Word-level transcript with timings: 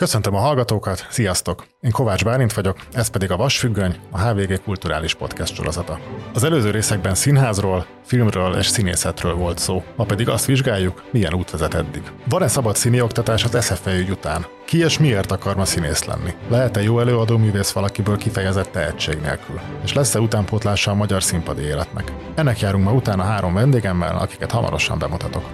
Köszöntöm 0.00 0.34
a 0.34 0.38
hallgatókat, 0.38 1.06
sziasztok! 1.10 1.66
Én 1.80 1.90
Kovács 1.90 2.24
Bálint 2.24 2.52
vagyok, 2.52 2.76
ez 2.92 3.08
pedig 3.08 3.30
a 3.30 3.36
Vasfüggöny, 3.36 3.96
a 4.10 4.20
HVG 4.20 4.62
kulturális 4.62 5.14
podcast 5.14 5.54
sorozata. 5.54 5.98
Az 6.34 6.44
előző 6.44 6.70
részekben 6.70 7.14
színházról, 7.14 7.86
filmről 8.04 8.56
és 8.56 8.66
színészetről 8.66 9.34
volt 9.34 9.58
szó, 9.58 9.82
ma 9.96 10.04
pedig 10.04 10.28
azt 10.28 10.44
vizsgáljuk, 10.44 11.02
milyen 11.10 11.34
út 11.34 11.50
vezet 11.50 11.74
eddig. 11.74 12.02
Van-e 12.28 12.48
szabad 12.48 12.76
színi 12.76 13.00
oktatás 13.00 13.44
az 13.44 13.64
SFE 13.64 13.98
ügy 13.98 14.10
után? 14.10 14.46
Ki 14.64 14.78
és 14.78 14.98
miért 14.98 15.30
akar 15.30 15.56
ma 15.56 15.64
színész 15.64 16.04
lenni? 16.04 16.34
Lehet-e 16.48 16.82
jó 16.82 17.00
előadó 17.00 17.36
művész 17.36 17.70
valakiből 17.72 18.16
kifejezett 18.16 18.70
tehetség 18.70 19.20
nélkül? 19.20 19.60
És 19.84 19.92
lesz-e 19.92 20.20
utánpótlása 20.20 20.90
a 20.90 20.94
magyar 20.94 21.22
színpadi 21.22 21.62
életnek? 21.62 22.12
Ennek 22.34 22.60
járunk 22.60 22.84
ma 22.84 22.92
utána 22.92 23.22
három 23.22 23.54
vendégemmel, 23.54 24.16
akiket 24.16 24.50
hamarosan 24.50 24.98
bemutatok. 24.98 25.44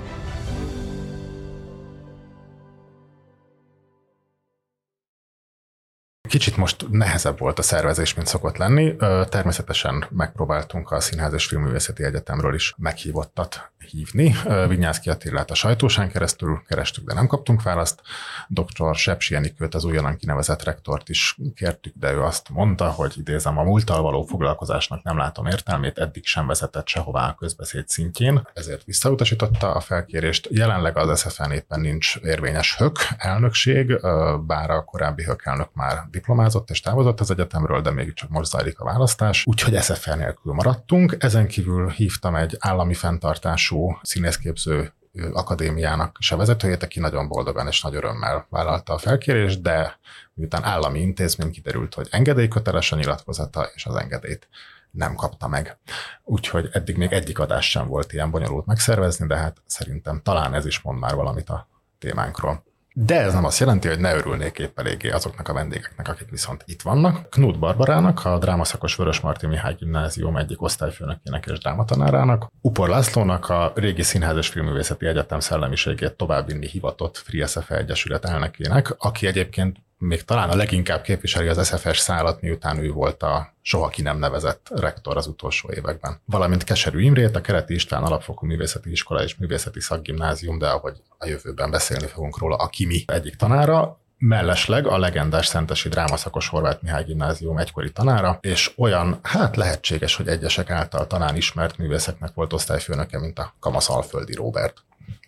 Kicsit 6.29 6.57
most 6.57 6.86
nehezebb 6.90 7.39
volt 7.39 7.58
a 7.58 7.62
szervezés, 7.62 8.14
mint 8.14 8.29
szokott 8.29 8.57
lenni. 8.57 8.96
Természetesen 9.29 10.07
megpróbáltunk 10.11 10.90
a 10.90 11.00
Színház 11.00 11.32
és 11.32 11.46
Filmművészeti 11.46 12.04
Egyetemről 12.04 12.54
is 12.54 12.75
meghívottat 12.76 13.72
hívni. 13.86 14.35
Vinyászki 14.68 15.11
Attilát 15.11 15.50
a 15.50 15.54
sajtósán 15.54 16.11
keresztül 16.11 16.63
kerestük, 16.67 17.07
de 17.07 17.14
nem 17.14 17.27
kaptunk 17.27 17.63
választ. 17.63 18.00
Dr. 18.49 18.94
Sepsi 18.94 19.35
Enikőt, 19.35 19.75
az 19.75 19.85
újonnan 19.85 20.17
kinevezett 20.17 20.63
rektort 20.63 21.08
is 21.08 21.39
kértük, 21.54 21.94
de 21.96 22.13
ő 22.13 22.22
azt 22.22 22.49
mondta, 22.49 22.91
hogy 22.91 23.14
idézem, 23.17 23.58
a 23.58 23.63
múlttal 23.63 24.03
való 24.03 24.22
foglalkozásnak 24.22 25.03
nem 25.03 25.17
látom 25.18 25.46
értelmét, 25.46 25.99
eddig 25.99 26.27
sem 26.27 26.46
vezetett 26.46 26.86
sehová 26.86 27.29
a 27.29 27.35
közbeszéd 27.35 27.89
szintjén, 27.89 28.49
ezért 28.54 28.85
visszautasította 28.85 29.75
a 29.75 29.80
felkérést. 29.80 30.49
Jelenleg 30.50 30.96
az 30.96 31.21
SFN 31.21 31.50
éppen 31.50 31.80
nincs 31.80 32.16
érvényes 32.16 32.77
hök 32.77 32.98
elnökség, 33.16 34.00
bár 34.47 34.70
a 34.70 34.84
korábbi 34.84 35.25
hök 35.25 35.42
elnök 35.44 35.69
már 35.72 35.98
diplomázott 36.11 36.70
és 36.70 36.80
távozott 36.80 37.20
az 37.20 37.30
egyetemről, 37.30 37.80
de 37.80 37.91
még 37.91 38.14
csak 38.14 38.28
most 38.28 38.50
zajlik 38.50 38.80
a 38.80 38.84
választás, 38.84 39.44
úgyhogy 39.47 39.82
SFR 39.82 40.16
nélkül 40.16 40.53
maradtunk. 40.53 41.16
Ezen 41.19 41.47
kívül 41.47 41.88
hívtam 41.88 42.34
egy 42.34 42.56
állami 42.58 42.94
fenntartású 42.94 43.75
színészképző 44.02 44.92
akadémiának 45.32 46.16
se 46.20 46.36
vezetőjét, 46.36 46.82
aki 46.82 47.00
nagyon 47.00 47.28
boldogan 47.28 47.66
és 47.66 47.82
nagy 47.82 47.94
örömmel 47.94 48.46
vállalta 48.50 48.92
a 48.92 48.98
felkérést, 48.98 49.62
de 49.62 49.98
miután 50.34 50.64
állami 50.64 51.00
intézmény 51.00 51.50
kiderült, 51.50 51.94
hogy 51.94 52.08
engedélyköteles 52.10 52.92
a 52.92 52.97
nyilatkozata, 52.97 53.70
és 53.74 53.86
az 53.86 53.94
engedélyt 53.94 54.48
nem 54.91 55.14
kapta 55.14 55.48
meg. 55.48 55.78
Úgyhogy 56.24 56.69
eddig 56.72 56.97
még 56.97 57.12
egyik 57.12 57.38
adás 57.38 57.70
sem 57.70 57.88
volt 57.88 58.12
ilyen 58.12 58.30
bonyolult 58.30 58.66
megszervezni, 58.66 59.27
de 59.27 59.36
hát 59.36 59.62
szerintem 59.66 60.20
talán 60.22 60.54
ez 60.54 60.66
is 60.66 60.80
mond 60.80 60.98
már 60.98 61.14
valamit 61.14 61.48
a 61.48 61.69
témánkról. 61.98 62.64
De 62.98 63.20
ez 63.20 63.33
nem 63.33 63.44
azt 63.44 63.58
jelenti, 63.58 63.89
hogy 63.89 63.98
ne 63.98 64.14
örülnék 64.14 64.58
épp 64.58 64.78
eléggé 64.78 65.08
azoknak 65.08 65.48
a 65.48 65.52
vendégeknek, 65.52 66.08
akik 66.08 66.30
viszont 66.30 66.62
itt 66.66 66.83
vannak. 66.83 67.28
Knut 67.30 67.58
Barbarának, 67.58 68.25
a 68.25 68.38
drámaszakos 68.38 68.97
Vörös 68.97 69.20
Marti 69.20 69.47
Mihály 69.47 69.75
Gimnázium 69.78 70.36
egyik 70.36 70.62
osztályfőnökének 70.62 71.47
és 71.47 71.58
drámatanárának, 71.58 72.50
Upor 72.61 72.88
Lászlónak, 72.88 73.48
a 73.48 73.72
régi 73.75 74.03
Színház 74.03 74.36
és 74.36 74.48
Filmművészeti 74.48 75.06
Egyetem 75.06 75.41
szellemiségét 75.41 76.12
továbbvinni 76.12 76.66
hivatott 76.66 77.16
Free 77.16 77.47
SFE 77.47 77.77
Egyesület 77.77 78.25
elnökének, 78.25 78.94
aki 78.98 79.27
egyébként 79.27 79.77
még 79.98 80.25
talán 80.25 80.50
a 80.50 80.56
leginkább 80.56 81.02
képviseli 81.02 81.48
az 81.48 81.66
SFS 81.66 81.98
szállat, 81.98 82.41
miután 82.41 82.78
ő 82.78 82.91
volt 82.91 83.22
a 83.22 83.52
soha 83.62 83.89
ki 83.89 84.03
nem 84.03 84.19
nevezett 84.19 84.69
rektor 84.75 85.16
az 85.16 85.27
utolsó 85.27 85.70
években. 85.72 86.20
Valamint 86.25 86.64
Keserű 86.64 87.00
Imrét, 87.00 87.36
a 87.36 87.41
Kereti 87.41 87.75
István 87.75 88.03
Alapfokú 88.03 88.47
Művészeti 88.47 88.91
Iskola 88.91 89.22
és 89.22 89.36
Művészeti 89.36 89.80
Szakgimnázium, 89.80 90.58
de 90.58 90.69
ahogy 90.69 91.03
a 91.19 91.27
jövőben 91.27 91.70
beszélni 91.70 92.06
fogunk 92.06 92.38
róla, 92.38 92.56
a 92.56 92.66
Kimi 92.66 93.05
egyik 93.06 93.36
tanára, 93.36 93.98
mellesleg 94.19 94.86
a 94.86 94.98
legendás 94.98 95.47
Szentesi 95.47 95.88
Drámaszakos 95.88 96.48
Horváth 96.48 96.83
Mihály 96.83 97.05
Gimnázium 97.05 97.58
egykori 97.58 97.92
tanára, 97.92 98.38
és 98.41 98.72
olyan, 98.77 99.19
hát 99.22 99.56
lehetséges, 99.56 100.16
hogy 100.16 100.28
egyesek 100.28 100.70
által 100.70 101.06
talán 101.06 101.36
ismert 101.36 101.78
művészeknek 101.78 102.34
volt 102.34 102.53
osztályfőnöke, 102.53 103.19
mint 103.19 103.38
a 103.38 103.54
Kamasz 103.60 103.91
Alföldi 103.91 104.34
Robert. 104.34 104.82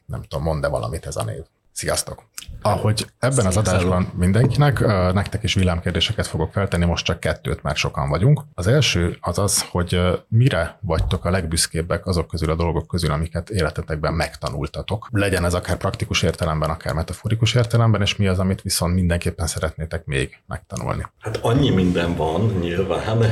Nem 0.07 0.23
tudom, 0.23 0.45
mond-e 0.45 0.69
valamit 0.69 1.07
ez 1.07 1.17
a 1.17 1.25
név. 1.25 1.43
Sziasztok! 1.79 2.23
Ahogy 2.63 3.07
ebben 3.19 3.47
az 3.47 3.57
adásban 3.57 4.13
mindenkinek, 4.17 4.81
nektek 5.13 5.43
is 5.43 5.55
villámkérdéseket 5.55 6.27
fogok 6.27 6.53
feltenni, 6.53 6.85
most 6.85 7.05
csak 7.05 7.21
kettőt, 7.21 7.63
már 7.63 7.77
sokan 7.77 8.09
vagyunk. 8.09 8.41
Az 8.55 8.67
első 8.67 9.17
az 9.21 9.39
az, 9.39 9.63
hogy 9.71 10.01
mire 10.29 10.79
vagytok 10.81 11.25
a 11.25 11.31
legbüszkébbek 11.31 12.07
azok 12.07 12.27
közül 12.27 12.51
a 12.51 12.55
dolgok 12.55 12.87
közül, 12.87 13.11
amiket 13.11 13.51
életetekben 13.51 14.15
megtanultatok. 14.15 15.09
Legyen 15.11 15.45
ez 15.45 15.55
akár 15.55 15.77
praktikus 15.77 16.23
értelemben, 16.23 16.71
akár 16.71 16.95
metaforikus 16.95 17.55
értelemben, 17.55 18.01
és 18.01 18.17
mi 18.17 18.27
az, 18.27 18.39
amit 18.39 18.63
viszont 18.63 18.95
mindenképpen 18.95 19.47
szeretnétek 19.47 20.05
még 20.05 20.39
megtanulni. 20.47 21.07
Hát 21.19 21.37
annyi 21.37 21.71
minden 21.71 22.17
van 22.17 22.59
nyilván, 22.61 23.25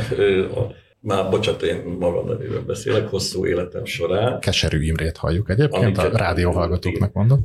már 1.00 1.30
bocsánat, 1.30 1.62
én 1.62 1.96
magam 1.98 2.26
nevében 2.26 2.66
beszélek, 2.66 3.08
hosszú 3.08 3.46
életem 3.46 3.84
során. 3.84 4.40
Keserű 4.40 4.82
Imrét 4.82 5.16
halljuk 5.16 5.50
egyébként, 5.50 5.98
Amiket, 5.98 6.14
a 6.14 6.18
rádióhallgatóknak 6.18 7.12
mondom. 7.12 7.42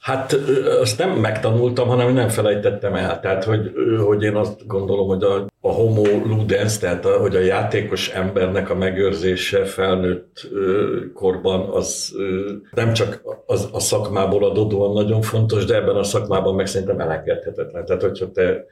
Hát 0.00 0.32
azt 0.80 0.98
nem 0.98 1.10
megtanultam, 1.10 1.88
hanem 1.88 2.12
nem 2.12 2.28
felejtettem 2.28 2.94
el. 2.94 3.20
Tehát, 3.20 3.44
hogy, 3.44 3.72
hogy 4.04 4.22
én 4.22 4.34
azt 4.34 4.66
gondolom, 4.66 5.06
hogy 5.06 5.22
a, 5.22 5.46
a 5.60 5.72
homo 5.72 6.02
ludens, 6.02 6.78
tehát 6.78 7.04
a, 7.04 7.18
hogy 7.18 7.36
a 7.36 7.40
játékos 7.40 8.08
embernek 8.08 8.70
a 8.70 8.74
megőrzése 8.74 9.64
felnőtt 9.64 10.48
korban 11.14 11.68
az 11.68 12.14
nem 12.74 12.92
csak 12.92 13.22
az, 13.46 13.68
a 13.72 13.80
szakmából 13.80 14.44
adódóan 14.44 14.92
nagyon 14.92 15.22
fontos, 15.22 15.64
de 15.64 15.74
ebben 15.74 15.96
a 15.96 16.02
szakmában 16.02 16.54
meg 16.54 16.66
szerintem 16.66 17.00
elengedhetetlen. 17.00 17.84
Tehát, 17.84 18.02
hogyha 18.02 18.30
te 18.30 18.64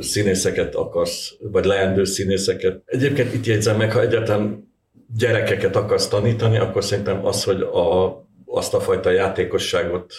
színészeket 0.00 0.74
akarsz, 0.74 1.34
vagy 1.52 1.64
leendő 1.64 2.04
színészeket. 2.04 2.82
Egyébként 2.84 3.34
itt 3.34 3.46
jegyzem 3.46 3.76
meg, 3.76 3.92
ha 3.92 4.00
egyáltalán 4.00 4.72
gyerekeket 5.18 5.76
akarsz 5.76 6.08
tanítani, 6.08 6.58
akkor 6.58 6.84
szerintem 6.84 7.26
az, 7.26 7.44
hogy 7.44 7.60
a, 7.60 8.06
azt 8.54 8.74
a 8.74 8.80
fajta 8.80 9.10
játékosságot 9.10 10.12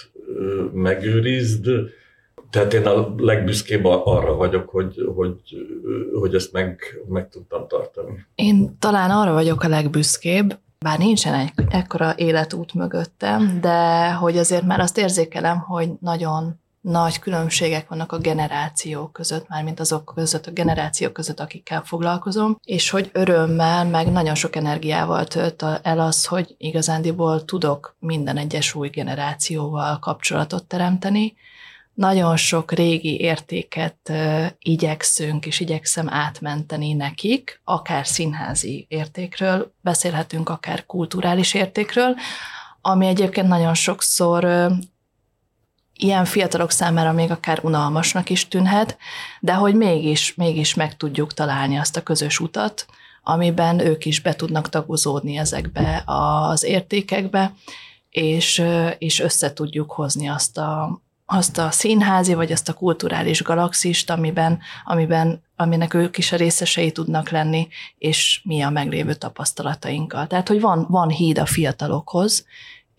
megőrizd. 0.74 1.66
Tehát 2.50 2.74
én 2.74 2.86
a 2.86 3.14
legbüszkébb 3.18 3.86
arra 3.86 4.34
vagyok, 4.36 4.70
hogy, 4.70 4.96
hogy, 5.16 5.40
hogy 6.20 6.36
ezt 6.36 6.52
meg, 6.52 6.80
meg 7.08 7.30
tudtam 7.30 7.68
tartani. 7.68 8.26
Én 8.36 8.76
talán 8.80 9.12
arra 9.12 9.34
vagyok 9.34 9.64
a 9.64 9.68
legbüszkébb, 9.68 10.58
bár 10.80 10.98
nincsen 10.98 11.34
egy 11.34 11.52
ekkora 11.70 12.14
életút 12.18 12.74
mögöttem, 12.74 13.58
de 13.62 14.12
hogy 14.14 14.38
azért 14.38 14.66
már 14.66 14.80
azt 14.80 14.98
érzékelem, 14.98 15.60
hogy 15.60 15.90
nagyon 16.00 16.62
nagy 16.84 17.20
különbségek 17.20 17.90
vannak 17.90 18.12
a 18.12 18.18
generációk 18.18 19.14
között, 19.14 19.48
mármint 19.48 19.80
azok 19.80 20.12
között, 20.16 20.48
a 20.48 20.52
generációk 20.52 21.14
között, 21.14 21.40
akikkel 21.40 21.82
foglalkozom, 21.86 22.60
és 22.64 22.90
hogy 22.90 23.10
örömmel, 23.14 23.86
meg 23.86 24.12
nagyon 24.12 24.36
sok 24.36 24.56
energiával 24.56 25.26
tölt 25.26 25.66
el 25.82 26.00
az, 26.00 26.26
hogy 26.26 26.56
igazándiból 26.58 27.46
tudok 27.46 27.96
minden 28.00 28.38
egyes 28.38 28.76
új 28.76 28.90
generációval 28.90 30.00
kapcsolatot 30.00 30.64
teremteni, 30.64 31.36
nagyon 31.94 32.38
sok 32.38 32.72
régi 32.72 33.20
értéket 33.20 34.12
igyekszünk 34.60 35.46
és 35.46 35.60
igyekszem 35.60 36.10
átmenteni 36.10 36.94
nekik, 36.94 37.62
akár 37.64 38.08
színházi 38.08 38.86
értékről 38.90 39.74
beszélhetünk, 39.82 40.50
akár 40.50 40.86
kulturális 40.86 41.54
értékről, 41.54 42.16
ami 42.82 43.08
egyébként 43.08 43.48
nagyon 43.48 43.74
sokszor 43.74 44.72
ilyen 45.98 46.26
fiatalok 46.26 46.72
számára 46.72 47.12
még 47.12 47.32
akár 47.32 47.60
unalmasnak 47.64 48.30
is 48.30 48.48
tűnhet, 48.48 48.98
de 49.40 49.54
hogy 49.54 49.76
mégis, 49.76 50.36
mégis 50.36 50.74
meg 50.74 50.98
tudjuk 50.98 51.34
találni 51.34 51.78
azt 51.78 51.98
a 51.98 52.04
közös 52.04 52.40
utat, 52.40 52.86
amiben 53.24 53.80
ők 53.80 54.06
is 54.06 54.20
be 54.20 54.36
tudnak 54.36 54.70
tagozódni 54.70 55.38
ezekbe 55.38 56.04
az 56.06 56.64
értékekbe, 56.64 57.54
és, 58.10 58.64
és 58.98 59.20
össze 59.20 59.54
tudjuk 59.54 59.92
hozni 59.92 60.28
azt 60.28 60.58
a, 60.58 61.02
azt 61.26 61.58
a 61.58 61.72
színházi, 61.72 62.34
vagy 62.34 62.52
azt 62.52 62.70
a 62.70 62.74
kulturális 62.74 63.44
galaxist, 63.44 64.10
amiben, 64.10 64.60
amiben, 64.86 65.44
aminek 65.56 65.94
ők 65.94 66.18
is 66.18 66.32
a 66.32 66.36
részesei 66.36 66.92
tudnak 66.92 67.30
lenni, 67.30 67.68
és 67.98 68.42
mi 68.44 68.62
a 68.62 68.70
meglévő 68.70 69.14
tapasztalatainkkal. 69.14 70.28
Tehát, 70.28 70.48
hogy 70.48 70.62
van, 70.62 70.86
van 70.90 71.10
híd 71.10 71.38
a 71.38 71.46
fiatalokhoz, 71.46 72.46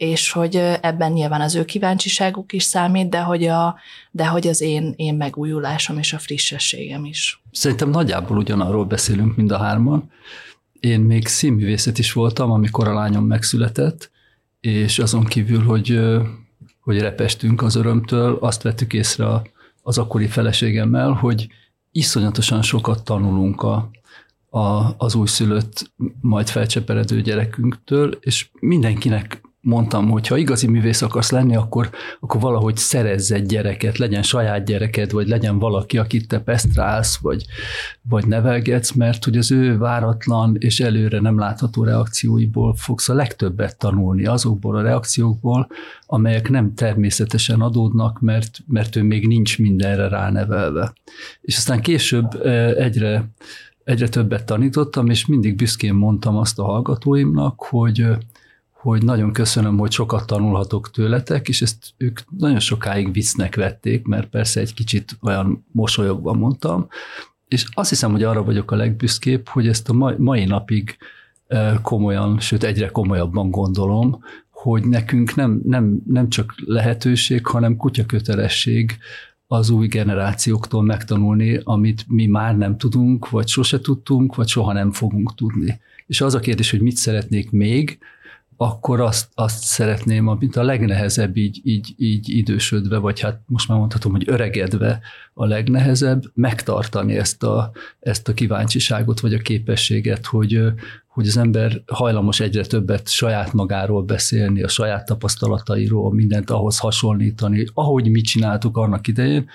és 0.05 0.31
hogy 0.31 0.57
ebben 0.81 1.13
nyilván 1.13 1.41
az 1.41 1.55
ő 1.55 1.65
kíváncsiságuk 1.65 2.53
is 2.53 2.63
számít, 2.63 3.09
de 3.09 3.21
hogy, 3.21 3.47
a, 3.47 3.77
de 4.11 4.27
hogy 4.27 4.47
az 4.47 4.61
én, 4.61 4.93
én 4.97 5.15
megújulásom 5.15 5.99
és 5.99 6.13
a 6.13 6.19
frissességem 6.19 7.05
is. 7.05 7.43
Szerintem 7.51 7.91
nagyjából 7.91 8.37
ugyanarról 8.37 8.85
beszélünk 8.85 9.37
mind 9.37 9.51
a 9.51 9.59
hárman. 9.59 10.11
Én 10.81 11.01
még 11.01 11.27
színművészet 11.27 11.99
is 11.99 12.13
voltam, 12.13 12.51
amikor 12.51 12.89
a 12.89 12.95
lányom 12.95 13.25
megszületett, 13.25 14.11
és 14.61 14.99
azon 14.99 15.25
kívül, 15.25 15.63
hogy, 15.63 16.01
hogy 16.81 16.99
repestünk 16.99 17.63
az 17.63 17.75
örömtől, 17.75 18.39
azt 18.41 18.63
vettük 18.63 18.93
észre 18.93 19.43
az 19.83 19.99
akkori 19.99 20.27
feleségemmel, 20.27 21.13
hogy 21.13 21.47
iszonyatosan 21.93 22.63
sokat 22.63 23.05
tanulunk 23.05 23.63
a, 23.63 23.91
a, 24.51 24.95
az 24.97 25.15
újszülött, 25.15 25.93
majd 26.21 26.49
felcseperedő 26.49 27.21
gyerekünktől, 27.21 28.19
és 28.21 28.49
mindenkinek 28.61 29.41
mondtam, 29.65 30.11
hogy 30.11 30.27
ha 30.27 30.37
igazi 30.37 30.67
művész 30.67 31.03
akarsz 31.03 31.31
lenni, 31.31 31.57
akkor, 31.57 31.91
akkor 32.21 32.41
valahogy 32.41 32.77
szerezz 32.77 33.33
egy 33.33 33.47
gyereket, 33.47 33.99
legyen 33.99 34.23
saját 34.23 34.65
gyereked, 34.65 35.13
vagy 35.13 35.29
legyen 35.29 35.59
valaki, 35.59 35.99
akit 35.99 36.29
te 36.29 36.39
pesztrálsz, 36.39 37.17
vagy, 37.17 37.45
vagy 38.09 38.27
nevelgetsz, 38.27 38.93
mert 38.93 39.25
hogy 39.25 39.37
az 39.37 39.51
ő 39.51 39.79
váratlan 39.79 40.57
és 40.59 40.81
előre 40.81 41.21
nem 41.21 41.39
látható 41.39 41.85
reakcióiból 41.85 42.75
fogsz 42.75 43.09
a 43.09 43.15
legtöbbet 43.15 43.79
tanulni, 43.79 44.27
azokból 44.27 44.77
a 44.77 44.83
reakciókból, 44.83 45.69
amelyek 46.07 46.51
nem 46.51 46.75
természetesen 46.75 47.61
adódnak, 47.61 48.21
mert, 48.21 48.59
mert 48.67 48.97
ő 48.97 49.03
még 49.03 49.27
nincs 49.27 49.59
mindenre 49.59 50.09
ránevelve. 50.09 50.93
És 51.41 51.57
aztán 51.57 51.81
később 51.81 52.47
egyre 52.77 53.29
egyre 53.85 54.09
többet 54.09 54.47
tanítottam, 54.47 55.07
és 55.07 55.27
mindig 55.27 55.57
büszkén 55.57 55.95
mondtam 55.95 56.37
azt 56.37 56.59
a 56.59 56.65
hallgatóimnak, 56.65 57.63
hogy 57.63 58.07
hogy 58.85 59.03
nagyon 59.03 59.33
köszönöm, 59.33 59.79
hogy 59.79 59.91
sokat 59.91 60.27
tanulhatok 60.27 60.91
tőletek, 60.91 61.49
és 61.49 61.63
ezt 61.63 61.95
ők 61.97 62.21
nagyon 62.39 62.61
sokáig 62.61 63.13
viccnek 63.13 63.55
vették, 63.55 64.07
mert 64.07 64.29
persze 64.29 64.61
egy 64.61 64.75
kicsit 64.75 65.17
olyan 65.23 65.67
mosolyogva 65.73 66.33
mondtam, 66.33 66.89
és 67.49 67.67
azt 67.75 67.89
hiszem, 67.89 68.11
hogy 68.11 68.23
arra 68.23 68.45
vagyok 68.45 68.71
a 68.71 68.77
legbüszkébb, 68.77 69.49
hogy 69.49 69.69
ezt 69.69 69.89
a 69.89 70.15
mai 70.19 70.45
napig 70.45 70.97
komolyan, 71.83 72.41
sőt 72.41 72.65
egyre 72.65 72.89
komolyabban 72.89 73.51
gondolom, 73.51 74.25
hogy 74.51 74.87
nekünk 74.87 75.35
nem, 75.35 75.61
nem, 75.65 76.03
nem 76.07 76.29
csak 76.29 76.55
lehetőség, 76.65 77.47
hanem 77.47 77.77
kutyakötelesség 77.77 78.99
az 79.47 79.71
új 79.71 79.87
generációktól 79.87 80.83
megtanulni, 80.83 81.61
amit 81.63 82.05
mi 82.09 82.27
már 82.27 82.57
nem 82.57 82.77
tudunk, 82.77 83.31
vagy 83.31 83.49
sose 83.49 83.81
tudtunk, 83.81 84.35
vagy 84.35 84.49
soha 84.49 84.73
nem 84.73 84.93
fogunk 84.93 85.35
tudni. 85.35 85.81
És 86.07 86.21
az 86.21 86.35
a 86.35 86.41
kérdés, 86.41 86.71
hogy 86.71 86.81
mit 86.81 86.97
szeretnék 86.97 87.51
még, 87.51 87.99
akkor 88.57 89.01
azt, 89.01 89.29
azt 89.35 89.63
szeretném, 89.63 90.29
amit 90.29 90.57
a 90.57 90.63
legnehezebb 90.63 91.37
így, 91.37 91.61
így, 91.65 91.95
így 91.97 92.29
idősödve, 92.29 92.99
vagy 92.99 93.21
hát 93.21 93.41
most 93.47 93.69
már 93.69 93.79
mondhatom, 93.79 94.13
hogy 94.13 94.25
öregedve 94.27 95.01
a 95.35 95.47
legnehezebb, 95.47 96.23
megtartani 96.35 97.17
ezt 97.17 97.43
a, 97.43 97.71
ezt 98.01 98.29
a 98.29 98.35
kíváncsiságot, 98.35 99.21
vagy 99.21 99.35
a 99.35 99.39
képességet, 99.39 100.27
hogy, 100.27 100.61
hogy 101.07 101.27
az 101.27 101.37
ember 101.37 101.83
hajlamos 101.87 102.41
egyre 102.41 102.65
többet 102.65 103.09
saját 103.09 103.53
magáról 103.53 104.03
beszélni, 104.03 104.63
a 104.63 104.69
saját 104.69 105.07
tapasztalatairól, 105.07 106.13
mindent 106.13 106.51
ahhoz 106.51 106.79
hasonlítani, 106.79 107.67
ahogy 107.75 108.11
mit 108.11 108.25
csináltuk 108.25 108.77
annak 108.77 109.07
idején, 109.07 109.49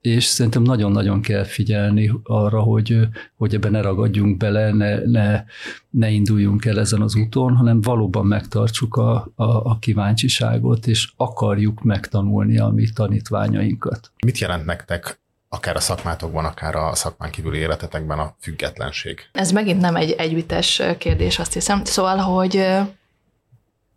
és 0.00 0.24
szerintem 0.24 0.62
nagyon-nagyon 0.62 1.20
kell 1.20 1.44
figyelni 1.44 2.12
arra, 2.22 2.60
hogy, 2.60 2.98
hogy 3.36 3.54
ebben 3.54 3.70
ne 3.70 3.80
ragadjunk 3.80 4.36
bele, 4.36 4.72
ne, 4.72 5.04
ne, 5.04 5.44
ne 5.90 6.10
induljunk 6.10 6.64
el 6.64 6.78
ezen 6.78 7.00
az 7.00 7.16
úton, 7.16 7.56
hanem 7.56 7.80
valóban 7.80 8.26
megtartsuk 8.26 8.96
a, 8.96 9.32
a, 9.34 9.44
a 9.44 9.78
kíváncsiságot, 9.78 10.86
és 10.86 11.12
akarjuk 11.16 11.82
megtanulni 11.82 12.58
a 12.58 12.68
mi 12.68 12.86
tanítványainkat. 12.94 14.12
Mit 14.26 14.38
jelent 14.38 14.64
nektek 14.64 15.20
akár 15.48 15.76
a 15.76 15.80
szakmátokban, 15.80 16.44
akár 16.44 16.74
a 16.74 16.94
szakmán 16.94 17.30
kívüli 17.30 17.58
életetekben 17.58 18.18
a 18.18 18.34
függetlenség? 18.40 19.28
Ez 19.32 19.52
megint 19.52 19.80
nem 19.80 19.96
egy 19.96 20.10
egyvites 20.10 20.82
kérdés, 20.98 21.38
azt 21.38 21.52
hiszem. 21.52 21.84
Szóval, 21.84 22.16
hogy 22.16 22.66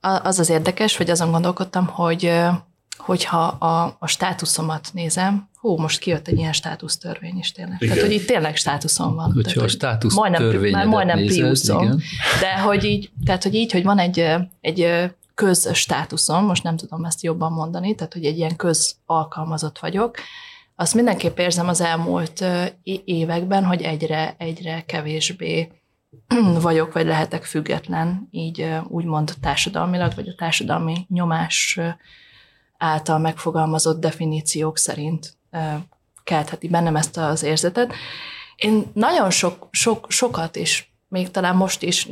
az 0.01 0.39
az 0.39 0.49
érdekes, 0.49 0.97
hogy 0.97 1.09
azon 1.09 1.31
gondolkodtam, 1.31 1.87
hogy 1.87 2.33
hogyha 3.05 3.41
a, 3.45 3.95
a 3.99 4.07
státuszomat 4.07 4.89
nézem, 4.93 5.49
hú, 5.59 5.77
most 5.77 5.99
kijött 5.99 6.27
egy 6.27 6.37
ilyen 6.37 6.53
státusztörvény 6.53 7.37
is 7.37 7.51
tényleg. 7.51 7.75
Igen. 7.79 7.93
Tehát, 7.93 8.09
hogy 8.09 8.19
itt 8.19 8.27
tényleg 8.27 8.55
státuszom 8.55 9.15
van. 9.15 9.31
Hogyha 9.33 9.51
tehát, 9.51 9.69
a 9.69 9.71
státusz 9.71 10.15
majdnem, 10.15 10.71
már 10.71 10.85
majdnem 10.85 11.25
piuszom. 11.25 12.01
De 12.39 12.59
hogy 12.59 12.83
így, 12.83 13.11
tehát, 13.25 13.43
hogy 13.43 13.53
így, 13.53 13.71
hogy 13.71 13.83
van 13.83 13.99
egy, 13.99 14.25
egy 14.61 15.11
közstátuszom, 15.33 16.45
most 16.45 16.63
nem 16.63 16.77
tudom 16.77 17.05
ezt 17.05 17.23
jobban 17.23 17.51
mondani, 17.51 17.95
tehát, 17.95 18.13
hogy 18.13 18.25
egy 18.25 18.37
ilyen 18.37 18.55
közalkalmazott 18.55 19.79
vagyok, 19.79 20.17
azt 20.75 20.93
mindenképp 20.93 21.37
érzem 21.37 21.67
az 21.67 21.81
elmúlt 21.81 22.45
években, 23.05 23.65
hogy 23.65 23.81
egyre, 23.81 24.35
egyre 24.37 24.83
kevésbé 24.85 25.71
vagyok, 26.61 26.93
vagy 26.93 27.05
lehetek 27.05 27.43
független, 27.43 28.27
így 28.31 28.67
úgymond 28.87 29.33
társadalmilag, 29.41 30.11
vagy 30.15 30.27
a 30.27 30.35
társadalmi 30.35 31.05
nyomás 31.07 31.79
által 32.81 33.17
megfogalmazott 33.17 33.99
definíciók 33.99 34.77
szerint 34.77 35.37
keltheti 36.23 36.67
bennem 36.67 36.95
ezt 36.95 37.17
az 37.17 37.43
érzetet. 37.43 37.93
Én 38.55 38.91
nagyon 38.93 39.29
sok, 39.29 39.67
sok, 39.71 40.05
sokat, 40.09 40.55
és 40.55 40.85
még 41.07 41.31
talán 41.31 41.55
most 41.55 41.81
is 41.81 42.07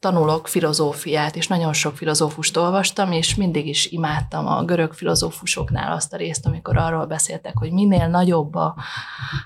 tanulok 0.00 0.48
filozófiát, 0.48 1.36
és 1.36 1.46
nagyon 1.46 1.72
sok 1.72 1.96
filozófust 1.96 2.56
olvastam, 2.56 3.12
és 3.12 3.34
mindig 3.34 3.66
is 3.66 3.86
imádtam 3.86 4.46
a 4.46 4.64
görög 4.64 4.92
filozófusoknál 4.92 5.92
azt 5.92 6.12
a 6.12 6.16
részt, 6.16 6.46
amikor 6.46 6.76
arról 6.76 7.06
beszéltek, 7.06 7.58
hogy 7.58 7.72
minél 7.72 8.06
nagyobb 8.06 8.54
a, 8.54 8.74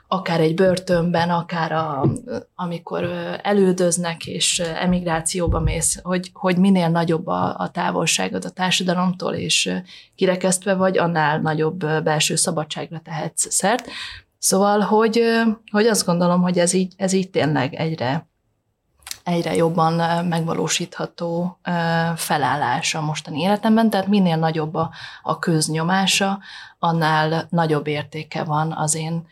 akár 0.09 0.41
egy 0.41 0.55
börtönben, 0.55 1.31
akár 1.31 1.73
a, 1.73 2.05
amikor 2.55 3.05
elődöznek, 3.43 4.27
és 4.27 4.59
emigrációba 4.59 5.61
mész, 5.61 6.01
hogy, 6.03 6.31
hogy 6.33 6.57
minél 6.57 6.89
nagyobb 6.89 7.27
a, 7.27 7.55
a 7.59 7.71
távolságod 7.71 8.45
a 8.45 8.51
társadalomtól, 8.51 9.35
és 9.35 9.73
kirekesztve 10.15 10.75
vagy, 10.75 10.99
annál 10.99 11.41
nagyobb 11.41 11.79
belső 11.79 12.37
szabadságra 12.37 13.01
tehetsz 13.05 13.53
szert. 13.53 13.91
Szóval, 14.39 14.81
hogy, 14.81 15.23
hogy 15.71 15.87
azt 15.87 16.07
gondolom, 16.07 16.43
hogy 16.43 16.59
ez 16.59 16.73
így, 16.73 16.95
ez 16.97 17.13
így 17.13 17.31
tényleg 17.31 17.75
egyre 17.75 18.31
egyre 19.25 19.55
jobban 19.55 20.25
megvalósítható 20.25 21.59
felállás 22.17 22.95
a 22.95 23.01
mostani 23.01 23.41
életemben, 23.41 23.91
tehát 23.91 24.07
minél 24.07 24.37
nagyobb 24.37 24.75
a, 24.75 24.91
a 25.23 25.39
köznyomása, 25.39 26.39
annál 26.79 27.47
nagyobb 27.51 27.87
értéke 27.87 28.45
van 28.45 28.73
az 28.73 28.95
én 28.95 29.27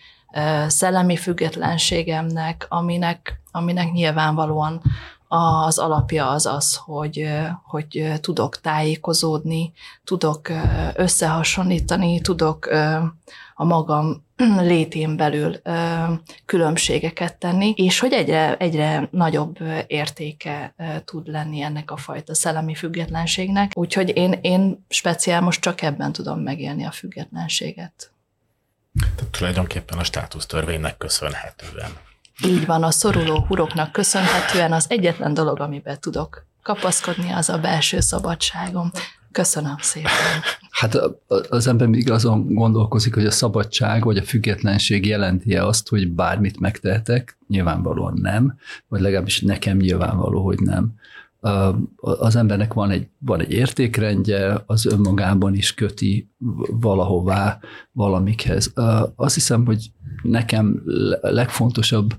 szellemi 0.67 1.17
függetlenségemnek, 1.17 2.67
aminek, 2.69 3.41
aminek 3.53 3.93
nyilvánvalóan 3.93 4.81
az 5.29 5.79
alapja 5.79 6.29
az 6.29 6.47
az, 6.47 6.77
hogy, 6.77 7.29
hogy 7.63 8.13
tudok 8.21 8.61
tájékozódni, 8.61 9.73
tudok 10.05 10.49
összehasonlítani, 10.95 12.21
tudok 12.21 12.69
a 13.61 13.65
magam 13.65 14.25
létén 14.73 15.17
belül 15.17 15.61
különbségeket 16.45 17.37
tenni, 17.37 17.73
és 17.77 17.99
hogy 17.99 18.13
egyre, 18.13 18.57
egyre 18.57 19.09
nagyobb 19.11 19.59
értéke 19.87 20.75
tud 21.05 21.27
lenni 21.27 21.61
ennek 21.61 21.91
a 21.91 21.97
fajta 21.97 22.35
szellemi 22.35 22.75
függetlenségnek. 22.75 23.71
Úgyhogy 23.75 24.17
én, 24.17 24.39
én 24.41 24.85
speciál 24.89 25.41
most 25.41 25.61
csak 25.61 25.83
ebben 25.83 26.13
tudom 26.13 26.41
megélni 26.41 26.85
a 26.85 26.91
függetlenséget. 26.91 28.13
Tehát 29.17 29.33
tulajdonképpen 29.33 29.99
a 29.99 30.05
státusztörvénynek 30.05 30.97
köszönhetően. 30.97 31.91
Így 32.45 32.67
van, 32.67 32.83
a 32.83 32.91
szoruló 32.91 33.45
huroknak 33.49 33.93
köszönhetően 33.93 34.73
az 34.73 34.87
egyetlen 34.89 35.35
dolog, 35.35 35.61
amiben 35.61 36.01
tudok 36.01 36.47
kapaszkodni, 36.63 37.31
az 37.31 37.49
a 37.49 37.59
belső 37.59 38.01
szabadságom. 38.01 38.91
Köszönöm 39.33 39.77
szépen. 39.79 40.11
Hát 40.71 40.99
az 41.49 41.67
ember 41.67 41.87
mindig 41.89 42.11
azon 42.11 42.55
gondolkozik, 42.55 43.15
hogy 43.15 43.27
a 43.27 43.31
szabadság 43.31 44.05
vagy 44.05 44.17
a 44.17 44.23
függetlenség 44.23 45.07
jelenti 45.07 45.55
-e 45.55 45.67
azt, 45.67 45.89
hogy 45.89 46.13
bármit 46.13 46.61
megtehetek. 46.61 47.39
Nyilvánvalóan 47.49 48.19
nem, 48.23 48.59
vagy 48.89 49.01
legalábbis 49.01 49.41
nekem 49.41 49.77
nyilvánvaló, 49.77 50.45
hogy 50.45 50.59
nem. 50.59 50.95
Az 51.97 52.37
embernek 52.37 52.73
van 52.73 52.91
egy, 52.91 53.07
van 53.19 53.41
egy 53.41 53.53
értékrendje, 53.53 54.63
az 54.67 54.87
önmagában 54.87 55.55
is 55.55 55.75
köti 55.75 56.31
valahová, 56.71 57.59
valamikhez. 57.93 58.73
Azt 59.17 59.35
hiszem, 59.35 59.65
hogy 59.65 59.91
nekem 60.23 60.83
legfontosabb 61.21 62.15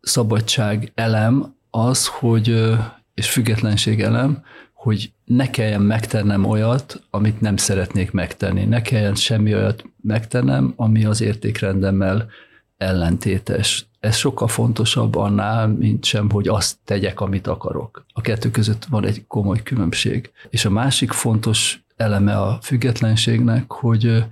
szabadság 0.00 0.92
elem 0.94 1.54
az, 1.70 2.06
hogy, 2.06 2.74
és 3.14 3.30
függetlenség 3.30 4.00
elem, 4.00 4.42
hogy 4.82 5.12
ne 5.24 5.50
kelljen 5.50 5.80
megtennem 5.80 6.44
olyat, 6.44 7.02
amit 7.10 7.40
nem 7.40 7.56
szeretnék 7.56 8.10
megtenni. 8.10 8.64
Ne 8.64 8.82
kelljen 8.82 9.14
semmi 9.14 9.54
olyat 9.54 9.84
megtennem, 10.00 10.72
ami 10.76 11.04
az 11.04 11.20
értékrendemmel 11.20 12.28
ellentétes. 12.76 13.86
Ez 14.00 14.16
sokkal 14.16 14.48
fontosabb 14.48 15.14
annál, 15.14 15.68
mint 15.68 16.04
sem, 16.04 16.30
hogy 16.30 16.48
azt 16.48 16.76
tegyek, 16.84 17.20
amit 17.20 17.46
akarok. 17.46 18.04
A 18.12 18.20
kettő 18.20 18.50
között 18.50 18.84
van 18.84 19.06
egy 19.06 19.26
komoly 19.26 19.62
különbség. 19.62 20.30
És 20.50 20.64
a 20.64 20.70
másik 20.70 21.12
fontos 21.12 21.84
eleme 21.96 22.36
a 22.36 22.58
függetlenségnek, 22.62 23.72
hogy 23.72 24.24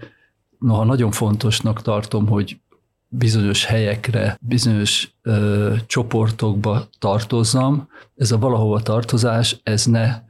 noha 0.58 0.84
nagyon 0.84 1.10
fontosnak 1.10 1.82
tartom, 1.82 2.26
hogy 2.26 2.60
bizonyos 3.08 3.64
helyekre, 3.64 4.38
bizonyos 4.40 5.14
ö, 5.22 5.74
csoportokba 5.86 6.88
tartozzam, 6.98 7.88
ez 8.16 8.32
a 8.32 8.38
valahova 8.38 8.80
tartozás, 8.80 9.60
ez 9.62 9.84
ne 9.86 10.28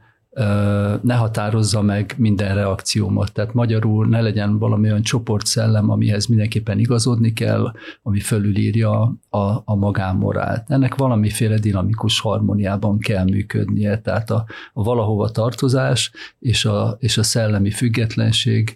ne 1.01 1.13
határozza 1.13 1.81
meg 1.81 2.13
minden 2.17 2.55
reakciómat. 2.55 3.33
Tehát 3.33 3.53
magyarul 3.53 4.07
ne 4.07 4.21
legyen 4.21 4.57
valami 4.59 4.89
olyan 4.89 5.01
csoportszellem, 5.01 5.89
amihez 5.89 6.25
mindenképpen 6.25 6.79
igazodni 6.79 7.33
kell, 7.33 7.71
ami 8.01 8.19
fölülírja 8.19 9.15
a, 9.29 9.61
a 9.65 9.75
magánmorált. 9.75 10.63
Ennek 10.67 10.95
valamiféle 10.95 11.57
dinamikus 11.57 12.19
harmóniában 12.19 12.99
kell 12.99 13.23
működnie, 13.23 14.01
tehát 14.01 14.29
a, 14.29 14.45
a 14.73 14.83
valahova 14.83 15.29
tartozás 15.29 16.11
és 16.39 16.65
a, 16.65 16.97
és 16.99 17.17
a 17.17 17.23
szellemi 17.23 17.71
függetlenség 17.71 18.75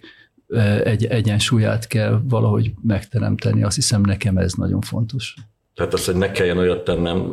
egy 0.84 1.04
egyensúlyát 1.04 1.86
kell 1.86 2.20
valahogy 2.28 2.72
megteremteni. 2.82 3.62
Azt 3.62 3.76
hiszem 3.76 4.00
nekem 4.00 4.36
ez 4.36 4.52
nagyon 4.52 4.80
fontos. 4.80 5.34
Tehát 5.74 5.92
az, 5.92 6.04
hogy 6.04 6.16
ne 6.16 6.30
kelljen 6.30 6.58
olyat 6.58 6.84
tennem, 6.84 7.30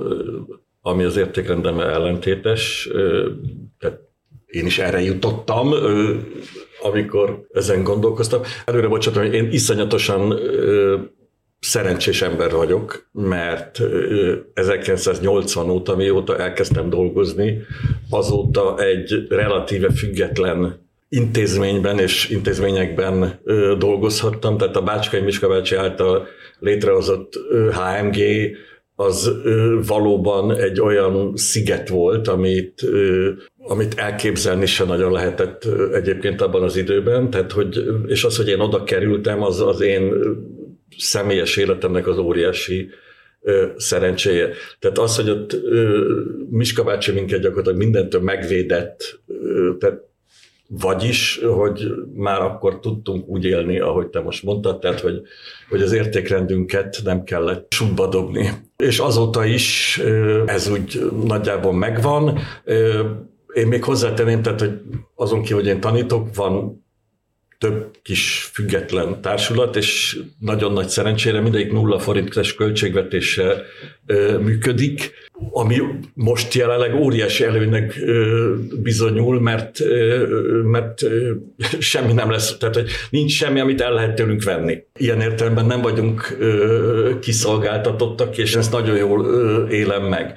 ami 0.81 1.03
az 1.03 1.17
értékrendemmel 1.17 1.89
ellentétes, 1.89 2.89
tehát 3.79 4.02
én 4.53 4.65
is 4.65 4.79
erre 4.79 5.01
jutottam, 5.01 5.73
amikor 6.81 7.45
ezen 7.53 7.83
gondolkoztam. 7.83 8.41
Előre 8.65 8.87
bocsátom, 8.87 9.23
hogy 9.23 9.33
én 9.33 9.51
iszonyatosan 9.51 10.39
szerencsés 11.59 12.21
ember 12.21 12.51
vagyok, 12.51 13.09
mert 13.11 13.81
1980 14.53 15.69
óta, 15.69 15.95
mióta 15.95 16.37
elkezdtem 16.37 16.89
dolgozni, 16.89 17.61
azóta 18.09 18.77
egy 18.77 19.25
relatíve 19.29 19.91
független 19.91 20.81
intézményben 21.09 21.99
és 21.99 22.29
intézményekben 22.29 23.39
dolgozhattam, 23.77 24.57
tehát 24.57 24.75
a 24.75 24.81
Bácskai 24.81 25.21
Miska 25.21 25.47
bácsi 25.47 25.75
által 25.75 26.27
létrehozott 26.59 27.33
HMG 27.71 28.17
az 28.95 29.31
valóban 29.87 30.55
egy 30.55 30.81
olyan 30.81 31.31
sziget 31.35 31.89
volt, 31.89 32.27
amit, 32.27 32.85
amit 33.57 33.93
elképzelni 33.97 34.65
se 34.65 34.83
nagyon 34.83 35.11
lehetett 35.11 35.65
egyébként 35.93 36.41
abban 36.41 36.63
az 36.63 36.75
időben, 36.75 37.29
tehát 37.29 37.51
hogy, 37.51 37.83
és 38.05 38.23
az, 38.23 38.37
hogy 38.37 38.47
én 38.47 38.59
oda 38.59 38.83
kerültem, 38.83 39.43
az 39.43 39.61
az 39.61 39.81
én 39.81 40.13
személyes 40.97 41.57
életemnek 41.57 42.07
az 42.07 42.17
óriási 42.17 42.89
szerencséje. 43.77 44.49
Tehát 44.79 44.97
az, 44.97 45.15
hogy 45.15 45.29
ott 45.29 45.55
Miska 46.49 46.83
bácsi 46.83 47.11
minket 47.11 47.41
gyakorlatilag 47.41 47.77
mindentől 47.77 48.21
megvédett, 48.21 49.19
tehát 49.79 50.11
vagyis, 50.67 51.41
hogy 51.43 51.87
már 52.13 52.41
akkor 52.41 52.79
tudtunk 52.79 53.27
úgy 53.27 53.45
élni, 53.45 53.79
ahogy 53.79 54.07
te 54.07 54.19
most 54.19 54.43
mondtad, 54.43 54.79
tehát 54.79 54.99
hogy, 54.99 55.21
hogy 55.69 55.81
az 55.81 55.91
értékrendünket 55.93 57.01
nem 57.03 57.23
kellett 57.23 57.71
sútba 57.71 58.07
dobni. 58.07 58.49
És 58.85 58.99
azóta 58.99 59.45
is 59.45 60.01
ez 60.45 60.69
úgy 60.69 61.11
nagyjából 61.25 61.73
megvan. 61.73 62.39
Én 63.53 63.67
még 63.67 63.83
hozzátenném, 63.83 64.41
tehát, 64.41 64.59
hogy 64.59 64.79
azon 65.15 65.41
ki, 65.41 65.53
hogy 65.53 65.67
én 65.67 65.79
tanítok, 65.79 66.35
van 66.35 66.82
több 67.63 67.95
kis 68.01 68.49
független 68.53 69.21
társulat, 69.21 69.75
és 69.75 70.19
nagyon 70.39 70.73
nagy 70.73 70.87
szerencsére 70.87 71.39
mindegyik 71.39 71.71
nulla 71.71 71.99
forintos 71.99 72.55
költségvetéssel 72.55 73.61
ö, 74.05 74.37
működik, 74.37 75.11
ami 75.51 75.77
most 76.13 76.53
jelenleg 76.53 76.95
óriási 76.95 77.43
előnynek 77.43 77.95
ö, 78.05 78.53
bizonyul, 78.81 79.41
mert, 79.41 79.79
ö, 79.79 80.27
mert 80.63 81.01
ö, 81.01 81.31
semmi 81.79 82.13
nem 82.13 82.31
lesz, 82.31 82.57
tehát 82.57 82.75
hogy 82.75 82.89
nincs 83.09 83.31
semmi, 83.31 83.59
amit 83.59 83.81
el 83.81 83.93
lehet 83.93 84.15
tőlünk 84.15 84.43
venni. 84.43 84.83
Ilyen 84.97 85.21
értelemben 85.21 85.65
nem 85.65 85.81
vagyunk 85.81 86.37
ö, 86.39 87.19
kiszolgáltatottak, 87.21 88.37
és 88.37 88.55
ezt 88.55 88.71
nagyon 88.71 88.97
jól 88.97 89.25
ö, 89.25 89.67
élem 89.69 90.03
meg. 90.03 90.33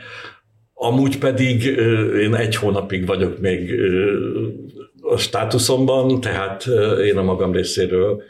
Amúgy 0.78 1.18
pedig 1.18 1.64
én 2.20 2.34
egy 2.34 2.56
hónapig 2.56 3.06
vagyok 3.06 3.38
még 3.38 3.74
a 5.10 5.16
státuszomban, 5.16 6.20
tehát 6.20 6.66
én 7.04 7.16
a 7.16 7.22
magam 7.22 7.52
részéről 7.52 8.22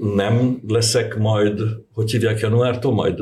nem 0.00 0.60
leszek 0.68 1.16
majd, 1.16 1.60
hogy 1.92 2.10
hívják 2.10 2.40
januártól, 2.40 2.92
majd 2.92 3.20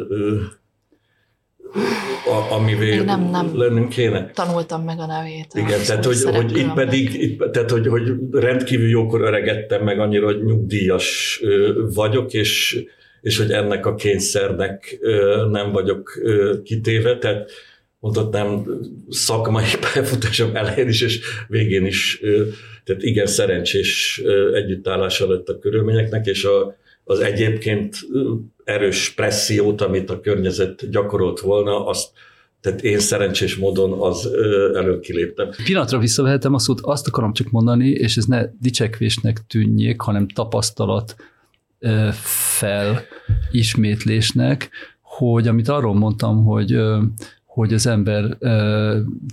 a, 2.27 2.53
amivé 2.55 2.97
nem, 2.97 3.31
nem 3.31 3.59
lennünk 3.59 3.89
kéne. 3.89 4.31
Tanultam 4.35 4.85
meg 4.85 4.99
a 4.99 5.07
nevét. 5.07 5.47
Igen, 5.55 5.81
tehát 5.87 6.05
hogy, 6.05 6.23
hogy 6.23 6.57
itt 6.57 6.73
pedig, 6.73 7.15
itt, 7.23 7.53
tehát 7.53 7.71
hogy, 7.71 7.87
hogy 7.87 8.13
rendkívül 8.33 8.89
jókor 8.89 9.21
öregettem 9.21 9.85
meg 9.85 9.99
annyira, 9.99 10.25
hogy 10.25 10.45
nyugdíjas 10.45 11.41
vagyok, 11.95 12.33
és, 12.33 12.85
és 13.21 13.39
hogy 13.39 13.51
ennek 13.51 13.87
a 13.87 13.95
kényszernek 13.95 14.99
nem 15.51 15.73
vagyok 15.73 16.21
kitéve, 16.65 17.19
tehát 17.19 17.51
mondhatnám 18.07 18.65
szakmai 19.09 19.65
pályafutásom 19.81 20.57
elején 20.57 20.89
is, 20.89 21.01
és 21.01 21.21
végén 21.49 21.87
is, 21.87 22.21
tehát 22.85 23.03
igen 23.03 23.27
szerencsés 23.27 24.23
együttállás 24.55 25.21
lett 25.21 25.49
a 25.49 25.59
körülményeknek, 25.59 26.27
és 26.27 26.45
a, 26.45 26.77
az 27.05 27.21
egyébként 27.21 27.97
erős 28.65 29.11
pressziót, 29.11 29.81
amit 29.81 30.11
a 30.11 30.21
környezet 30.21 30.91
gyakorolt 30.91 31.41
volna, 31.41 31.87
azt 31.87 32.09
tehát 32.61 32.83
én 32.83 32.99
szerencsés 32.99 33.57
módon 33.57 34.01
az 34.01 34.29
elő 34.75 35.01
kiléptem. 35.01 35.51
Pillanatra 35.65 35.99
visszavehetem 35.99 36.55
a 36.55 36.59
szót, 36.59 36.81
azt 36.83 37.07
akarom 37.07 37.33
csak 37.33 37.51
mondani, 37.51 37.89
és 37.89 38.17
ez 38.17 38.25
ne 38.25 38.45
dicsekvésnek 38.61 39.47
tűnjék, 39.47 40.01
hanem 40.01 40.29
tapasztalat 40.29 41.17
fel 42.13 43.05
hogy 45.01 45.49
amit 45.49 45.69
arról 45.69 45.95
mondtam, 45.95 46.45
hogy 46.45 46.77
hogy 47.57 47.75
az 47.75 47.87
ember 47.87 48.39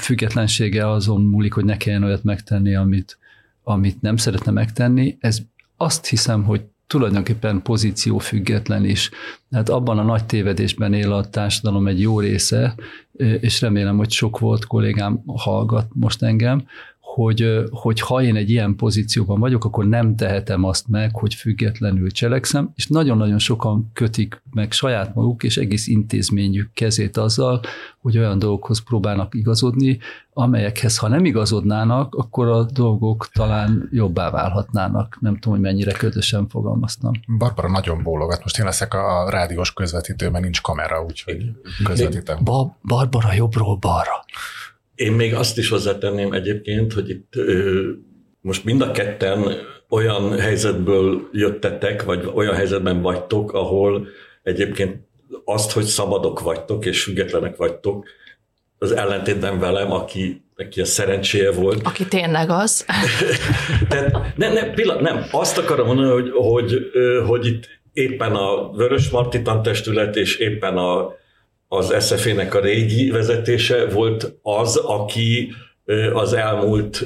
függetlensége 0.01 0.89
azon 0.89 1.21
múlik, 1.21 1.53
hogy 1.53 1.65
ne 1.65 1.77
kelljen 1.77 2.03
olyat 2.03 2.23
megtenni, 2.23 2.75
amit, 2.75 3.17
amit 3.63 4.01
nem 4.01 4.17
szeretne 4.17 4.51
megtenni. 4.51 5.17
Ez 5.19 5.39
azt 5.77 6.05
hiszem, 6.05 6.43
hogy 6.43 6.61
tulajdonképpen 6.87 7.61
pozíció 7.61 8.17
független 8.17 8.85
is. 8.85 9.09
Hát 9.51 9.69
abban 9.69 9.97
a 9.97 10.03
nagy 10.03 10.25
tévedésben 10.25 10.93
él 10.93 11.11
a 11.11 11.29
társadalom 11.29 11.87
egy 11.87 12.01
jó 12.01 12.19
része, 12.19 12.75
és 13.39 13.61
remélem, 13.61 13.97
hogy 13.97 14.11
sok 14.11 14.39
volt 14.39 14.65
kollégám 14.65 15.21
hallgat 15.25 15.87
most 15.93 16.23
engem, 16.23 16.65
hogy, 17.13 17.63
hogy 17.69 17.99
ha 17.99 18.21
én 18.21 18.35
egy 18.35 18.49
ilyen 18.49 18.75
pozícióban 18.75 19.39
vagyok, 19.39 19.65
akkor 19.65 19.85
nem 19.85 20.15
tehetem 20.15 20.63
azt 20.63 20.87
meg, 20.87 21.15
hogy 21.15 21.33
függetlenül 21.33 22.11
cselekszem, 22.11 22.71
és 22.75 22.87
nagyon-nagyon 22.87 23.39
sokan 23.39 23.91
kötik 23.93 24.41
meg 24.51 24.71
saját 24.71 25.15
maguk 25.15 25.43
és 25.43 25.57
egész 25.57 25.87
intézményük 25.87 26.73
kezét 26.73 27.17
azzal, 27.17 27.61
hogy 28.01 28.17
olyan 28.17 28.39
dolgokhoz 28.39 28.83
próbálnak 28.83 29.35
igazodni, 29.35 29.99
amelyekhez, 30.33 30.97
ha 30.97 31.07
nem 31.07 31.25
igazodnának, 31.25 32.15
akkor 32.15 32.47
a 32.47 32.63
dolgok 32.63 33.27
talán 33.33 33.89
jobbá 33.91 34.29
válhatnának. 34.29 35.17
Nem 35.21 35.33
tudom, 35.33 35.53
hogy 35.53 35.61
mennyire 35.61 35.91
ködösen 35.91 36.47
fogalmaztam. 36.47 37.11
Barbara 37.37 37.69
nagyon 37.69 38.03
bólogat. 38.03 38.43
Most 38.43 38.59
én 38.59 38.65
leszek 38.65 38.93
a 38.93 39.29
rádiós 39.29 39.73
közvetítő, 39.73 40.29
mert 40.29 40.43
nincs 40.43 40.61
kamera, 40.61 41.03
úgyhogy 41.03 41.51
közvetítem. 41.83 42.43
Ba- 42.43 42.73
Barbara 42.81 43.33
jobbról 43.33 43.77
balra. 43.77 44.25
Én 44.95 45.11
még 45.11 45.33
azt 45.33 45.57
is 45.57 45.69
hozzátenném 45.69 46.31
egyébként, 46.31 46.93
hogy 46.93 47.09
itt 47.09 47.35
ö, 47.35 47.89
most 48.41 48.63
mind 48.63 48.81
a 48.81 48.91
ketten 48.91 49.55
olyan 49.89 50.39
helyzetből 50.39 51.29
jöttetek, 51.31 52.03
vagy 52.03 52.29
olyan 52.33 52.55
helyzetben 52.55 53.01
vagytok, 53.01 53.53
ahol 53.53 54.07
egyébként 54.43 54.95
azt, 55.45 55.71
hogy 55.71 55.83
szabadok 55.83 56.39
vagytok 56.39 56.85
és 56.85 57.03
függetlenek 57.03 57.55
vagytok, 57.55 58.05
az 58.77 58.91
ellentétben 58.91 59.59
velem, 59.59 59.91
aki 59.91 60.43
neki 60.55 60.81
a 60.81 60.85
szerencséje 60.85 61.51
volt. 61.51 61.81
Aki 61.83 62.05
tényleg 62.05 62.49
az. 62.49 62.85
Tehát, 63.89 64.35
ne, 64.35 64.53
ne, 64.53 64.73
pillanat, 64.73 65.01
nem, 65.01 65.25
azt 65.31 65.57
akarom 65.57 65.87
mondani, 65.87 66.11
hogy, 66.11 66.31
hogy, 66.31 66.91
hogy 67.27 67.45
itt 67.45 67.67
éppen 67.93 68.35
a 68.35 68.71
Vörös 68.71 69.09
Marti 69.09 69.41
tantestület 69.41 70.15
és 70.15 70.37
éppen 70.37 70.77
a 70.77 71.11
az 71.73 71.95
SZF-nek 71.99 72.55
a 72.55 72.59
régi 72.59 73.09
vezetése 73.09 73.85
volt 73.85 74.35
az, 74.41 74.75
aki 74.75 75.53
az 76.13 76.33
elmúlt 76.33 77.05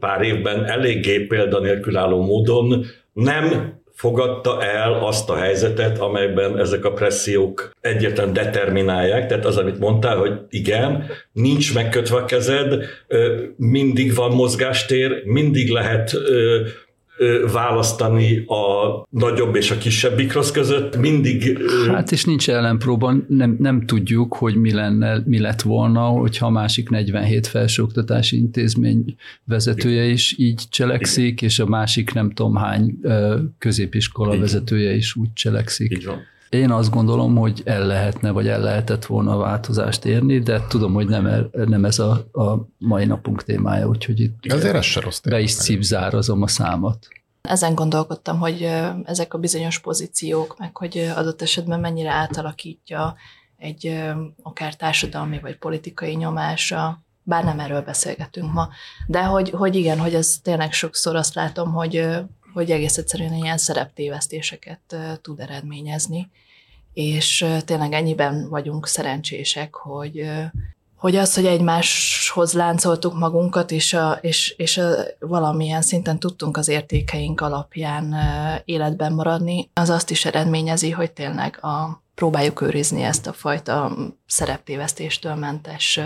pár 0.00 0.22
évben 0.22 0.64
eléggé 0.64 1.18
példanélkülálló 1.18 2.22
módon 2.22 2.86
nem 3.12 3.74
fogadta 3.94 4.62
el 4.62 4.92
azt 4.92 5.30
a 5.30 5.36
helyzetet, 5.36 5.98
amelyben 5.98 6.58
ezek 6.58 6.84
a 6.84 6.92
pressziók 6.92 7.70
egyetlen 7.80 8.32
determinálják, 8.32 9.26
tehát 9.26 9.44
az, 9.44 9.56
amit 9.56 9.78
mondtál, 9.78 10.16
hogy 10.16 10.32
igen, 10.48 11.06
nincs 11.32 11.74
megkötve 11.74 12.16
a 12.16 12.24
kezed, 12.24 12.84
mindig 13.56 14.14
van 14.14 14.34
mozgástér, 14.34 15.22
mindig 15.24 15.70
lehet 15.70 16.16
választani 17.52 18.44
a 18.46 19.06
nagyobb 19.10 19.54
és 19.54 19.70
a 19.70 19.78
kisebb 19.78 20.16
mikrosz 20.16 20.50
között, 20.50 20.96
mindig... 20.96 21.58
Hát 21.86 22.12
és 22.12 22.24
nincs 22.24 22.50
ellenpróba, 22.50 23.14
nem, 23.28 23.56
nem 23.58 23.86
tudjuk, 23.86 24.34
hogy 24.34 24.54
mi, 24.54 24.72
lenne, 24.72 25.22
mi 25.24 25.38
lett 25.38 25.62
volna, 25.62 26.06
hogyha 26.06 26.46
a 26.46 26.50
másik 26.50 26.88
47 26.88 27.46
felsőoktatási 27.46 28.36
intézmény 28.36 29.16
vezetője 29.44 30.04
is 30.04 30.34
így 30.38 30.62
cselekszik, 30.70 31.32
Igen. 31.32 31.48
és 31.48 31.58
a 31.58 31.66
másik 31.66 32.12
nem 32.12 32.30
tudom 32.30 32.54
hány 32.54 32.98
középiskola 33.58 34.28
Igen. 34.28 34.40
vezetője 34.40 34.94
is 34.94 35.16
úgy 35.16 35.32
cselekszik. 35.32 35.92
Így 35.92 36.04
van. 36.04 36.32
Én 36.54 36.70
azt 36.70 36.90
gondolom, 36.90 37.36
hogy 37.36 37.62
el 37.64 37.86
lehetne, 37.86 38.30
vagy 38.30 38.48
el 38.48 38.60
lehetett 38.60 39.04
volna 39.04 39.36
változást 39.36 40.04
érni, 40.04 40.38
de 40.38 40.66
tudom, 40.68 40.92
hogy 40.92 41.08
nem, 41.08 41.26
el, 41.26 41.50
nem 41.52 41.84
ez 41.84 41.98
a, 41.98 42.10
a 42.32 42.68
mai 42.78 43.04
napunk 43.04 43.42
témája, 43.42 43.88
úgyhogy 43.88 44.20
itt 44.20 44.52
Azért 44.52 44.74
ez 44.74 44.84
se 44.84 45.00
rossz 45.00 45.20
be 45.20 45.40
is 45.40 45.54
cipzárazom 45.54 46.42
a 46.42 46.48
számat. 46.48 47.08
Ezen 47.42 47.74
gondolkodtam, 47.74 48.38
hogy 48.38 48.62
ezek 49.04 49.34
a 49.34 49.38
bizonyos 49.38 49.78
pozíciók, 49.78 50.58
meg 50.58 50.76
hogy 50.76 50.98
adott 51.16 51.42
esetben 51.42 51.80
mennyire 51.80 52.10
átalakítja 52.10 53.14
egy 53.56 54.02
akár 54.42 54.76
társadalmi 54.76 55.38
vagy 55.38 55.58
politikai 55.58 56.14
nyomása, 56.14 57.02
bár 57.22 57.44
nem 57.44 57.60
erről 57.60 57.82
beszélgetünk 57.82 58.52
ma, 58.52 58.68
de 59.06 59.22
hogy, 59.22 59.50
hogy 59.50 59.76
igen, 59.76 59.98
hogy 59.98 60.14
ez 60.14 60.38
tényleg 60.42 60.72
sokszor 60.72 61.16
azt 61.16 61.34
látom, 61.34 61.72
hogy, 61.72 62.08
hogy 62.52 62.70
egész 62.70 62.96
egyszerűen 62.96 63.34
ilyen 63.34 63.58
szereptévesztéseket 63.58 64.96
tud 65.22 65.40
eredményezni, 65.40 66.30
és 66.94 67.46
tényleg 67.64 67.92
ennyiben 67.92 68.48
vagyunk 68.48 68.86
szerencsések, 68.86 69.74
hogy, 69.74 70.22
hogy 70.96 71.16
az, 71.16 71.34
hogy 71.34 71.46
egymáshoz 71.46 72.52
láncoltuk 72.52 73.18
magunkat, 73.18 73.70
és, 73.70 73.92
a, 73.92 74.18
és, 74.20 74.54
és 74.56 74.78
a, 74.78 74.94
valamilyen 75.18 75.82
szinten 75.82 76.18
tudtunk 76.18 76.56
az 76.56 76.68
értékeink 76.68 77.40
alapján 77.40 78.14
életben 78.64 79.12
maradni, 79.12 79.70
az 79.72 79.90
azt 79.90 80.10
is 80.10 80.24
eredményezi, 80.24 80.90
hogy 80.90 81.12
tényleg 81.12 81.58
a, 81.64 82.02
próbáljuk 82.14 82.60
őrizni 82.60 83.02
ezt 83.02 83.26
a 83.26 83.32
fajta 83.32 83.96
szereptévesztéstől 84.26 85.34
mentes 85.34 86.00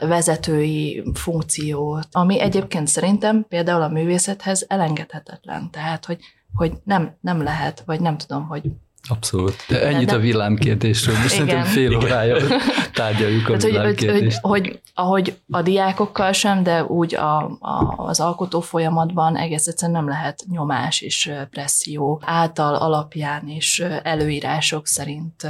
vezetői 0.00 1.04
funkciót, 1.14 2.08
ami 2.12 2.40
egyébként 2.40 2.88
szerintem 2.88 3.46
például 3.48 3.82
a 3.82 3.88
művészethez 3.88 4.64
elengedhetetlen. 4.68 5.70
Tehát, 5.70 6.04
hogy, 6.04 6.20
hogy 6.54 6.72
nem, 6.84 7.16
nem 7.20 7.42
lehet, 7.42 7.82
vagy 7.86 8.00
nem 8.00 8.16
tudom, 8.16 8.46
hogy 8.46 8.62
Abszolút. 9.08 9.64
De 9.68 9.86
ennyit 9.86 10.08
de, 10.08 10.14
a 10.14 10.18
villámkérdésről. 10.18 11.16
Most 11.16 11.28
szerintem 11.28 11.64
fél 11.64 11.96
órája 11.96 12.36
tárgyaljuk 12.92 13.48
a 13.48 13.52
hát, 13.52 13.62
villámkérdést. 13.62 14.38
Hogy, 14.40 14.60
hogy, 14.60 14.68
hogy, 14.68 14.80
ahogy 14.94 15.38
a 15.50 15.62
diákokkal 15.62 16.32
sem, 16.32 16.62
de 16.62 16.84
úgy 16.84 17.14
a, 17.14 17.36
a, 17.60 17.94
az 17.96 18.20
alkotó 18.20 18.60
folyamatban 18.60 19.36
egész 19.36 19.66
egyszerűen 19.66 19.98
nem 19.98 20.08
lehet 20.08 20.44
nyomás 20.50 21.00
és 21.00 21.32
presszió 21.50 22.20
által 22.24 22.74
alapján 22.74 23.48
és 23.48 23.84
előírások 24.02 24.86
szerint 24.86 25.46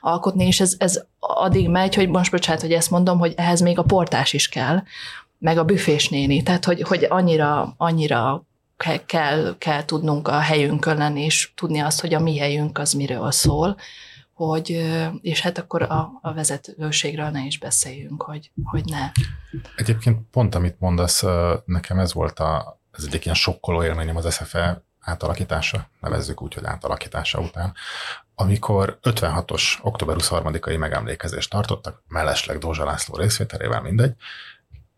alkotni, 0.00 0.46
és 0.46 0.60
ez, 0.60 0.74
ez 0.78 1.04
addig 1.18 1.68
megy, 1.68 1.94
hogy 1.94 2.08
most 2.08 2.30
bocsánat, 2.30 2.60
hogy 2.60 2.72
ezt 2.72 2.90
mondom, 2.90 3.18
hogy 3.18 3.32
ehhez 3.36 3.60
még 3.60 3.78
a 3.78 3.82
portás 3.82 4.32
is 4.32 4.48
kell, 4.48 4.82
meg 5.38 5.58
a 5.58 5.64
büfés 5.64 6.08
néni, 6.08 6.42
tehát 6.42 6.64
hogy, 6.64 6.82
hogy 6.82 7.06
annyira, 7.08 7.74
annyira 7.76 8.44
kell, 9.06 9.54
kell 9.58 9.84
tudnunk 9.84 10.28
a 10.28 10.38
helyünkön 10.38 10.96
lenni, 10.96 11.24
és 11.24 11.52
tudni 11.54 11.78
azt, 11.78 12.00
hogy 12.00 12.14
a 12.14 12.20
mi 12.20 12.38
helyünk 12.38 12.78
az 12.78 12.92
miről 12.92 13.30
szól, 13.30 13.76
hogy, 14.32 14.86
és 15.20 15.40
hát 15.40 15.58
akkor 15.58 15.82
a, 15.82 16.18
a 16.22 16.32
vezetőségről 16.34 17.28
ne 17.28 17.44
is 17.44 17.58
beszéljünk, 17.58 18.22
hogy, 18.22 18.50
hogy 18.64 18.84
ne. 18.84 19.10
Egyébként 19.76 20.18
pont 20.30 20.54
amit 20.54 20.80
mondasz, 20.80 21.24
nekem 21.64 21.98
ez 21.98 22.12
volt 22.12 22.38
a, 22.38 22.80
ez 22.92 23.04
egy 23.04 23.20
ilyen 23.22 23.34
sokkoló 23.34 23.84
élményem 23.84 24.16
az 24.16 24.34
SFE 24.34 24.84
átalakítása, 25.00 25.88
nevezzük 26.00 26.42
úgy, 26.42 26.54
hogy 26.54 26.64
átalakítása 26.64 27.40
után, 27.40 27.74
amikor 28.34 28.98
56-os 29.02 29.62
október 29.82 30.16
23-ai 30.18 30.78
megemlékezést 30.78 31.50
tartottak, 31.50 32.02
mellesleg 32.08 32.58
Dózsa 32.58 32.84
László 32.84 33.16
részvételével, 33.16 33.82
mindegy, 33.82 34.14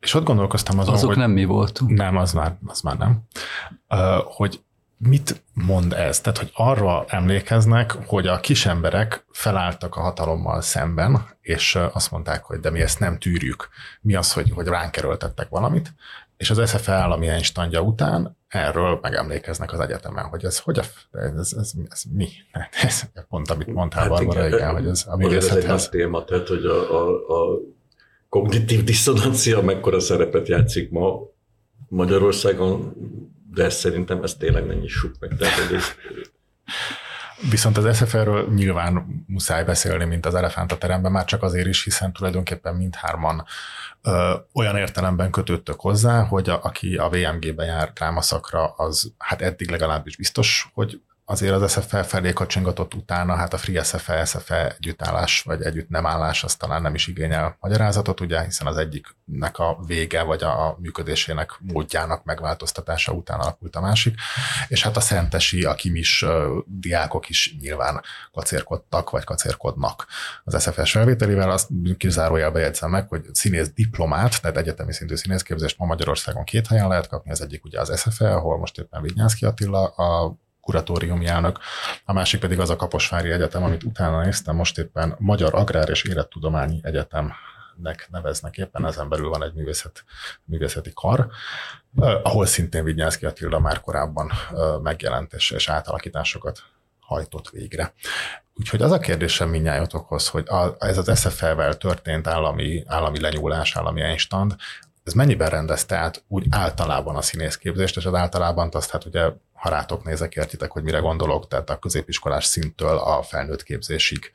és 0.01 0.15
ott 0.15 0.25
gondolkoztam 0.25 0.79
azon, 0.79 0.95
Azok 0.95 1.09
hogy... 1.09 1.19
nem 1.19 1.31
mi 1.31 1.45
voltunk. 1.45 1.91
Nem, 1.91 2.17
az 2.17 2.33
már, 2.33 2.59
az 2.67 2.81
már 2.81 2.97
nem. 2.97 3.23
Hogy 4.25 4.61
mit 4.99 5.43
mond 5.53 5.93
ez? 5.93 6.21
Tehát, 6.21 6.39
hogy 6.39 6.51
arra 6.55 7.05
emlékeznek, 7.09 7.97
hogy 8.07 8.27
a 8.27 8.41
kis 8.41 8.67
emberek 8.67 9.25
felálltak 9.31 9.97
a 9.97 10.01
hatalommal 10.01 10.61
szemben, 10.61 11.37
és 11.41 11.79
azt 11.93 12.11
mondták, 12.11 12.45
hogy 12.45 12.61
de 12.61 12.71
mi 12.71 12.81
ezt 12.81 13.01
nem 13.01 13.19
tűrjük. 13.19 13.69
Mi 14.01 14.15
az, 14.15 14.33
hogy, 14.33 14.51
hogy 14.55 14.67
ránk 14.67 14.97
erőltettek 14.97 15.49
valamit, 15.49 15.95
és 16.37 16.51
az 16.51 16.71
SFE 16.71 16.93
állami 16.93 17.27
instantja 17.27 17.81
után 17.81 18.37
erről 18.49 18.99
megemlékeznek 19.03 19.73
az 19.73 19.81
egyetemen, 19.81 20.25
hogy 20.25 20.45
ez 20.45 20.59
hogy 20.59 20.79
a, 20.79 20.83
ez, 21.19 21.33
ez, 21.39 21.53
ez, 21.59 21.73
ez 21.89 22.03
mi? 22.13 22.29
Ez 22.83 23.03
pont, 23.29 23.51
amit 23.51 23.73
mondtál, 23.73 24.01
hát 24.01 24.11
Barbara, 24.11 24.47
igen, 24.47 24.59
igen, 24.59 24.73
hogy 24.73 24.87
ez 24.87 25.07
a 25.09 25.35
Ez 25.35 25.57
egy 25.57 25.89
téma, 25.91 26.25
tehát, 26.25 26.49
hogy 26.49 26.65
a, 26.65 27.01
a, 27.01 27.09
a 27.09 27.59
kognitív 28.29 28.85
diszonancia 28.85 29.63
mekkora 29.63 30.01
szerepet 30.01 30.49
játszik 30.49 30.91
ma 30.91 31.19
Magyarországon, 31.89 32.95
de 33.55 33.71
szerintem 33.71 34.23
ez 34.23 34.35
tényleg 34.35 34.67
nem 34.67 34.79
nyissuk 34.79 35.15
meg. 35.21 35.37
Tehát, 35.37 35.73
ez... 35.73 35.85
Viszont 37.51 37.77
az 37.77 37.97
SFR-ről 37.97 38.49
nyilván 38.55 39.25
muszáj 39.27 39.65
beszélni, 39.65 40.05
mint 40.05 40.27
az 40.27 40.35
elefánt 40.35 40.73
a 40.73 40.79
teremben, 40.79 41.13
már 41.13 41.25
csak 41.25 41.43
azért 41.43 41.67
is, 41.67 41.85
hiszen 41.85 42.13
tulajdonképpen 42.13 42.75
mindhárman 42.75 43.45
ö, 44.03 44.35
olyan 44.55 44.77
értelemben 44.77 45.31
kötődtök 45.31 45.81
hozzá, 45.81 46.23
hogy 46.25 46.49
a, 46.49 46.61
aki 46.63 46.97
a 46.97 47.09
VMG-be 47.09 47.65
jár 47.65 47.93
drámaszakra, 47.93 48.67
az 48.67 49.13
hát 49.19 49.43
eddig 49.43 49.71
legalábbis 49.71 50.17
biztos, 50.17 50.71
hogy 50.75 51.01
azért 51.31 51.53
az 51.53 51.73
SFE 51.73 52.03
felé 52.03 52.33
kacsingatott 52.33 52.95
utána, 52.95 53.35
hát 53.35 53.53
a 53.53 53.59
Free 53.59 53.83
SFE, 53.83 54.25
SFE 54.25 54.75
együttállás 54.79 55.43
vagy 55.43 55.63
együtt 55.63 55.89
nem 55.89 56.07
állás, 56.07 56.45
az 56.45 56.57
talán 56.57 56.83
nem 56.83 56.95
is 56.95 57.07
igényel 57.07 57.57
magyarázatot, 57.61 58.21
ugye, 58.21 58.45
hiszen 58.45 58.67
az 58.67 58.77
egyiknek 58.77 59.59
a 59.59 59.79
vége 59.87 60.23
vagy 60.23 60.43
a 60.43 60.77
működésének 60.81 61.51
módjának 61.61 62.25
megváltoztatása 62.25 63.13
után 63.13 63.41
alakult 63.41 63.77
a 63.77 63.81
másik, 63.81 64.15
és 64.69 64.83
hát 64.83 64.97
a 64.97 65.01
szentesi, 65.01 65.65
a 65.65 65.75
kimis 65.75 66.25
diákok 66.67 67.29
is 67.29 67.57
nyilván 67.61 68.03
kacérkodtak, 68.33 69.11
vagy 69.11 69.25
kacérkodnak 69.25 70.07
az 70.45 70.63
SFS 70.63 70.91
felvételével, 70.91 71.51
azt 71.51 71.69
kizárójelbe 71.97 72.61
jegyzem 72.61 72.91
meg, 72.91 73.09
hogy 73.09 73.25
színész 73.33 73.71
diplomát, 73.73 74.41
tehát 74.41 74.57
egyetemi 74.57 74.93
szintű 74.93 75.15
színészképzést 75.15 75.79
ma 75.79 75.87
Magyarországon 75.87 76.45
két 76.45 76.67
helyen 76.67 76.89
lehet 76.89 77.09
kapni, 77.09 77.31
az 77.31 77.41
egyik 77.41 77.65
ugye 77.65 77.81
az 77.81 78.01
SFE, 78.01 78.35
ahol 78.35 78.59
most 78.59 78.79
éppen 78.79 79.03
Vignyánszki 79.03 79.45
Attila 79.45 79.87
a 79.87 80.37
kuratóriumjának, 80.69 81.59
a 82.05 82.13
másik 82.13 82.41
pedig 82.41 82.61
az 82.61 82.71
a 82.71 82.77
Kaposvári 82.77 83.31
Egyetem, 83.31 83.63
amit 83.63 83.85
utána 83.85 84.23
néztem, 84.25 84.57
most 84.57 84.79
éppen 84.79 85.15
Magyar 85.19 85.55
Agrár 85.55 85.89
és 85.89 86.05
Élettudományi 86.05 86.81
Egyetemnek 86.83 88.09
neveznek 88.11 88.57
éppen, 88.57 88.87
ezen 88.87 89.09
belül 89.09 89.29
van 89.29 89.43
egy 89.43 89.53
művészet, 89.55 90.05
művészeti 90.45 90.91
kar, 90.95 91.29
ahol 92.23 92.47
szintén 92.47 92.85
Vignyánszki 92.85 93.27
Attila 93.27 93.59
már 93.59 93.81
korábban 93.81 94.33
megjelent 94.83 95.33
és, 95.33 95.51
és 95.51 95.69
átalakításokat 95.69 96.63
hajtott 97.01 97.51
végre. 97.51 97.93
Úgyhogy 98.55 98.83
az 98.83 98.91
a 98.91 98.99
kérdésem 98.99 99.49
mindnyájatokhoz, 99.49 100.29
hogy 100.29 100.49
a, 100.49 100.77
ez 100.79 100.99
az 100.99 101.21
SFL-vel 101.21 101.77
történt 101.77 102.27
állami, 102.27 102.85
állami 102.87 103.21
lenyúlás, 103.21 103.77
állami 103.77 104.01
einstand, 104.01 104.57
ez 105.09 105.15
mennyiben 105.15 105.49
rendezte 105.49 105.97
át 105.97 106.25
úgy 106.29 106.47
általában 106.51 107.17
a 107.17 107.23
színészképzést, 107.23 107.97
és 107.97 108.07
az 108.07 108.15
általában? 108.15 108.69
Azt 108.73 108.91
hát 108.91 109.05
ugye 109.05 109.31
ha 109.53 109.69
rátok 109.69 110.05
nézek, 110.05 110.35
értitek, 110.35 110.71
hogy 110.71 110.83
mire 110.83 110.99
gondolok, 110.99 111.49
tehát 111.49 111.71
a 111.71 111.79
középiskolás 111.79 112.45
szinttől 112.45 112.97
a 112.97 113.23
felnőtt 113.23 113.63
képzésig. 113.63 114.33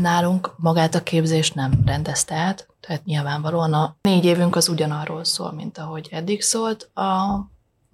Nálunk 0.00 0.54
magát 0.56 0.94
a 0.94 1.02
képzést 1.02 1.54
nem 1.54 1.82
rendezte 1.86 2.34
át, 2.34 2.68
tehát 2.80 3.04
nyilvánvalóan 3.04 3.72
a 3.72 3.96
négy 4.00 4.24
évünk 4.24 4.56
az 4.56 4.68
ugyanarról 4.68 5.24
szól, 5.24 5.52
mint 5.52 5.78
ahogy 5.78 6.08
eddig 6.10 6.42
szólt, 6.42 6.90
a, 6.94 7.34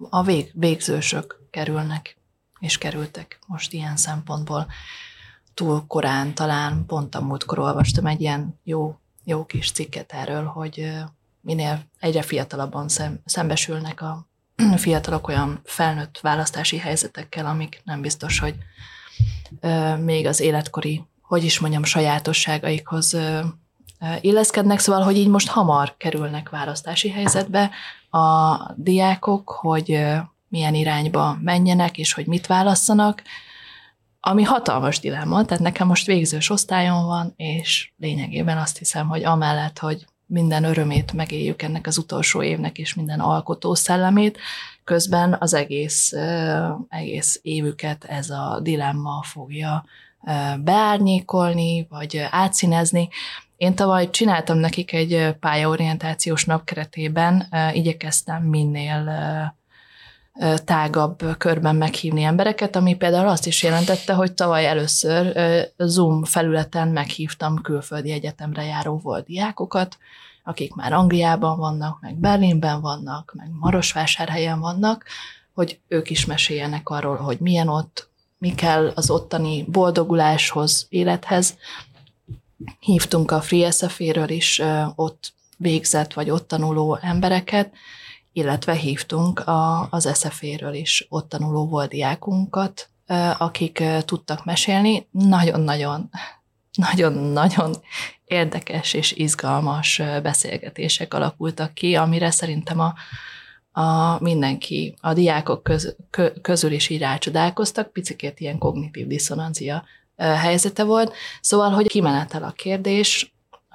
a 0.09 0.23
vég, 0.23 0.51
végzősök 0.53 1.39
kerülnek, 1.49 2.17
és 2.59 2.77
kerültek 2.77 3.39
most 3.47 3.73
ilyen 3.73 3.95
szempontból. 3.95 4.67
Túl 5.53 5.83
korán, 5.87 6.33
talán 6.33 6.85
pont 6.85 7.15
a 7.15 7.21
múltkor 7.21 7.59
olvastam 7.59 8.05
egy 8.05 8.21
ilyen 8.21 8.59
jó, 8.63 8.95
jó 9.23 9.45
kis 9.45 9.71
cikket 9.71 10.11
erről, 10.13 10.43
hogy 10.43 10.93
minél 11.41 11.89
egyre 11.99 12.21
fiatalabban 12.21 12.87
szem, 12.87 13.19
szembesülnek 13.25 14.01
a 14.01 14.27
fiatalok 14.75 15.27
olyan 15.27 15.61
felnőtt 15.63 16.19
választási 16.19 16.77
helyzetekkel, 16.77 17.45
amik 17.45 17.81
nem 17.83 18.01
biztos, 18.01 18.39
hogy 18.39 18.55
még 19.99 20.25
az 20.25 20.39
életkori, 20.39 21.03
hogy 21.21 21.43
is 21.43 21.59
mondjam, 21.59 21.83
sajátosságaikhoz 21.83 23.17
illeszkednek, 24.21 24.79
szóval, 24.79 25.01
hogy 25.01 25.17
így 25.17 25.27
most 25.27 25.47
hamar 25.47 25.97
kerülnek 25.97 26.49
választási 26.49 27.09
helyzetbe 27.09 27.69
a 28.09 28.57
diákok, 28.75 29.49
hogy 29.49 30.05
milyen 30.47 30.73
irányba 30.73 31.37
menjenek, 31.41 31.97
és 31.97 32.13
hogy 32.13 32.25
mit 32.25 32.47
válasszanak, 32.47 33.23
ami 34.19 34.43
hatalmas 34.43 34.99
dilemma, 34.99 35.45
tehát 35.45 35.63
nekem 35.63 35.87
most 35.87 36.05
végzős 36.05 36.49
osztályon 36.49 37.05
van, 37.05 37.33
és 37.35 37.91
lényegében 37.97 38.57
azt 38.57 38.77
hiszem, 38.77 39.07
hogy 39.07 39.23
amellett, 39.23 39.79
hogy 39.79 40.05
minden 40.31 40.63
örömét 40.63 41.13
megéljük 41.13 41.61
ennek 41.61 41.87
az 41.87 41.97
utolsó 41.97 42.43
évnek, 42.43 42.77
és 42.77 42.93
minden 42.93 43.19
alkotó 43.19 43.75
szellemét, 43.75 44.37
közben 44.83 45.35
az 45.39 45.53
egész, 45.53 46.13
egész 46.89 47.39
évüket 47.41 48.03
ez 48.03 48.29
a 48.29 48.59
dilemma 48.63 49.23
fogja 49.23 49.85
beárnyékolni, 50.59 51.87
vagy 51.89 52.27
átszínezni. 52.29 53.09
Én 53.57 53.75
tavaly 53.75 54.09
csináltam 54.09 54.57
nekik 54.57 54.93
egy 54.93 55.35
pályaorientációs 55.39 56.45
nap 56.45 56.63
keretében, 56.63 57.47
igyekeztem 57.73 58.43
minél 58.43 59.03
tágabb 60.65 61.37
körben 61.37 61.75
meghívni 61.75 62.23
embereket, 62.23 62.75
ami 62.75 62.95
például 62.95 63.27
azt 63.27 63.45
is 63.45 63.63
jelentette, 63.63 64.13
hogy 64.13 64.33
tavaly 64.33 64.65
először 64.65 65.33
Zoom 65.77 66.23
felületen 66.23 66.87
meghívtam 66.87 67.61
külföldi 67.61 68.11
egyetemre 68.11 68.63
járó 68.63 68.97
volt 68.97 69.25
diákokat, 69.25 69.97
akik 70.43 70.73
már 70.73 70.93
Angliában 70.93 71.57
vannak, 71.57 72.01
meg 72.01 72.15
Berlinben 72.15 72.81
vannak, 72.81 73.33
meg 73.35 73.47
Marosvásárhelyen 73.59 74.59
vannak, 74.59 75.05
hogy 75.53 75.79
ők 75.87 76.09
is 76.09 76.25
meséljenek 76.25 76.89
arról, 76.89 77.15
hogy 77.15 77.39
milyen 77.39 77.67
ott, 77.67 78.09
mi 78.37 78.55
kell 78.55 78.91
az 78.95 79.09
ottani 79.09 79.63
boldoguláshoz, 79.63 80.85
élethez. 80.89 81.57
Hívtunk 82.79 83.31
a 83.31 83.41
Free 83.41 83.71
SFA-ről 83.71 84.29
is 84.29 84.61
ott 84.95 85.33
végzett 85.57 86.13
vagy 86.13 86.29
ott 86.29 86.47
tanuló 86.47 86.99
embereket, 87.01 87.73
illetve 88.33 88.73
hívtunk 88.73 89.39
a, 89.39 89.87
az 89.89 90.09
SFA-ről 90.13 90.73
is 90.73 91.05
ott 91.09 91.29
tanuló 91.29 91.67
volt 91.67 91.89
diákunkat, 91.89 92.89
akik 93.37 93.83
tudtak 94.05 94.45
mesélni. 94.45 95.07
Nagyon-nagyon, 95.11 96.09
nagyon-nagyon 96.91 97.75
érdekes 98.25 98.93
és 98.93 99.11
izgalmas 99.11 100.01
beszélgetések 100.23 101.13
alakultak 101.13 101.73
ki, 101.73 101.95
amire 101.95 102.31
szerintem 102.31 102.79
a, 102.79 102.93
a 103.81 104.17
mindenki, 104.23 104.95
a 105.01 105.13
diákok 105.13 105.63
köz, 105.63 105.95
kö, 106.09 106.31
közül 106.41 106.71
is 106.71 106.89
így 106.89 106.99
rácsodálkoztak, 106.99 107.91
picikét 107.91 108.39
ilyen 108.39 108.57
kognitív 108.57 109.07
diszonancia 109.07 109.83
helyzete 110.17 110.83
volt. 110.83 111.13
Szóval, 111.41 111.69
hogy 111.69 111.87
kimenetel 111.87 112.43
a 112.43 112.51
kérdés, 112.51 113.30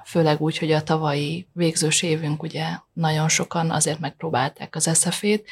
főleg 0.07 0.41
úgy, 0.41 0.57
hogy 0.57 0.71
a 0.71 0.83
tavalyi 0.83 1.47
végzős 1.53 2.01
évünk 2.01 2.43
ugye 2.43 2.65
nagyon 2.93 3.29
sokan 3.29 3.71
azért 3.71 3.99
megpróbálták 3.99 4.75
az 4.75 4.87
eszefét, 4.87 5.47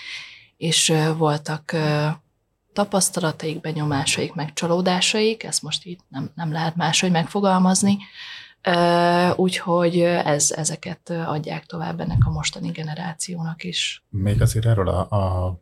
és 0.58 0.94
voltak 1.18 1.76
tapasztalataik, 2.74 3.62
benyomásaik, 3.62 4.34
meg 4.34 4.54
csalódásaik, 4.54 5.44
ezt 5.44 5.62
most 5.62 5.86
így 5.86 6.00
nem, 6.08 6.32
nem 6.36 6.52
lehet 6.52 6.76
máshogy 6.76 7.12
megfogalmazni, 7.12 7.98
úgyhogy 9.36 10.00
ez, 10.02 10.52
ezeket 10.52 11.10
adják 11.10 11.66
tovább 11.66 12.00
ennek 12.00 12.26
a 12.26 12.32
mostani 12.32 12.70
generációnak 12.70 13.64
is. 13.64 14.04
Még 14.10 14.42
azért 14.42 14.66
erről 14.66 14.88
a, 14.88 15.00
a 15.00 15.58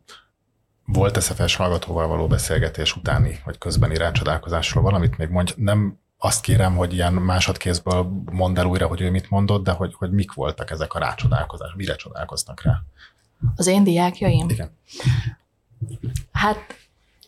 volt 0.84 1.22
SFS 1.22 1.56
hallgatóval 1.56 2.06
való 2.06 2.26
beszélgetés 2.26 2.96
utáni, 2.96 3.40
vagy 3.44 3.58
közbeni 3.58 3.96
rácsodálkozásról 3.96 4.82
valamit 4.82 5.18
még 5.18 5.28
mondj, 5.28 5.52
nem 5.56 6.02
azt 6.24 6.40
kérem, 6.40 6.76
hogy 6.76 6.92
ilyen 6.92 7.12
másodkézből 7.12 8.22
mondd 8.30 8.58
el 8.58 8.66
újra, 8.66 8.86
hogy 8.86 9.00
ő 9.00 9.10
mit 9.10 9.30
mondott, 9.30 9.64
de 9.64 9.70
hogy, 9.70 9.94
hogy 9.98 10.10
mik 10.10 10.32
voltak 10.32 10.70
ezek 10.70 10.94
a 10.94 10.98
rácsodálkozás, 10.98 11.72
mire 11.76 11.94
csodálkoznak 11.96 12.62
rá? 12.62 12.82
Az 13.56 13.66
én 13.66 13.84
diákjaim? 13.84 14.48
Igen. 14.48 14.70
Hát 16.32 16.58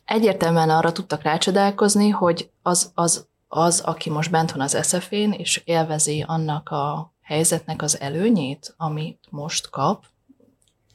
egyértelműen 0.05 0.71
arra 0.71 0.93
tudtak 0.93 1.23
rácsodálkozni, 1.23 2.09
hogy 2.09 2.51
az, 2.63 2.91
az, 2.95 3.27
az 3.49 3.81
aki 3.81 4.11
most 4.11 4.31
bent 4.31 4.53
van 4.53 4.61
az 4.61 4.79
SZF-én, 4.83 5.33
és 5.33 5.63
élvezi 5.65 6.25
annak 6.27 6.69
a 6.69 7.13
helyzetnek 7.23 7.83
az 7.83 8.01
előnyét, 8.01 8.75
amit 8.77 9.27
most 9.31 9.71
kap, 9.71 10.05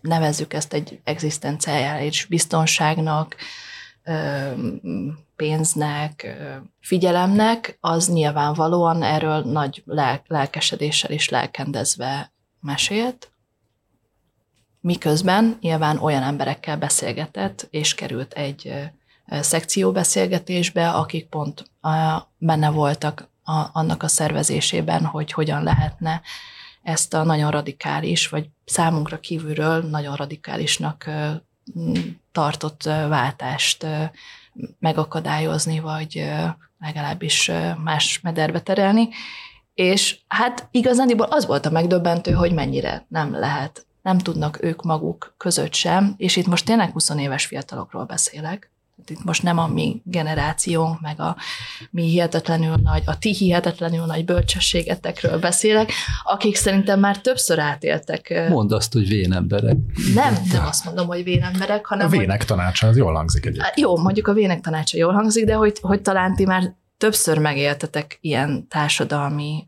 nevezzük 0.02 0.54
ezt 0.54 0.74
egy 0.74 1.00
egzisztenciális 1.04 2.26
biztonságnak, 2.26 3.36
pénznek, 5.36 6.38
figyelemnek, 6.80 7.78
az 7.80 8.10
nyilvánvalóan 8.10 9.04
erről 9.04 9.42
nagy 9.42 9.84
lelkesedéssel 10.28 11.12
és 11.12 11.30
lelkendezve 11.30 12.32
mesélt, 12.62 13.32
miközben 14.82 15.58
nyilván 15.62 15.98
olyan 15.98 16.24
emberekkel 16.24 16.78
beszélgetett, 16.78 17.68
és 17.70 17.96
került 17.96 18.34
egy 18.34 18.74
szekcióbeszélgetésbe, 19.28 20.90
akik 20.90 21.28
pont 21.28 21.72
benne 22.38 22.70
voltak 22.70 23.30
annak 23.74 24.04
a 24.04 24.08
szervezésében, 24.08 25.06
hogy 25.06 25.32
hogyan 25.32 25.64
lehetne 25.64 26.22
ezt 26.84 27.14
a 27.14 27.24
nagyon 27.24 27.52
radikális, 27.52 28.28
vagy 28.28 28.50
számunkra 28.66 29.20
kívülről 29.20 29.84
nagyon 29.84 30.16
radikálisnak 30.16 31.10
tartott 32.32 32.84
váltást 32.84 33.86
megakadályozni, 34.80 35.80
vagy 35.80 36.32
legalábbis 36.80 37.52
más 37.84 38.20
mederbe 38.22 38.60
terelni. 38.60 39.10
És 39.74 40.20
hát 40.28 40.68
igazániból 40.72 41.26
az 41.26 41.46
volt 41.46 41.66
a 41.66 41.70
megdöbbentő, 41.70 42.32
hogy 42.32 42.54
mennyire 42.54 43.06
nem 43.08 43.40
lehet, 43.40 43.86
nem 44.02 44.18
tudnak 44.18 44.64
ők 44.64 44.84
maguk 44.84 45.34
között 45.38 45.74
sem, 45.74 46.14
és 46.18 46.36
itt 46.36 46.48
most 46.48 46.66
tényleg 46.66 46.92
20 46.92 47.10
éves 47.10 47.46
fiatalokról 47.46 48.06
beszélek, 48.06 48.72
itt 49.10 49.24
most 49.24 49.44
nem 49.44 49.58
a 49.58 49.68
mi 49.68 50.02
generációnk, 50.04 51.02
meg 51.02 51.20
a 51.20 51.36
mi 51.92 52.04
hihetetlenül 52.04 52.76
nagy, 52.84 53.04
a 53.06 53.18
ti 53.18 53.34
hihetetlenül 53.34 54.06
nagy 54.06 54.26
bölcsességetekről 54.26 55.40
beszélek, 55.40 55.92
akik 56.24 56.56
szerintem 56.56 57.00
már 57.00 57.22
többször 57.22 57.60
átéltek. 57.60 58.48
Mondd 58.50 58.74
azt, 58.74 58.94
hogy 58.94 59.08
vén 59.08 59.34
emberek. 59.34 59.76
Nem, 60.14 60.38
nem 60.52 60.66
azt 60.66 60.86
mondom, 60.86 61.08
hogy 61.08 61.24
vén 61.24 61.44
emberek, 61.44 61.86
hanem... 61.86 62.08
A 62.08 62.10
vének 62.10 62.38
hogy... 62.38 62.48
tanácsa, 62.48 62.88
az 62.88 62.98
jól 62.98 63.14
hangzik 63.14 63.46
egyébként. 63.46 63.80
Jó, 63.80 63.98
mondjuk 63.98 64.28
a 64.28 64.34
vének 64.34 64.62
tanácsa 64.62 64.98
jól 64.98 65.14
hangzik, 65.14 65.46
de 65.46 65.54
hogy, 65.54 65.78
hogy 65.82 66.02
talán 66.02 66.36
ti 66.36 66.46
már 66.46 66.74
többször 66.98 67.38
megéltetek 67.38 68.18
ilyen 68.22 68.68
társadalmi 68.68 69.68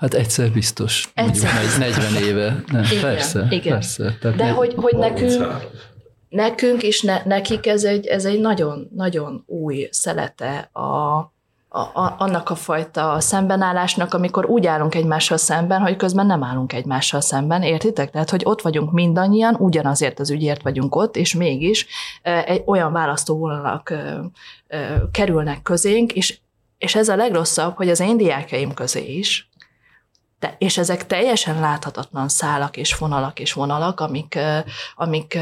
Hát 0.00 0.14
egyszer 0.14 0.50
biztos. 0.50 1.10
Egyszer. 1.14 1.52
Mondjuk 1.54 1.78
40 1.78 2.22
éve. 2.22 2.64
Nem, 2.66 2.82
igen, 2.82 3.00
persze, 3.00 3.46
igen. 3.50 3.72
persze. 3.72 4.16
Tehát 4.20 4.36
De 4.36 4.50
hogy, 4.50 4.72
hogy 4.76 4.96
nekünk, 4.96 5.46
nekünk 6.30 6.82
és 6.82 7.02
ne, 7.02 7.22
nekik 7.24 7.66
ez 7.66 7.84
egy, 7.84 8.06
ez 8.06 8.24
egy 8.24 8.40
nagyon, 8.40 8.88
nagyon 8.94 9.44
új 9.46 9.88
szelete 9.90 10.68
a, 10.72 11.32
a, 11.72 11.78
a, 11.78 12.14
annak 12.18 12.50
a 12.50 12.54
fajta 12.54 13.20
szembenállásnak, 13.20 14.14
amikor 14.14 14.46
úgy 14.46 14.66
állunk 14.66 14.94
egymással 14.94 15.36
szemben, 15.36 15.80
hogy 15.80 15.96
közben 15.96 16.26
nem 16.26 16.42
állunk 16.42 16.72
egymással 16.72 17.20
szemben, 17.20 17.62
értitek? 17.62 18.10
Tehát, 18.10 18.30
hogy 18.30 18.42
ott 18.44 18.62
vagyunk 18.62 18.92
mindannyian, 18.92 19.54
ugyanazért 19.54 20.20
az 20.20 20.30
ügyért 20.30 20.62
vagyunk 20.62 20.94
ott, 20.94 21.16
és 21.16 21.34
mégis 21.34 21.86
egy 22.22 22.62
olyan 22.66 22.92
választóvonalak 22.92 23.94
kerülnek 25.12 25.62
közénk, 25.62 26.12
és, 26.12 26.38
és 26.78 26.94
ez 26.94 27.08
a 27.08 27.16
legrosszabb, 27.16 27.76
hogy 27.76 27.88
az 27.88 28.00
én 28.00 28.16
diákjaim 28.16 28.74
közé 28.74 29.16
is, 29.16 29.49
de, 30.40 30.54
és 30.58 30.78
ezek 30.78 31.06
teljesen 31.06 31.60
láthatatlan 31.60 32.28
szálak 32.28 32.76
és 32.76 32.96
vonalak 32.96 33.40
és 33.40 33.52
vonalak, 33.52 34.00
amik, 34.00 34.38
amik 34.94 35.38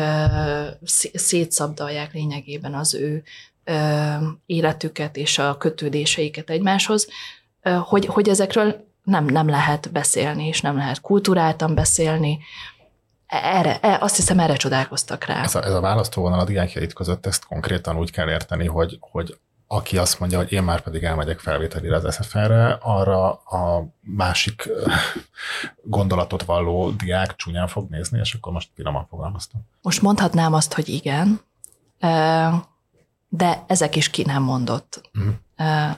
szétszabdalják 1.13 2.13
lényegében 2.13 2.75
az 2.75 2.95
ő 2.95 3.23
életüket 4.47 5.17
és 5.17 5.39
a 5.39 5.57
kötődéseiket 5.57 6.51
egymáshoz, 6.51 7.09
hogy, 7.85 8.07
hogy 8.07 8.29
ezekről 8.29 8.87
nem, 9.03 9.25
nem 9.25 9.49
lehet 9.49 9.93
beszélni, 9.93 10.47
és 10.47 10.61
nem 10.61 10.77
lehet 10.77 11.01
kultúráltan 11.01 11.75
beszélni. 11.75 12.39
Erre, 13.27 13.81
e, 13.81 13.99
azt 14.01 14.17
hiszem, 14.17 14.39
erre 14.39 14.57
csodálkoztak 14.57 15.25
rá. 15.25 15.43
Ez 15.43 15.55
a, 15.55 15.65
ez 15.65 15.75
a 15.75 15.81
választóvonal 15.81 16.39
a 16.39 16.45
diákjait 16.45 16.93
között 16.93 17.27
ezt 17.27 17.45
konkrétan 17.45 17.99
úgy 17.99 18.11
kell 18.11 18.29
érteni, 18.29 18.67
hogy, 18.67 18.97
hogy 19.01 19.39
aki 19.71 19.99
azt 19.99 20.19
mondja, 20.21 20.39
hogy 20.39 20.53
én 20.53 20.63
már 20.63 20.81
pedig 20.81 21.03
elmegyek 21.03 21.39
felvételire 21.39 21.97
az 21.97 22.15
SFR-re, 22.15 22.79
arra 22.81 23.33
a 23.33 23.87
másik 24.01 24.69
gondolatot 25.83 26.43
valló 26.43 26.91
diák 26.91 27.37
csúnyán 27.37 27.69
fog 27.69 27.91
nézni, 27.91 28.19
és 28.19 28.35
akkor 28.35 28.53
most 28.53 28.71
finoman 28.75 29.07
fogalmaztam. 29.07 29.61
Most 29.83 30.03
mondhatnám 30.03 30.55
azt, 30.55 30.73
hogy 30.75 30.89
igen, 30.89 31.41
de 33.29 33.65
ezek 33.67 33.97
is 33.97 34.11
ki 34.11 34.23
nem 34.23 34.43
mondott 34.43 35.11
uh-huh. 35.15 35.35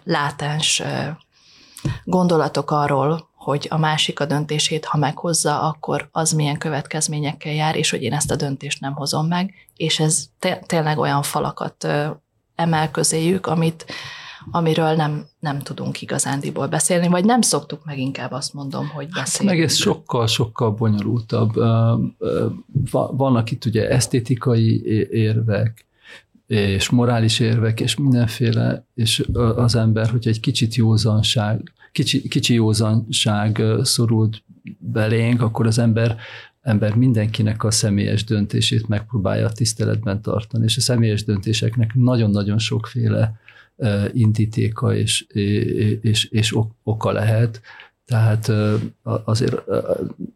látens 0.05 0.83
gondolatok 2.05 2.71
arról, 2.71 3.29
hogy 3.35 3.67
a 3.71 3.77
másik 3.77 4.21
a 4.21 4.25
döntését, 4.25 4.85
ha 4.85 4.99
meghozza, 4.99 5.61
akkor 5.61 6.09
az 6.13 6.33
milyen 6.33 6.59
következményekkel 6.59 7.53
jár, 7.53 7.77
és 7.77 7.91
hogy 7.91 8.03
én 8.03 8.13
ezt 8.13 8.31
a 8.31 8.37
döntést 8.37 8.81
nem 8.81 8.95
hozom 8.95 9.27
meg, 9.27 9.55
és 9.77 10.01
ez 10.01 10.25
tényleg 10.67 10.99
olyan 10.99 11.23
falakat 11.23 11.87
emel 12.61 12.90
közéjük, 12.90 13.46
amit, 13.46 13.85
amiről 14.51 14.94
nem, 14.94 15.27
nem 15.38 15.59
tudunk 15.59 16.03
igazándiból 16.03 16.66
beszélni, 16.66 17.09
vagy 17.09 17.25
nem 17.25 17.40
szoktuk 17.40 17.85
meg 17.85 17.99
inkább 17.99 18.33
azt 18.33 18.55
mondom, 18.55 18.88
hogy 18.88 19.07
hát 19.11 19.23
beszélni. 19.25 19.53
meg 19.53 19.62
ez 19.62 19.75
sokkal-sokkal 19.75 20.70
bonyolultabb. 20.70 21.55
Vannak 23.11 23.51
itt 23.51 23.64
ugye 23.64 23.88
esztétikai 23.88 24.83
érvek, 25.11 25.85
és 26.46 26.90
morális 26.90 27.40
érvek, 27.40 27.81
és 27.81 27.96
mindenféle, 27.96 28.85
és 28.94 29.25
az 29.57 29.75
ember, 29.75 30.11
hogy 30.11 30.29
egy 30.29 30.40
kicsit 30.40 30.75
józanság, 30.75 31.73
kicsi, 31.92 32.29
kicsi 32.29 32.55
józanság 32.55 33.62
szorult 33.83 34.42
belénk, 34.79 35.42
akkor 35.42 35.66
az 35.66 35.79
ember 35.79 36.16
ember 36.61 36.94
mindenkinek 36.94 37.64
a 37.64 37.70
személyes 37.70 38.25
döntését 38.25 38.88
megpróbálja 38.88 39.49
tiszteletben 39.49 40.23
tartani, 40.23 40.64
és 40.64 40.77
a 40.77 40.81
személyes 40.81 41.25
döntéseknek 41.25 41.94
nagyon-nagyon 41.94 42.59
sokféle 42.59 43.40
indítéka 44.12 44.94
és, 44.94 45.27
és, 46.01 46.25
és 46.25 46.57
oka 46.83 47.12
lehet. 47.12 47.61
Tehát 48.05 48.53
azért 49.03 49.62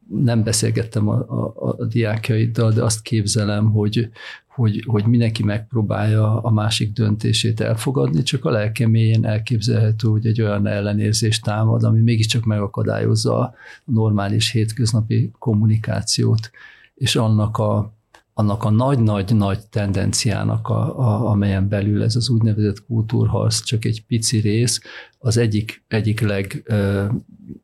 nem 0.08 0.42
beszélgettem 0.42 1.08
a, 1.08 1.14
a, 1.14 1.52
a 1.56 1.84
diákjaiddal, 1.84 2.72
de 2.72 2.82
azt 2.82 3.02
képzelem, 3.02 3.70
hogy, 3.70 4.08
hogy, 4.54 4.84
hogy 4.86 5.06
mindenki 5.06 5.42
megpróbálja 5.42 6.40
a 6.40 6.50
másik 6.50 6.92
döntését 6.92 7.60
elfogadni, 7.60 8.22
csak 8.22 8.44
a 8.44 8.50
lelkeméjén 8.50 9.24
elképzelhető, 9.24 10.08
hogy 10.08 10.26
egy 10.26 10.40
olyan 10.40 10.66
ellenérzést 10.66 11.44
támad, 11.44 11.82
ami 11.82 12.00
mégiscsak 12.00 12.44
megakadályozza 12.44 13.38
a 13.38 13.54
normális 13.84 14.50
hétköznapi 14.50 15.30
kommunikációt, 15.38 16.50
és 16.94 17.16
annak 17.16 17.58
a, 17.58 17.92
annak 18.34 18.64
a 18.64 18.70
nagy-nagy-nagy 18.70 19.66
tendenciának, 19.66 20.68
a, 20.68 20.98
a, 20.98 21.30
amelyen 21.30 21.68
belül 21.68 22.02
ez 22.02 22.16
az 22.16 22.30
úgynevezett 22.30 22.84
kultúrharc 22.86 23.62
csak 23.62 23.84
egy 23.84 24.04
pici 24.06 24.38
rész, 24.38 24.80
az 25.24 25.36
egyik, 25.36 25.84
egyik 25.88 26.20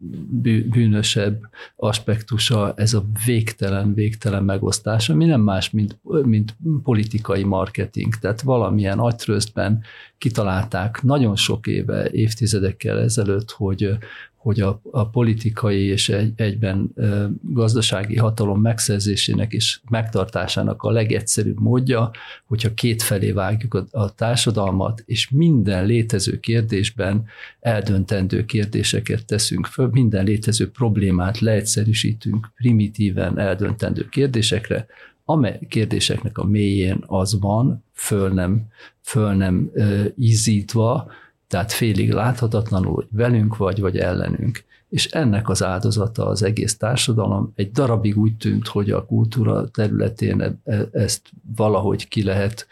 legbűnösebb 0.07 1.41
aspektusa 1.77 2.73
ez 2.77 2.95
a 2.95 3.05
végtelen, 3.25 3.95
végtelen 3.95 4.45
megosztás, 4.45 5.09
ami 5.09 5.25
nem 5.25 5.41
más, 5.41 5.71
mint, 5.71 5.99
mint 6.25 6.57
politikai 6.83 7.43
marketing. 7.43 8.15
Tehát 8.15 8.41
valamilyen 8.41 8.99
agytröztben 8.99 9.83
kitalálták 10.19 11.03
nagyon 11.03 11.37
sok 11.37 11.67
éve, 11.67 12.11
évtizedekkel 12.11 12.99
ezelőtt, 12.99 13.51
hogy, 13.51 13.99
hogy 14.41 14.61
a, 14.61 14.81
a 14.91 15.09
politikai 15.09 15.85
és 15.85 16.09
egy, 16.09 16.33
egyben 16.37 16.91
ö, 16.95 17.27
gazdasági 17.43 18.17
hatalom 18.17 18.61
megszerzésének 18.61 19.53
és 19.53 19.81
megtartásának 19.91 20.83
a 20.83 20.91
legegyszerűbb 20.91 21.61
módja, 21.61 22.11
hogyha 22.47 22.75
kétfelé 22.75 23.31
vágjuk 23.31 23.75
a, 23.75 23.85
a 23.91 24.15
társadalmat, 24.15 25.03
és 25.07 25.31
minden 25.31 25.87
létező 25.87 26.41
kérdésben 26.41 27.25
eldöntendő 27.61 28.45
kérdéseket 28.45 29.27
teszünk 29.27 29.67
föl, 29.67 29.89
minden 29.93 30.25
létező 30.25 30.71
problémát 30.71 31.39
leegyszerűsítünk 31.39 32.51
primitíven 32.55 33.39
eldöntendő 33.39 34.09
kérdésekre, 34.09 34.87
amely 35.25 35.59
kérdéseknek 35.69 36.39
a 36.39 36.45
mélyén 36.45 37.05
az 37.07 37.41
van, 37.41 37.85
föl 37.93 38.29
nem, 38.29 38.67
föl 39.01 39.33
nem 39.33 39.71
ö, 39.73 40.05
ízítva, 40.17 41.11
tehát 41.49 41.73
félig 41.73 42.13
láthatatlanul, 42.13 42.95
hogy 42.95 43.07
velünk 43.11 43.57
vagy, 43.57 43.81
vagy 43.81 43.99
ellenünk. 43.99 44.65
És 44.89 45.07
ennek 45.07 45.49
az 45.49 45.63
áldozata 45.63 46.27
az 46.27 46.43
egész 46.43 46.77
társadalom. 46.77 47.53
Egy 47.55 47.71
darabig 47.71 48.19
úgy 48.19 48.37
tűnt, 48.37 48.67
hogy 48.67 48.91
a 48.91 49.05
kultúra 49.05 49.69
területén 49.69 50.41
e, 50.41 50.55
e, 50.65 50.89
ezt 50.93 51.31
valahogy 51.57 52.09
ki 52.09 52.23
lehet 52.23 52.67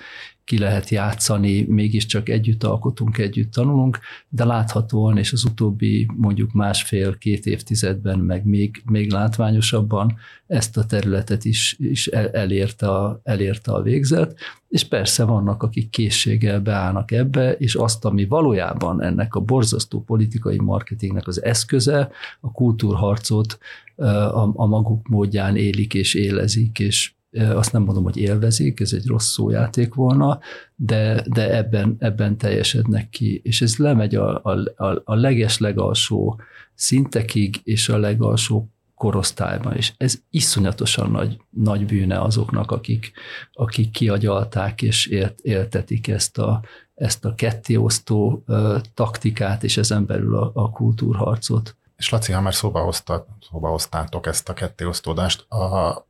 ki 0.49 0.59
lehet 0.59 0.89
játszani, 0.89 1.65
mégiscsak 1.69 2.29
együtt 2.29 2.65
alkotunk, 2.65 3.19
együtt 3.19 3.53
tanulunk, 3.53 3.99
de 4.29 4.45
láthatóan, 4.45 5.19
és 5.19 5.33
az 5.33 5.45
utóbbi 5.45 6.09
mondjuk 6.17 6.53
másfél-két 6.53 7.47
évtizedben, 7.47 8.19
meg 8.19 8.45
még, 8.45 8.83
még 8.85 9.11
látványosabban 9.11 10.17
ezt 10.47 10.77
a 10.77 10.85
területet 10.85 11.45
is, 11.45 11.77
is 11.79 12.07
elérte 12.07 12.91
a, 12.91 13.21
elérte 13.25 13.73
a 13.73 13.83
végzet, 13.83 14.39
és 14.69 14.85
persze 14.85 15.25
vannak, 15.25 15.63
akik 15.63 15.91
készséggel 15.91 16.61
beállnak 16.61 17.11
ebbe, 17.11 17.53
és 17.53 17.75
azt, 17.75 18.05
ami 18.05 18.27
valójában 18.27 19.03
ennek 19.03 19.35
a 19.35 19.41
borzasztó 19.41 20.03
politikai 20.03 20.59
marketingnek 20.59 21.27
az 21.27 21.43
eszköze, 21.43 22.11
a 22.41 22.53
kultúrharcot 22.53 23.59
a, 23.97 24.61
a 24.61 24.67
maguk 24.67 25.09
módján 25.09 25.57
élik 25.57 25.95
és 25.95 26.15
élezik, 26.15 26.79
és 26.79 27.13
azt 27.33 27.73
nem 27.73 27.83
mondom, 27.83 28.05
hogy 28.05 28.17
élvezik, 28.17 28.81
ez 28.81 28.93
egy 28.93 29.07
rossz 29.07 29.29
szójáték 29.29 29.95
volna, 29.95 30.39
de, 30.75 31.25
de 31.29 31.57
ebben, 31.57 31.97
ebben 31.99 32.37
teljesednek 32.37 33.09
ki, 33.09 33.41
és 33.45 33.63
ez 33.63 33.77
lemegy 33.77 34.15
a, 34.15 34.43
a, 34.77 35.03
a 35.05 35.15
leges 35.15 35.59
legalsó 35.59 36.41
szintekig, 36.75 37.61
és 37.65 37.89
a 37.89 37.99
legalsó 37.99 38.69
korosztályban, 38.95 39.77
és 39.77 39.93
ez 39.97 40.19
iszonyatosan 40.31 41.11
nagy, 41.11 41.41
nagy 41.51 41.87
bűne 41.87 42.21
azoknak, 42.21 42.71
akik, 42.71 43.13
akik 43.53 43.91
kiagyalták 43.91 44.83
és 44.83 45.07
élt, 45.07 45.39
éltetik 45.41 46.09
ezt 46.09 46.39
a, 46.39 46.63
ezt 46.95 47.25
a 47.25 47.35
kettéosztó 47.35 48.43
uh, 48.47 48.81
taktikát, 48.95 49.65
és 49.65 49.77
ezen 49.77 50.07
belül 50.07 50.37
a, 50.37 50.51
a 50.55 50.71
kultúrharcot. 50.71 51.77
És 51.97 52.11
Laci, 52.11 52.33
ha 52.33 52.41
már 52.41 52.55
szóba, 52.55 52.81
hozta, 52.81 53.27
szóba 53.51 53.69
hoztátok 53.69 54.27
ezt 54.27 54.49
a 54.49 54.53
kettéosztódást, 54.53 55.51
a, 55.51 56.08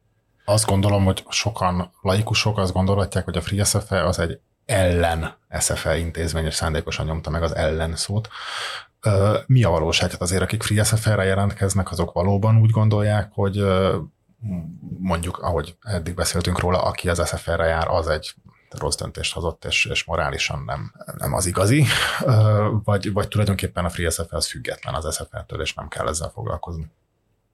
azt 0.49 0.67
gondolom, 0.67 1.05
hogy 1.05 1.25
sokan 1.29 1.93
laikusok 2.03 2.59
azt 2.59 2.73
gondolhatják, 2.73 3.25
hogy 3.25 3.37
a 3.37 3.41
Free 3.41 3.65
SFE 3.65 4.05
az 4.05 4.19
egy 4.19 4.41
ellen 4.67 5.37
SFE 5.59 5.99
intézmény, 5.99 6.45
és 6.45 6.55
szándékosan 6.55 7.07
nyomta 7.07 7.31
meg 7.31 7.43
az 7.43 7.55
ellen 7.55 7.97
szót. 7.97 8.29
Mi 9.47 9.65
a 9.65 9.71
valóság? 9.71 10.11
Hát 10.11 10.21
azért, 10.21 10.43
akik 10.43 10.63
Free 10.63 10.85
SFE-re 10.85 11.25
jelentkeznek, 11.25 11.91
azok 11.91 12.13
valóban 12.13 12.61
úgy 12.61 12.71
gondolják, 12.71 13.31
hogy 13.33 13.65
mondjuk, 14.99 15.39
ahogy 15.39 15.77
eddig 15.81 16.15
beszéltünk 16.15 16.59
róla, 16.59 16.83
aki 16.83 17.09
az 17.09 17.29
SFR-re 17.29 17.67
jár, 17.67 17.89
az 17.89 18.09
egy 18.09 18.35
rossz 18.71 18.97
döntést 18.97 19.35
hozott, 19.35 19.65
és, 19.65 19.85
és 19.85 20.05
morálisan 20.05 20.63
nem, 20.67 20.93
nem 21.19 21.33
az 21.35 21.47
igazi, 21.47 21.85
vagy, 22.85 23.13
vagy 23.13 23.29
tulajdonképpen 23.29 23.85
a 23.85 23.91
Free 23.91 24.11
SFE 24.11 24.37
az 24.37 24.47
független 24.47 24.95
az 24.95 25.15
SFR-től, 25.15 25.61
és 25.61 25.75
nem 25.75 25.89
kell 25.89 26.09
ezzel 26.09 26.29
foglalkozni. 26.29 26.91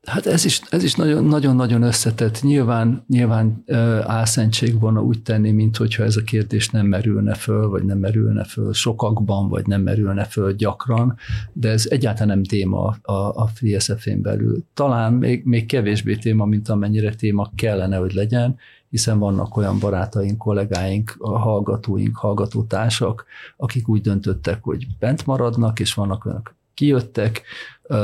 Hát 0.04 0.26
ez 0.26 0.44
is, 0.44 0.60
ez 0.70 0.82
is 0.82 0.94
nagyon, 0.94 1.24
nagyon-nagyon 1.24 1.82
összetett. 1.82 2.42
Nyilván, 2.42 3.04
nyilván 3.08 3.64
álszentség 4.02 4.80
volna 4.80 5.02
úgy 5.02 5.22
tenni, 5.22 5.50
mint 5.50 5.76
hogyha 5.76 6.02
ez 6.02 6.16
a 6.16 6.22
kérdés 6.22 6.70
nem 6.70 6.86
merülne 6.86 7.34
föl, 7.34 7.68
vagy 7.68 7.84
nem 7.84 7.98
merülne 7.98 8.44
föl 8.44 8.72
sokakban, 8.72 9.48
vagy 9.48 9.66
nem 9.66 9.82
merülne 9.82 10.24
föl 10.24 10.52
gyakran, 10.52 11.16
de 11.52 11.68
ez 11.68 11.86
egyáltalán 11.90 12.28
nem 12.28 12.44
téma 12.44 12.96
a, 13.02 13.12
a 13.12 13.46
FreeSF-én 13.46 14.22
belül. 14.22 14.64
Talán 14.74 15.12
még, 15.12 15.44
még 15.44 15.66
kevésbé 15.66 16.16
téma, 16.16 16.44
mint 16.44 16.68
amennyire 16.68 17.14
téma 17.14 17.50
kellene, 17.54 17.96
hogy 17.96 18.12
legyen, 18.12 18.56
hiszen 18.90 19.18
vannak 19.18 19.56
olyan 19.56 19.78
barátaink, 19.78 20.38
kollégáink, 20.38 21.16
hallgatóink, 21.20 22.16
hallgatótársak, 22.16 23.24
akik 23.56 23.88
úgy 23.88 24.00
döntöttek, 24.00 24.62
hogy 24.62 24.86
bent 24.98 25.26
maradnak, 25.26 25.80
és 25.80 25.94
vannak 25.94 26.24
olyanok, 26.24 26.54
kijöttek, 26.74 27.42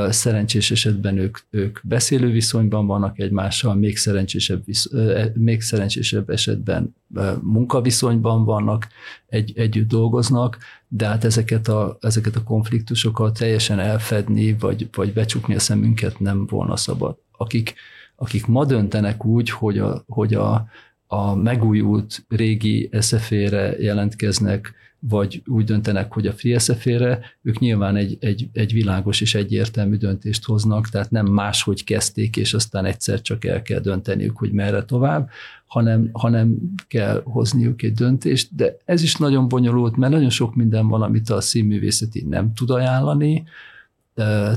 szerencsés 0.09 0.70
esetben 0.70 1.18
ők, 1.18 1.38
ők 1.50 1.78
beszélő 1.83 2.30
viszonyban 2.30 2.87
vannak 2.87 3.18
egymással, 3.18 3.74
még 3.74 3.96
szerencsésebb, 3.96 4.64
e, 4.92 5.33
még 5.35 5.61
szerencsésebb 5.61 6.30
esetben 6.30 6.94
munkaviszonyban 7.40 8.44
vannak, 8.44 8.88
egy, 9.26 9.52
együtt 9.56 9.88
dolgoznak, 9.88 10.59
de 10.88 11.06
hát 11.06 11.24
ezeket 11.24 11.68
a, 11.68 11.98
ezeket 12.00 12.37
a 12.37 12.42
konfliktusokat 12.42 13.38
teljesen 13.38 13.78
elfedni, 13.78 14.54
vagy, 14.54 14.88
vagy 14.92 15.12
becsukni 15.12 15.54
a 15.54 15.59
szemünket 15.59 16.18
nem 16.18 16.46
volna 16.46 16.76
szabad. 16.76 17.16
Akik, 17.37 17.74
akik 18.16 18.46
ma 18.46 18.64
döntenek 18.64 19.24
úgy, 19.24 19.50
hogy 19.50 19.78
a, 19.78 20.04
hogy 20.09 20.35
a, 20.35 20.68
a 21.12 21.35
megújult 21.35 22.25
régi 22.29 22.88
SZF-ére 22.92 23.77
jelentkeznek, 23.79 24.75
vagy 24.99 25.42
úgy 25.46 25.64
döntenek, 25.64 26.12
hogy 26.12 26.27
a 26.27 26.33
FreeSF-ére, 26.33 27.20
ők 27.42 27.59
nyilván 27.59 27.96
egy, 27.96 28.16
egy, 28.20 28.49
egy 28.53 28.73
világos 28.73 29.20
és 29.20 29.35
egyértelmű 29.35 29.96
döntést 29.96 30.44
hoznak, 30.44 30.88
tehát 30.88 31.11
nem 31.11 31.27
máshogy 31.27 31.85
kezdték, 31.85 32.37
és 32.37 32.55
aztán 32.55 32.85
egyszer 32.85 33.20
csak 33.20 33.44
el 33.44 33.62
kell 33.62 33.81
dönteniük, 33.81 34.37
hogy 34.37 34.53
merre 34.53 34.85
tovább, 34.85 35.29
hanem, 35.66 36.09
hanem 36.12 36.57
kell 36.88 37.23
hozniuk 37.25 37.83
egy 37.83 37.92
döntést, 37.92 38.57
de 38.57 38.77
ez 38.85 39.03
is 39.03 39.16
nagyon 39.16 39.49
bonyolult, 39.49 39.96
mert 39.96 40.12
nagyon 40.12 40.31
sok 40.31 40.55
minden 40.55 40.88
van, 40.88 41.03
amit 41.03 41.31
a 41.31 41.40
színművészeti 41.40 42.27
nem 42.29 42.55
tud 42.55 42.70
ajánlani, 42.70 43.44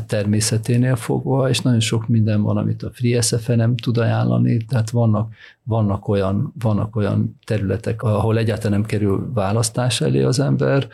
természeténél 0.05 0.95
fogva, 0.95 1.49
és 1.49 1.61
nagyon 1.61 1.79
sok 1.79 2.07
minden 2.07 2.41
van, 2.41 2.57
amit 2.57 2.83
a 2.83 2.91
FreeSFE 2.93 3.55
nem 3.55 3.75
tud 3.75 3.97
ajánlani, 3.97 4.57
tehát 4.57 4.89
vannak, 4.89 5.33
vannak, 5.63 6.07
olyan, 6.07 6.53
vannak 6.59 6.95
olyan 6.95 7.39
területek, 7.45 8.01
ahol 8.01 8.37
egyáltalán 8.37 8.79
nem 8.79 8.87
kerül 8.87 9.31
választás 9.33 10.01
elé 10.01 10.23
az 10.23 10.39
ember, 10.39 10.87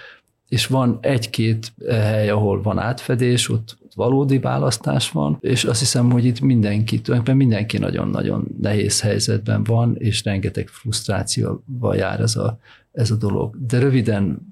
és 0.50 0.68
van 0.68 0.98
egy-két 1.02 1.74
hely, 1.88 2.30
ahol 2.30 2.62
van 2.62 2.80
átfedés, 2.80 3.50
ott, 3.50 3.78
valódi 3.96 4.40
választás 4.40 5.12
van, 5.12 5.38
és 5.40 5.64
azt 5.64 5.80
hiszem, 5.80 6.12
hogy 6.12 6.26
itt 6.26 6.40
mindenki, 6.40 7.02
tulajdonképpen 7.02 7.48
mindenki 7.48 7.78
nagyon-nagyon 7.78 8.48
nehéz 8.62 9.02
helyzetben 9.02 9.64
van, 9.64 9.96
és 9.98 10.24
rengeteg 10.24 10.68
frusztrációval 10.68 11.96
jár 11.96 12.20
ez 12.20 12.36
a, 12.36 12.60
ez 12.92 13.12
a 13.12 13.16
dolog. 13.16 13.56
De 13.68 13.80
röviden 13.80 14.48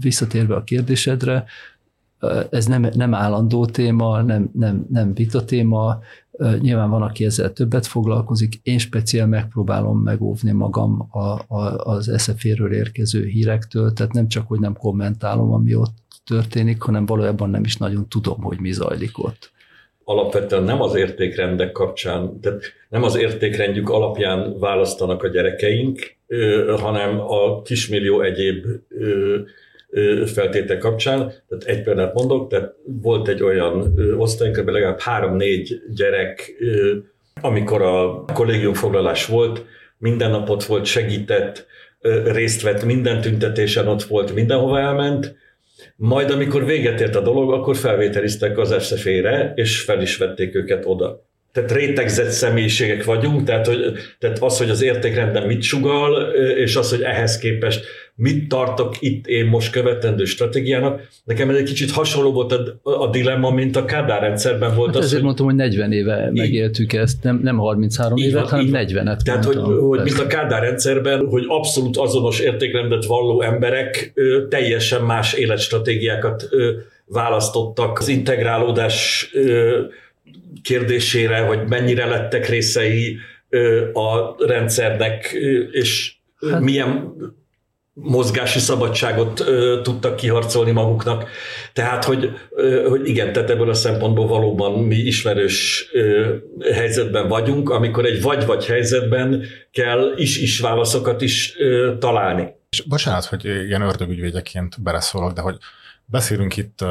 visszatérve 0.00 0.54
a 0.54 0.64
kérdésedre, 0.64 1.44
ez 2.50 2.66
nem, 2.66 2.88
nem 2.94 3.14
állandó 3.14 3.66
téma, 3.66 4.22
nem, 4.22 4.50
nem, 4.52 4.86
nem 4.90 5.14
vita 5.14 5.44
téma, 5.44 6.00
nyilván 6.60 6.90
van, 6.90 7.02
aki 7.02 7.24
ezzel 7.24 7.52
többet 7.52 7.86
foglalkozik, 7.86 8.54
én 8.62 8.78
speciál 8.78 9.26
megpróbálom 9.26 9.98
megóvni 9.98 10.50
magam 10.50 11.08
a, 11.10 11.18
a, 11.18 11.84
az 11.84 12.12
SZF-ről 12.16 12.72
érkező 12.72 13.24
hírektől, 13.24 13.92
tehát 13.92 14.12
nem 14.12 14.28
csak, 14.28 14.48
hogy 14.48 14.60
nem 14.60 14.76
kommentálom, 14.76 15.52
ami 15.52 15.74
ott 15.74 15.96
történik, 16.24 16.82
hanem 16.82 17.06
valójában 17.06 17.50
nem 17.50 17.64
is 17.64 17.76
nagyon 17.76 18.08
tudom, 18.08 18.42
hogy 18.42 18.60
mi 18.60 18.72
zajlik 18.72 19.18
ott. 19.18 19.50
Alapvetően 20.04 20.62
nem 20.62 20.82
az 20.82 20.94
értékrendek 20.94 21.72
kapcsán, 21.72 22.40
tehát 22.40 22.62
nem 22.88 23.02
az 23.02 23.16
értékrendjük 23.16 23.88
alapján 23.88 24.58
választanak 24.58 25.22
a 25.22 25.28
gyerekeink, 25.28 26.16
hanem 26.80 27.20
a 27.20 27.62
kismillió 27.62 28.20
egyéb 28.20 28.64
feltétel 30.26 30.78
kapcsán. 30.78 31.18
Tehát 31.48 31.64
egy 31.64 31.82
példát 31.82 32.14
mondok, 32.14 32.48
tehát 32.48 32.74
volt 32.84 33.28
egy 33.28 33.42
olyan 33.42 33.94
osztályunk, 34.16 34.70
legalább 34.70 35.00
három-négy 35.00 35.82
gyerek, 35.94 36.52
amikor 37.40 37.82
a 37.82 38.24
kollégiumfoglalás 38.34 39.26
volt, 39.26 39.64
minden 39.98 40.30
nap 40.30 40.48
ott 40.48 40.64
volt, 40.64 40.84
segített, 40.84 41.66
részt 42.24 42.62
vett 42.62 42.84
minden 42.84 43.20
tüntetésen, 43.20 43.88
ott 43.88 44.02
volt, 44.02 44.34
mindenhova 44.34 44.80
elment, 44.80 45.36
majd 45.96 46.30
amikor 46.30 46.64
véget 46.64 47.00
ért 47.00 47.16
a 47.16 47.20
dolog, 47.20 47.52
akkor 47.52 47.76
felvételiztek 47.76 48.58
az 48.58 48.74
SZF-ére, 48.78 49.52
és 49.54 49.80
fel 49.80 50.02
is 50.02 50.16
vették 50.16 50.54
őket 50.54 50.84
oda 50.86 51.27
tehát 51.58 51.72
rétegzett 51.72 52.30
személyiségek 52.30 53.04
vagyunk, 53.04 53.44
tehát, 53.44 53.66
hogy, 53.66 53.78
tehát 54.18 54.38
az, 54.38 54.58
hogy 54.58 54.70
az 54.70 54.82
értékrendben 54.82 55.46
mit 55.46 55.62
sugal, 55.62 56.32
és 56.56 56.76
az, 56.76 56.90
hogy 56.90 57.02
ehhez 57.02 57.38
képest 57.38 57.84
mit 58.14 58.48
tartok 58.48 58.94
itt 59.00 59.26
én 59.26 59.46
most 59.46 59.70
követendő 59.70 60.24
stratégiának. 60.24 61.08
Nekem 61.24 61.50
ez 61.50 61.56
egy 61.56 61.62
kicsit 61.62 61.90
hasonló 61.90 62.32
volt 62.32 62.52
a, 62.52 62.78
a 62.82 63.10
dilemma, 63.10 63.50
mint 63.50 63.76
a 63.76 63.84
Kádár 63.84 64.20
rendszerben 64.20 64.74
volt. 64.74 64.88
Hát 64.88 64.96
az, 64.96 65.02
ezért 65.02 65.14
hogy, 65.14 65.24
mondtam, 65.24 65.46
hogy 65.46 65.54
40 65.54 65.92
éve 65.92 66.30
így, 66.32 66.38
megéltük 66.38 66.92
ezt, 66.92 67.22
nem, 67.22 67.40
nem 67.42 67.58
33 67.58 68.16
évet, 68.16 68.48
hanem 68.48 68.68
40-et. 68.72 69.22
Tehát, 69.22 69.44
mondtam, 69.44 69.64
hogy, 69.64 69.78
hogy 69.78 70.00
mint 70.02 70.18
a 70.18 70.26
Kádár 70.26 70.62
rendszerben, 70.62 71.26
hogy 71.26 71.44
abszolút 71.48 71.96
azonos 71.96 72.40
értékrendet 72.40 73.04
valló 73.04 73.42
emberek 73.42 74.12
ö, 74.14 74.46
teljesen 74.48 75.02
más 75.02 75.32
életstratégiákat 75.32 76.46
ö, 76.50 76.70
választottak. 77.06 77.98
Az 77.98 78.08
integrálódás 78.08 79.28
ö, 79.32 79.78
kérdésére, 80.62 81.38
hogy 81.38 81.68
mennyire 81.68 82.06
lettek 82.06 82.48
részei 82.48 83.18
a 83.92 84.34
rendszernek, 84.46 85.36
és 85.70 86.14
hát. 86.50 86.60
milyen 86.60 87.14
mozgási 88.02 88.58
szabadságot 88.58 89.40
ö, 89.40 89.80
tudtak 89.82 90.16
kiharcolni 90.16 90.70
maguknak. 90.70 91.28
Tehát, 91.72 92.04
hogy, 92.04 92.30
ö, 92.50 92.88
hogy 92.88 93.08
igen, 93.08 93.32
tehát 93.32 93.50
ebből 93.50 93.70
a 93.70 93.74
szempontból 93.74 94.26
valóban 94.26 94.72
mi 94.72 94.96
ismerős 94.96 95.88
ö, 95.92 96.34
helyzetben 96.72 97.28
vagyunk, 97.28 97.70
amikor 97.70 98.04
egy 98.04 98.22
vagy-vagy 98.22 98.66
helyzetben 98.66 99.44
kell 99.70 100.12
is-is 100.16 100.60
válaszokat 100.60 101.22
is 101.22 101.54
ö, 101.58 101.92
találni. 101.98 102.56
És 102.70 102.80
bocsánat, 102.80 103.24
hogy 103.24 103.44
ilyen 103.44 103.82
ördögügyvédjeként 103.82 104.82
beleszólok, 104.82 105.32
de 105.32 105.40
hogy 105.40 105.56
Beszélünk 106.10 106.56
itt 106.56 106.84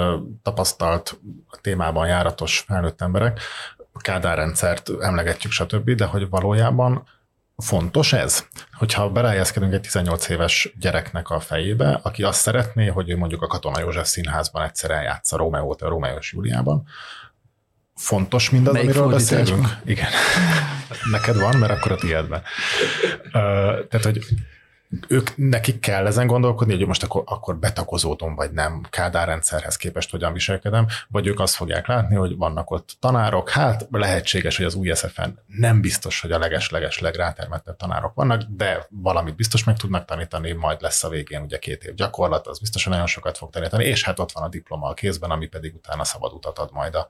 tapasztalt 0.44 1.20
témában 1.62 2.08
járatos 2.08 2.60
felnőtt 2.60 3.02
emberek, 3.02 3.40
a 3.92 4.00
kádárrendszert 4.00 4.90
emlegetjük, 5.02 5.52
stb., 5.52 5.90
de 5.90 6.06
hogy 6.06 6.30
valójában 6.30 7.08
fontos 7.58 8.14
ez? 8.14 8.48
Hogyha 8.72 9.10
berájázkedünk 9.10 9.74
egy 9.74 9.82
18 9.82 10.30
éves 10.30 10.74
gyereknek 10.80 11.30
a 11.30 11.40
fejébe, 11.40 12.00
aki 12.04 12.24
azt 12.24 12.40
szeretné, 12.40 12.88
hogy 12.88 13.10
ő 13.10 13.18
mondjuk 13.18 13.42
a 13.42 13.48
Katona 13.48 13.80
József 13.80 14.08
színházban 14.08 14.64
egyszer 14.64 14.92
eljátsza 14.92 15.38
Rómeót 15.38 15.82
a 15.82 15.88
Rómeó 15.88 16.18
és 16.18 16.34
Júliában, 16.34 16.84
fontos 17.96 18.50
mindaz, 18.50 18.74
Melyik 18.74 18.90
amiről 18.90 19.10
beszélünk? 19.10 19.68
Igen. 19.86 20.10
Neked 21.12 21.40
van, 21.40 21.58
mert 21.58 21.72
akkor 21.72 21.92
a 21.92 21.96
tiédben. 21.96 22.42
Tehát, 23.32 24.04
hogy 24.04 24.20
ők, 25.08 25.36
nekik 25.36 25.80
kell 25.80 26.06
ezen 26.06 26.28
gondolkodni, 26.28 26.76
hogy 26.76 26.88
most 26.88 27.04
akkor, 27.04 27.24
akkor 27.26 27.58
betakozódom, 27.58 28.36
vagy 28.36 28.52
nem, 28.52 28.82
Kádár 28.90 29.28
rendszerhez 29.28 29.76
képest 29.76 30.12
hogyan 30.12 30.34
viselkedem, 30.34 30.86
vagy 31.08 31.28
ők 31.28 31.40
azt 31.40 31.56
fogják 31.56 31.88
látni, 31.88 32.16
hogy 32.16 32.38
vannak 32.38 32.72
ott 32.72 32.98
tanárok, 33.00 33.50
hát 33.50 33.88
lehetséges, 33.92 34.58
hogy 34.58 34.66
az 34.66 34.76
új 34.76 34.94
SZF-en 34.94 35.40
nem 35.46 35.82
biztos, 35.82 36.22
hogy 36.22 36.32
a 36.32 36.38
leges-leges 36.38 37.00
legrátermettebb 37.00 37.76
tanárok 37.76 38.14
vannak, 38.14 38.42
de 38.50 38.88
valamit 38.90 39.36
biztos 39.36 39.64
meg 39.64 39.78
tudnak 39.78 40.06
tanítani, 40.06 40.52
majd 40.52 40.82
lesz 40.82 41.04
a 41.04 41.10
végén 41.10 41.42
ugye 41.42 41.58
két 41.58 41.84
év 41.84 41.94
gyakorlat, 41.94 42.48
az 42.48 42.60
biztos, 42.60 42.84
hogy 42.84 42.92
nagyon 42.92 43.08
sokat 43.08 43.38
fog 43.38 43.50
tanítani, 43.50 43.84
és 43.86 44.04
hát 44.04 44.20
ott 44.20 44.32
van 44.32 44.44
a 44.44 44.50
diploma 44.50 44.88
a 44.88 44.94
kézben, 44.94 45.32
ami 45.32 45.48
pedig 45.48 45.76
utána 45.76 46.04
szabad 46.04 46.34
utat 46.34 46.60
ad 46.60 46.70
majd 46.72 46.96
a, 46.96 47.08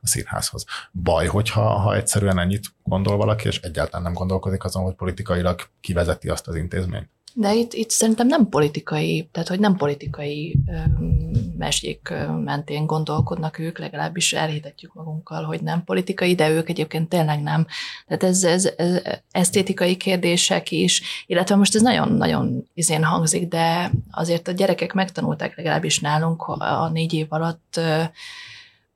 a 0.00 0.06
színházhoz. 0.06 0.64
Baj, 0.92 1.26
hogyha 1.26 1.62
ha 1.62 1.94
egyszerűen 1.94 2.38
ennyit 2.38 2.66
gondol 2.82 3.16
valaki, 3.16 3.46
és 3.46 3.60
egyáltalán 3.60 4.02
nem 4.02 4.12
gondolkodik 4.12 4.64
azon, 4.64 4.82
hogy 4.82 4.94
politikailag 4.94 5.60
kivezeti 5.80 6.28
azt 6.28 6.46
az 6.46 6.54
intézményt. 6.54 7.09
De 7.34 7.54
itt, 7.54 7.72
itt 7.72 7.90
szerintem 7.90 8.26
nem 8.26 8.48
politikai, 8.48 9.28
tehát 9.32 9.48
hogy 9.48 9.60
nem 9.60 9.76
politikai 9.76 10.56
mesék 11.58 12.12
mentén 12.44 12.86
gondolkodnak 12.86 13.58
ők, 13.58 13.78
legalábbis 13.78 14.32
elhitetjük 14.32 14.94
magunkkal, 14.94 15.44
hogy 15.44 15.62
nem 15.62 15.84
politikai, 15.84 16.34
de 16.34 16.50
ők 16.50 16.68
egyébként 16.68 17.08
tényleg 17.08 17.42
nem. 17.42 17.66
Tehát 18.06 18.22
ez, 18.22 18.44
ez, 18.44 18.72
ez 18.76 19.00
esztétikai 19.30 19.96
kérdések 19.96 20.70
is, 20.70 21.02
illetve 21.26 21.54
most 21.54 21.74
ez 21.74 21.82
nagyon-nagyon 21.82 22.68
izén 22.74 23.04
hangzik, 23.04 23.48
de 23.48 23.90
azért 24.10 24.48
a 24.48 24.52
gyerekek 24.52 24.92
megtanulták 24.92 25.56
legalábbis 25.56 25.98
nálunk 25.98 26.42
a 26.42 26.90
négy 26.92 27.12
év 27.12 27.26
alatt 27.28 27.80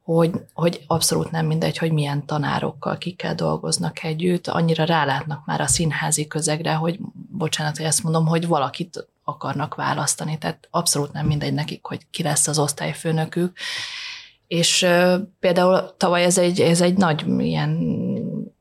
hogy, 0.04 0.30
hogy 0.52 0.84
abszolút 0.86 1.30
nem 1.30 1.46
mindegy, 1.46 1.78
hogy 1.78 1.92
milyen 1.92 2.26
tanárokkal, 2.26 2.98
kikkel 2.98 3.34
dolgoznak 3.34 4.02
együtt, 4.02 4.46
annyira 4.48 4.84
rálátnak 4.84 5.46
már 5.46 5.60
a 5.60 5.66
színházi 5.66 6.26
közegre, 6.26 6.74
hogy 6.74 6.98
bocsánat, 7.30 7.76
hogy 7.76 7.86
ezt 7.86 8.02
mondom, 8.02 8.26
hogy 8.26 8.46
valakit 8.46 9.06
akarnak 9.24 9.74
választani, 9.74 10.38
tehát 10.38 10.68
abszolút 10.70 11.12
nem 11.12 11.26
mindegy 11.26 11.54
nekik, 11.54 11.84
hogy 11.84 12.06
ki 12.10 12.22
lesz 12.22 12.48
az 12.48 12.58
osztályfőnökük. 12.58 13.56
És 14.46 14.86
például 15.40 15.94
tavaly 15.96 16.24
ez 16.24 16.38
egy, 16.38 16.60
ez 16.60 16.80
egy 16.80 16.96
nagy 16.96 17.24
ilyen 17.38 17.70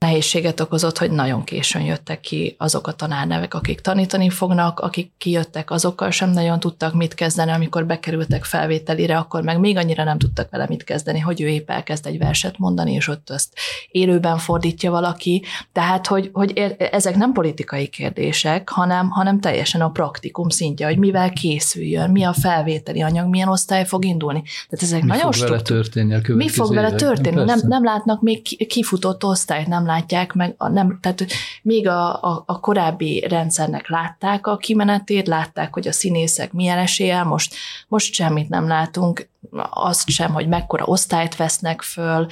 nehézséget 0.03 0.59
okozott, 0.59 0.97
hogy 0.97 1.11
nagyon 1.11 1.43
későn 1.43 1.81
jöttek 1.81 2.19
ki 2.19 2.55
azok 2.57 2.87
a 2.87 2.91
tanárnevek, 2.91 3.53
akik 3.53 3.81
tanítani 3.81 4.29
fognak, 4.29 4.79
akik 4.79 5.11
kijöttek, 5.17 5.71
azokkal 5.71 6.11
sem 6.11 6.29
nagyon 6.29 6.59
tudtak 6.59 6.93
mit 6.93 7.13
kezdeni, 7.13 7.51
amikor 7.51 7.85
bekerültek 7.85 8.43
felvételire, 8.43 9.17
akkor 9.17 9.41
meg 9.43 9.59
még 9.59 9.77
annyira 9.77 10.03
nem 10.03 10.17
tudtak 10.17 10.49
vele 10.49 10.65
mit 10.69 10.83
kezdeni, 10.83 11.19
hogy 11.19 11.41
ő 11.41 11.47
épp 11.47 11.69
elkezd 11.69 12.05
egy 12.05 12.17
verset 12.17 12.57
mondani, 12.57 12.93
és 12.93 13.07
ott 13.07 13.29
azt 13.29 13.53
élőben 13.91 14.37
fordítja 14.37 14.91
valaki. 14.91 15.43
Tehát, 15.71 16.07
hogy, 16.07 16.29
hogy 16.33 16.75
ezek 16.77 17.15
nem 17.15 17.31
politikai 17.31 17.87
kérdések, 17.87 18.69
hanem, 18.69 19.09
hanem 19.09 19.39
teljesen 19.39 19.81
a 19.81 19.89
praktikum 19.89 20.49
szintje, 20.49 20.85
hogy 20.85 20.97
mivel 20.97 21.31
készüljön, 21.31 22.09
mi 22.09 22.23
a 22.23 22.33
felvételi 22.33 23.01
anyag, 23.01 23.29
milyen 23.29 23.47
osztály 23.47 23.85
fog 23.85 24.05
indulni. 24.05 24.43
Tehát 24.69 24.85
ezek 24.85 25.01
mi 25.01 25.07
nagyon 25.07 25.31
fog 25.31 25.49
vele 25.49 25.61
történni 25.61 26.13
a 26.13 26.21
Mi 26.25 26.49
fog 26.49 26.73
vele 26.73 26.91
történni? 26.91 27.43
Nem, 27.43 27.59
nem 27.67 27.83
látnak 27.83 28.21
még 28.21 28.67
kifutott 28.67 29.23
osztályt, 29.23 29.67
nem 29.67 29.85
látják 29.93 30.33
meg, 30.33 30.53
a, 30.57 30.69
nem, 30.69 30.99
tehát 31.01 31.25
még 31.61 31.87
a, 31.87 32.23
a, 32.23 32.43
a 32.45 32.59
korábbi 32.59 33.25
rendszernek 33.29 33.89
látták 33.89 34.47
a 34.47 34.57
kimenetét, 34.57 35.27
látták, 35.27 35.73
hogy 35.73 35.87
a 35.87 35.91
színészek 35.91 36.53
milyen 36.53 36.77
eséllyel, 36.77 37.23
most, 37.23 37.55
most 37.87 38.13
semmit 38.13 38.49
nem 38.49 38.67
látunk, 38.67 39.29
azt 39.69 40.09
sem, 40.09 40.33
hogy 40.33 40.47
mekkora 40.47 40.85
osztályt 40.85 41.35
vesznek 41.35 41.81
föl, 41.81 42.27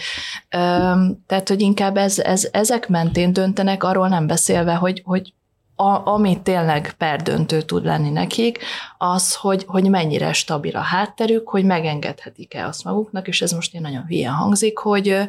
tehát, 1.28 1.48
hogy 1.48 1.62
inkább 1.62 1.98
ez, 1.98 2.20
ez, 2.20 2.48
ezek 2.52 2.88
mentén 2.88 3.34
döntenek, 3.34 3.84
arról 3.84 4.08
nem 4.08 4.28
beszélve, 4.28 4.74
hogy, 4.74 5.02
hogy 5.06 5.34
a, 5.82 6.08
ami 6.08 6.42
tényleg 6.42 6.94
perdöntő 6.98 7.62
tud 7.62 7.86
lenni 7.86 8.10
nekik, 8.10 8.60
az, 8.98 9.36
hogy, 9.36 9.64
hogy 9.68 9.90
mennyire 9.90 10.34
stabil 10.34 10.76
a 10.76 10.82
hátterük, 10.82 11.50
hogy 11.50 11.64
megengedhetik-e 11.64 12.66
azt 12.66 12.84
maguknak, 12.84 13.28
és 13.28 13.42
ez 13.42 13.52
most 13.52 13.72
ilyen 13.72 13.84
nagyon 13.84 14.06
hülye 14.06 14.30
hangzik, 14.30 14.78
hogy, 14.78 15.28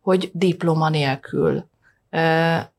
hogy 0.00 0.30
diploma 0.32 0.88
nélkül 0.88 1.66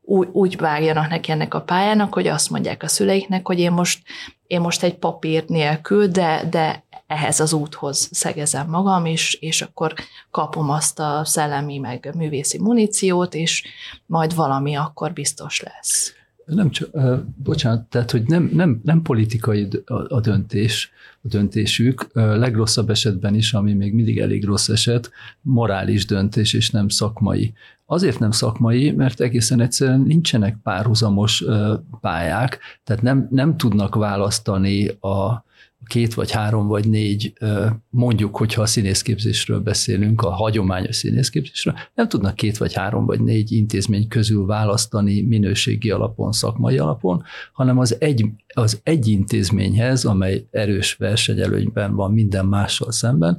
úgy, 0.02 0.28
úgy 0.32 0.56
vágjanak 0.56 1.08
neki 1.08 1.30
ennek 1.30 1.54
a 1.54 1.62
pályának, 1.62 2.14
hogy 2.14 2.26
azt 2.26 2.50
mondják 2.50 2.82
a 2.82 2.88
szüleiknek, 2.88 3.46
hogy 3.46 3.58
én 3.58 3.72
most, 3.72 4.02
én 4.46 4.60
most 4.60 4.82
egy 4.82 4.94
papír 4.94 5.44
nélkül, 5.46 6.06
de, 6.06 6.42
de 6.50 6.84
ehhez 7.06 7.40
az 7.40 7.52
úthoz 7.52 8.08
szegezem 8.12 8.68
magam, 8.68 9.04
és, 9.04 9.34
és 9.34 9.62
akkor 9.62 9.94
kapom 10.30 10.70
azt 10.70 10.98
a 10.98 11.24
szellemi 11.24 11.78
meg 11.78 12.10
művészi 12.14 12.58
muníciót, 12.58 13.34
és 13.34 13.64
majd 14.06 14.34
valami 14.34 14.74
akkor 14.74 15.12
biztos 15.12 15.60
lesz. 15.60 16.14
Nem 16.46 16.70
csak, 16.70 16.88
uh, 16.92 17.18
bocsánat, 17.42 17.84
tehát, 17.84 18.10
hogy 18.10 18.22
nem, 18.26 18.50
nem, 18.52 18.80
nem 18.84 19.02
politikai 19.02 19.68
a, 20.08 20.20
döntés, 20.20 20.90
a 21.22 21.28
döntésük, 21.28 22.06
uh, 22.14 22.36
legrosszabb 22.36 22.90
esetben 22.90 23.34
is, 23.34 23.52
ami 23.52 23.72
még 23.72 23.94
mindig 23.94 24.18
elég 24.18 24.44
rossz 24.44 24.68
eset, 24.68 25.10
morális 25.40 26.06
döntés, 26.06 26.52
és 26.52 26.70
nem 26.70 26.88
szakmai. 26.88 27.52
Azért 27.86 28.18
nem 28.18 28.30
szakmai, 28.30 28.90
mert 28.90 29.20
egészen 29.20 29.60
egyszerűen 29.60 30.00
nincsenek 30.00 30.56
párhuzamos 30.62 31.40
uh, 31.40 31.72
pályák, 32.00 32.58
tehát 32.84 33.02
nem, 33.02 33.28
nem 33.30 33.56
tudnak 33.56 33.94
választani 33.94 34.88
a, 34.88 35.44
két 35.86 36.14
vagy 36.14 36.30
három 36.30 36.66
vagy 36.66 36.88
négy, 36.88 37.32
mondjuk, 37.90 38.36
hogyha 38.36 38.62
a 38.62 38.66
színészképzésről 38.66 39.60
beszélünk, 39.60 40.22
a 40.22 40.30
hagyományos 40.30 40.96
színészképzésről, 40.96 41.74
nem 41.94 42.08
tudnak 42.08 42.34
két 42.34 42.58
vagy 42.58 42.72
három 42.72 43.06
vagy 43.06 43.20
négy 43.20 43.52
intézmény 43.52 44.08
közül 44.08 44.46
választani 44.46 45.20
minőségi 45.22 45.90
alapon, 45.90 46.32
szakmai 46.32 46.78
alapon, 46.78 47.22
hanem 47.52 47.78
az 47.78 47.96
egy, 48.00 48.26
az 48.54 48.80
egy 48.82 49.08
intézményhez, 49.08 50.04
amely 50.04 50.46
erős 50.50 50.94
versenyelőnyben 50.94 51.94
van 51.94 52.12
minden 52.12 52.46
mással 52.46 52.92
szemben, 52.92 53.38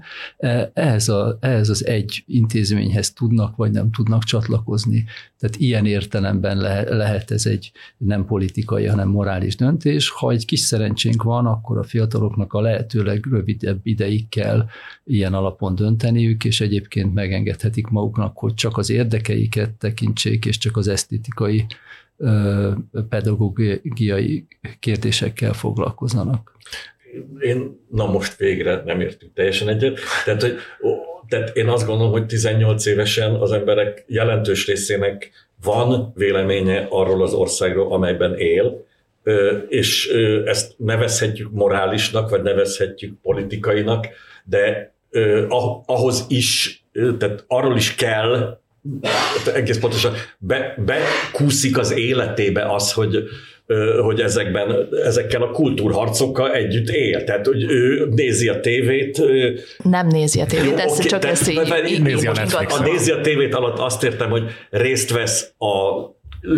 ehhez, 0.73 1.10
a, 1.10 1.38
ehhez 1.39 1.69
az 1.69 1.86
egy 1.86 2.23
intézményhez 2.27 3.13
tudnak 3.13 3.55
vagy 3.55 3.71
nem 3.71 3.91
tudnak 3.91 4.23
csatlakozni. 4.23 5.05
Tehát 5.39 5.56
ilyen 5.56 5.86
értelemben 5.86 6.58
le, 6.58 6.95
lehet 6.95 7.31
ez 7.31 7.46
egy 7.46 7.71
nem 7.98 8.25
politikai, 8.25 8.85
hanem 8.85 9.10
morális 9.10 9.56
döntés. 9.56 10.10
Ha 10.10 10.31
egy 10.31 10.46
kis 10.46 10.60
szerencsénk 10.60 11.23
van, 11.23 11.46
akkor 11.46 11.77
a 11.77 11.83
fiatalok 11.83 12.38
azoknak 12.38 12.54
a 12.54 12.62
lehetőleg 12.62 13.25
rövidebb 13.25 13.79
ideig 13.83 14.29
kell 14.29 14.65
ilyen 15.04 15.33
alapon 15.33 15.75
dönteniük, 15.75 16.46
és 16.46 16.62
egyébként 16.62 17.13
megengedhetik 17.13 17.88
maguknak, 17.88 18.38
hogy 18.38 18.54
csak 18.54 18.77
az 18.77 18.90
érdekeiket 18.90 19.71
tekintsék, 19.71 20.46
és 20.46 20.58
csak 20.58 20.77
az 20.77 20.88
esztétikai 20.88 21.65
pedagógiai 23.10 24.48
kérdésekkel 24.79 25.54
foglalkozanak. 25.54 26.56
Én, 27.39 27.85
na 27.91 28.05
most 28.05 28.35
végre 28.35 28.81
nem 28.85 29.01
értünk 29.01 29.33
teljesen 29.33 29.69
egyet. 29.69 29.99
Tehát, 30.25 30.41
hogy, 30.41 30.58
tehát 31.27 31.55
én 31.55 31.67
azt 31.67 31.85
gondolom, 31.85 32.12
hogy 32.12 32.25
18 32.25 32.85
évesen 32.85 33.35
az 33.35 33.51
emberek 33.51 34.03
jelentős 34.08 34.67
részének 34.67 35.31
van 35.63 36.12
véleménye 36.15 36.87
arról 36.89 37.21
az 37.21 37.33
országról, 37.33 37.93
amelyben 37.93 38.37
él, 38.37 38.85
és 39.69 40.08
ezt 40.45 40.73
nevezhetjük 40.77 41.51
morálisnak, 41.51 42.29
vagy 42.29 42.41
nevezhetjük 42.41 43.21
politikainak, 43.21 44.08
de 44.43 44.93
ahhoz 45.85 46.25
is, 46.27 46.81
tehát 47.17 47.43
arról 47.47 47.75
is 47.75 47.95
kell 47.95 48.60
egész 49.53 49.79
pontosan 49.79 50.13
be, 50.37 50.77
bekúszik 50.85 51.77
az 51.77 51.91
életébe 51.91 52.73
az, 52.73 52.93
hogy, 52.93 53.23
hogy 54.01 54.19
ezekben, 54.19 54.87
ezekkel 55.03 55.41
a 55.41 55.51
kultúrharcokkal 55.51 56.53
együtt 56.53 56.89
él. 56.89 57.23
Tehát, 57.23 57.45
hogy 57.45 57.63
ő 57.63 58.07
nézi 58.15 58.47
a 58.47 58.59
tévét. 58.59 59.21
Nem 59.83 60.07
nézi 60.07 60.41
a 60.41 60.45
tévét, 60.45 60.79
ez 60.79 60.91
okay, 60.91 61.05
csak 61.05 61.25
ezt 61.25 61.49
így, 61.49 61.59
így, 61.89 62.01
nézi, 62.01 62.27
a 62.27 62.33
a 62.67 62.81
nézi 62.83 63.11
a 63.11 63.21
tévét 63.21 63.55
alatt 63.55 63.79
azt 63.79 64.03
értem, 64.03 64.29
hogy 64.29 64.43
részt 64.69 65.11
vesz 65.11 65.53
a 65.57 66.05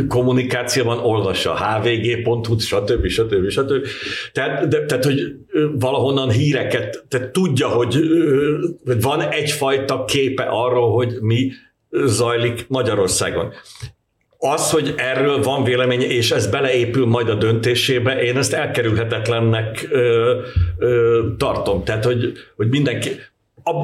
kommunikációban 0.07 0.99
olvassa 0.99 1.53
a 1.53 1.79
hvg.hu, 1.79 2.59
stb. 2.59 3.07
stb. 3.07 3.49
stb. 3.49 3.87
Tehát, 4.33 4.67
de, 4.67 4.85
tehát, 4.85 5.03
hogy 5.03 5.35
valahonnan 5.73 6.29
híreket, 6.29 7.03
tehát 7.07 7.31
tudja, 7.31 7.67
hogy 7.67 7.97
van 9.01 9.21
egyfajta 9.21 10.05
képe 10.05 10.43
arról, 10.43 10.93
hogy 10.93 11.17
mi 11.21 11.51
zajlik 11.89 12.65
Magyarországon. 12.67 13.53
Az, 14.41 14.71
hogy 14.71 14.93
erről 14.97 15.41
van 15.41 15.63
vélemény, 15.63 16.01
és 16.01 16.31
ez 16.31 16.47
beleépül 16.47 17.05
majd 17.05 17.29
a 17.29 17.35
döntésébe, 17.35 18.21
én 18.21 18.37
ezt 18.37 18.53
elkerülhetetlennek 18.53 19.87
ö, 19.89 20.39
ö, 20.77 21.21
tartom. 21.37 21.83
Tehát, 21.83 22.05
hogy, 22.05 22.31
hogy 22.55 22.69
mindenki, 22.69 23.09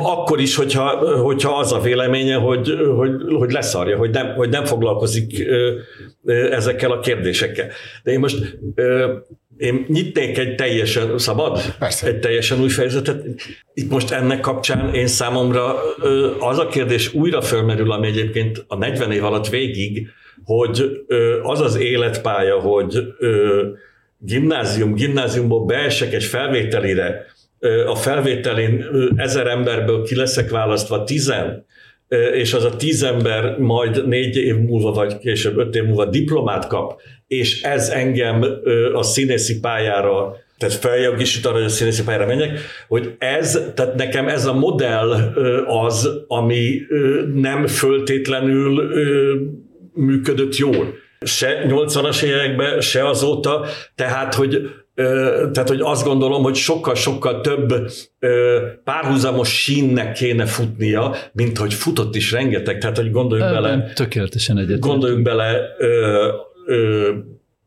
akkor 0.04 0.40
is, 0.40 0.56
hogyha, 0.56 0.88
hogyha 1.22 1.58
az 1.58 1.72
a 1.72 1.80
véleménye, 1.80 2.36
hogy, 2.36 2.78
hogy, 2.96 3.12
hogy 3.38 3.52
leszarja, 3.52 3.98
hogy 3.98 4.10
nem, 4.10 4.34
hogy 4.34 4.50
nem 4.50 4.66
foglalkozik 4.66 5.48
ezekkel 6.52 6.92
a 6.92 7.00
kérdésekkel. 7.00 7.68
De 8.04 8.12
én 8.12 8.20
most 8.20 8.58
én 9.58 9.86
nyitnék 9.88 10.38
egy 10.38 10.56
teljesen 10.56 11.18
szabad, 11.18 11.76
Persze. 11.80 12.08
egy 12.08 12.20
teljesen 12.20 12.62
új 12.62 12.70
fejezetet. 12.70 13.24
Itt 13.74 13.90
most 13.90 14.12
ennek 14.12 14.40
kapcsán 14.40 14.94
én 14.94 15.08
számomra 15.08 15.76
az 16.40 16.58
a 16.58 16.68
kérdés 16.68 17.14
újra 17.14 17.42
fölmerül, 17.42 17.92
ami 17.92 18.08
egyébként 18.08 18.66
a 18.68 18.78
40 18.78 19.12
év 19.12 19.24
alatt 19.24 19.50
végig, 19.50 20.08
hogy 20.44 21.06
az 21.44 21.62
az 21.62 21.76
életpálya, 21.76 22.60
hogy 22.60 23.14
gimnázium, 24.18 24.94
gimnáziumból 24.94 25.66
beesek 25.66 26.14
egy 26.14 26.24
felvételire, 26.24 27.26
a 27.88 27.96
felvételén 27.96 28.86
ezer 29.16 29.48
emberből 29.48 30.04
ki 30.04 30.16
leszek 30.16 30.50
választva 30.50 31.04
tizen, 31.04 31.66
és 32.34 32.54
az 32.54 32.64
a 32.64 32.76
tíz 32.76 33.04
ember 33.04 33.58
majd 33.58 34.08
négy 34.08 34.36
év 34.36 34.56
múlva, 34.56 34.92
vagy 34.92 35.18
később 35.18 35.58
öt 35.58 35.76
év 35.76 35.84
múlva 35.84 36.06
diplomát 36.06 36.68
kap, 36.68 37.02
és 37.28 37.62
ez 37.62 37.90
engem 37.90 38.46
a 38.94 39.04
színészi 39.04 39.60
pályára 39.60 40.44
tehát 40.58 40.76
feljogosít 40.76 41.46
arra, 41.46 41.56
hogy 41.56 41.64
a 41.64 41.70
színészi 41.70 42.04
pályára 42.04 42.26
menjek, 42.26 42.60
hogy 42.88 43.16
ez, 43.18 43.72
tehát 43.74 43.96
nekem 43.96 44.28
ez 44.28 44.46
a 44.46 44.54
modell 44.54 45.12
az, 45.68 46.10
ami 46.28 46.82
nem 47.34 47.68
föltétlenül 47.68 48.94
működött 49.96 50.56
jól. 50.56 50.94
Se 51.26 51.66
80-as 51.68 52.24
években, 52.24 52.82
se 52.82 53.08
azóta, 53.08 53.66
tehát 53.96 54.34
hogy 54.34 54.70
tehát, 55.52 55.68
hogy 55.68 55.80
azt 55.82 56.06
gondolom, 56.06 56.44
hogy 56.44 56.56
sokkal-sokkal 56.56 57.42
több 57.42 57.92
párhuzamos 58.84 59.62
sínnek 59.62 60.14
kéne 60.14 60.46
futnia, 60.46 61.16
mint 61.32 61.58
hogy 61.58 61.74
futott 61.74 62.16
is 62.16 62.32
rengeteg. 62.32 62.78
Tehát, 62.78 62.98
hogy 62.98 63.12
gondoljunk 63.12 63.52
bele... 63.52 63.92
Tökéletesen 63.94 64.58
egyet. 64.58 64.80
Gondoljunk 64.80 65.24
bele 65.24 65.62
ö, 65.78 66.28
ö, 66.66 67.12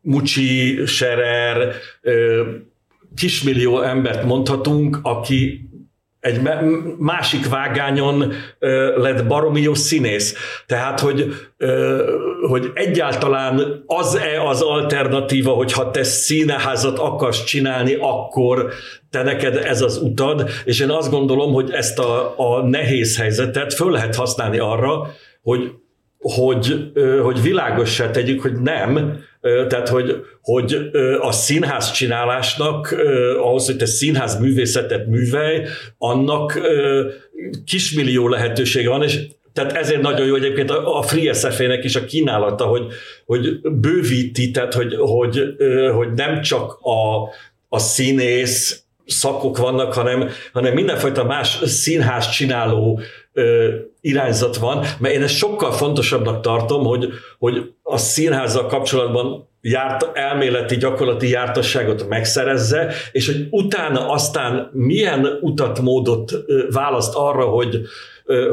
Mucsi, 0.01 0.85
Serer, 0.85 1.73
ö, 2.01 2.43
kismillió 3.15 3.81
embert 3.81 4.23
mondhatunk, 4.23 4.99
aki 5.01 5.68
egy 6.19 6.41
másik 6.97 7.49
vágányon 7.49 8.33
lett 8.95 9.27
baromi 9.27 9.61
jó 9.61 9.73
színész. 9.73 10.35
Tehát, 10.65 10.99
hogy, 10.99 11.33
hogy 12.49 12.71
egyáltalán 12.73 13.83
az-e 13.85 14.47
az 14.47 14.61
alternatíva, 14.61 15.51
hogyha 15.51 15.91
te 15.91 16.03
színeházat 16.03 16.97
akarsz 16.97 17.43
csinálni, 17.43 17.97
akkor 17.99 18.73
te 19.09 19.23
neked 19.23 19.55
ez 19.55 19.81
az 19.81 19.97
utad, 19.97 20.49
és 20.65 20.79
én 20.79 20.89
azt 20.89 21.11
gondolom, 21.11 21.53
hogy 21.53 21.71
ezt 21.71 21.99
a, 21.99 22.33
a 22.37 22.67
nehéz 22.67 23.17
helyzetet 23.17 23.73
föl 23.73 23.91
lehet 23.91 24.15
használni 24.15 24.57
arra, 24.59 25.07
hogy 25.41 25.71
hogy, 26.21 26.91
hogy 27.23 27.41
világossá 27.41 28.11
tegyük, 28.11 28.41
hogy 28.41 28.61
nem, 28.61 29.19
tehát 29.41 29.89
hogy, 29.89 30.15
hogy 30.41 30.89
a 31.19 31.31
színház 31.31 31.91
csinálásnak, 31.91 32.95
ahhoz, 33.37 33.65
hogy 33.65 33.77
te 33.77 33.85
színház 33.85 34.39
művészetet 34.39 35.07
művelj, 35.07 35.61
annak 35.97 36.59
kismillió 37.65 38.27
lehetősége 38.27 38.89
van, 38.89 39.03
és 39.03 39.19
tehát 39.53 39.71
ezért 39.71 40.01
nagyon 40.01 40.27
jó 40.27 40.35
egyébként 40.35 40.69
a 40.69 41.01
Free 41.01 41.33
SFA-nek 41.33 41.83
is 41.83 41.95
a 41.95 42.05
kínálata, 42.05 42.65
hogy, 42.65 42.85
hogy 43.25 43.59
bővíti, 43.61 44.51
tehát 44.51 44.73
hogy, 44.73 44.95
hogy, 44.95 45.55
hogy 45.93 46.13
nem 46.13 46.41
csak 46.41 46.79
a, 46.81 47.29
a 47.69 47.79
színész 47.79 48.83
szakok 49.05 49.57
vannak, 49.57 49.93
hanem, 49.93 50.29
hanem 50.53 50.73
mindenfajta 50.73 51.23
más 51.23 51.59
színház 51.63 52.29
csináló 52.29 52.99
irányzat 54.01 54.57
van, 54.57 54.85
mert 54.99 55.13
én 55.13 55.23
ezt 55.23 55.35
sokkal 55.35 55.71
fontosabbnak 55.71 56.41
tartom, 56.41 56.83
hogy, 56.83 57.09
hogy 57.37 57.73
a 57.83 57.97
színházzal 57.97 58.65
kapcsolatban 58.65 59.47
járt, 59.61 60.17
elméleti, 60.17 60.77
gyakorlati 60.77 61.29
jártasságot 61.29 62.07
megszerezze, 62.09 62.93
és 63.11 63.25
hogy 63.25 63.47
utána 63.49 64.09
aztán 64.09 64.69
milyen 64.73 65.37
utat, 65.41 65.79
módot 65.79 66.31
választ 66.71 67.15
arra, 67.15 67.45
hogy, 67.45 67.81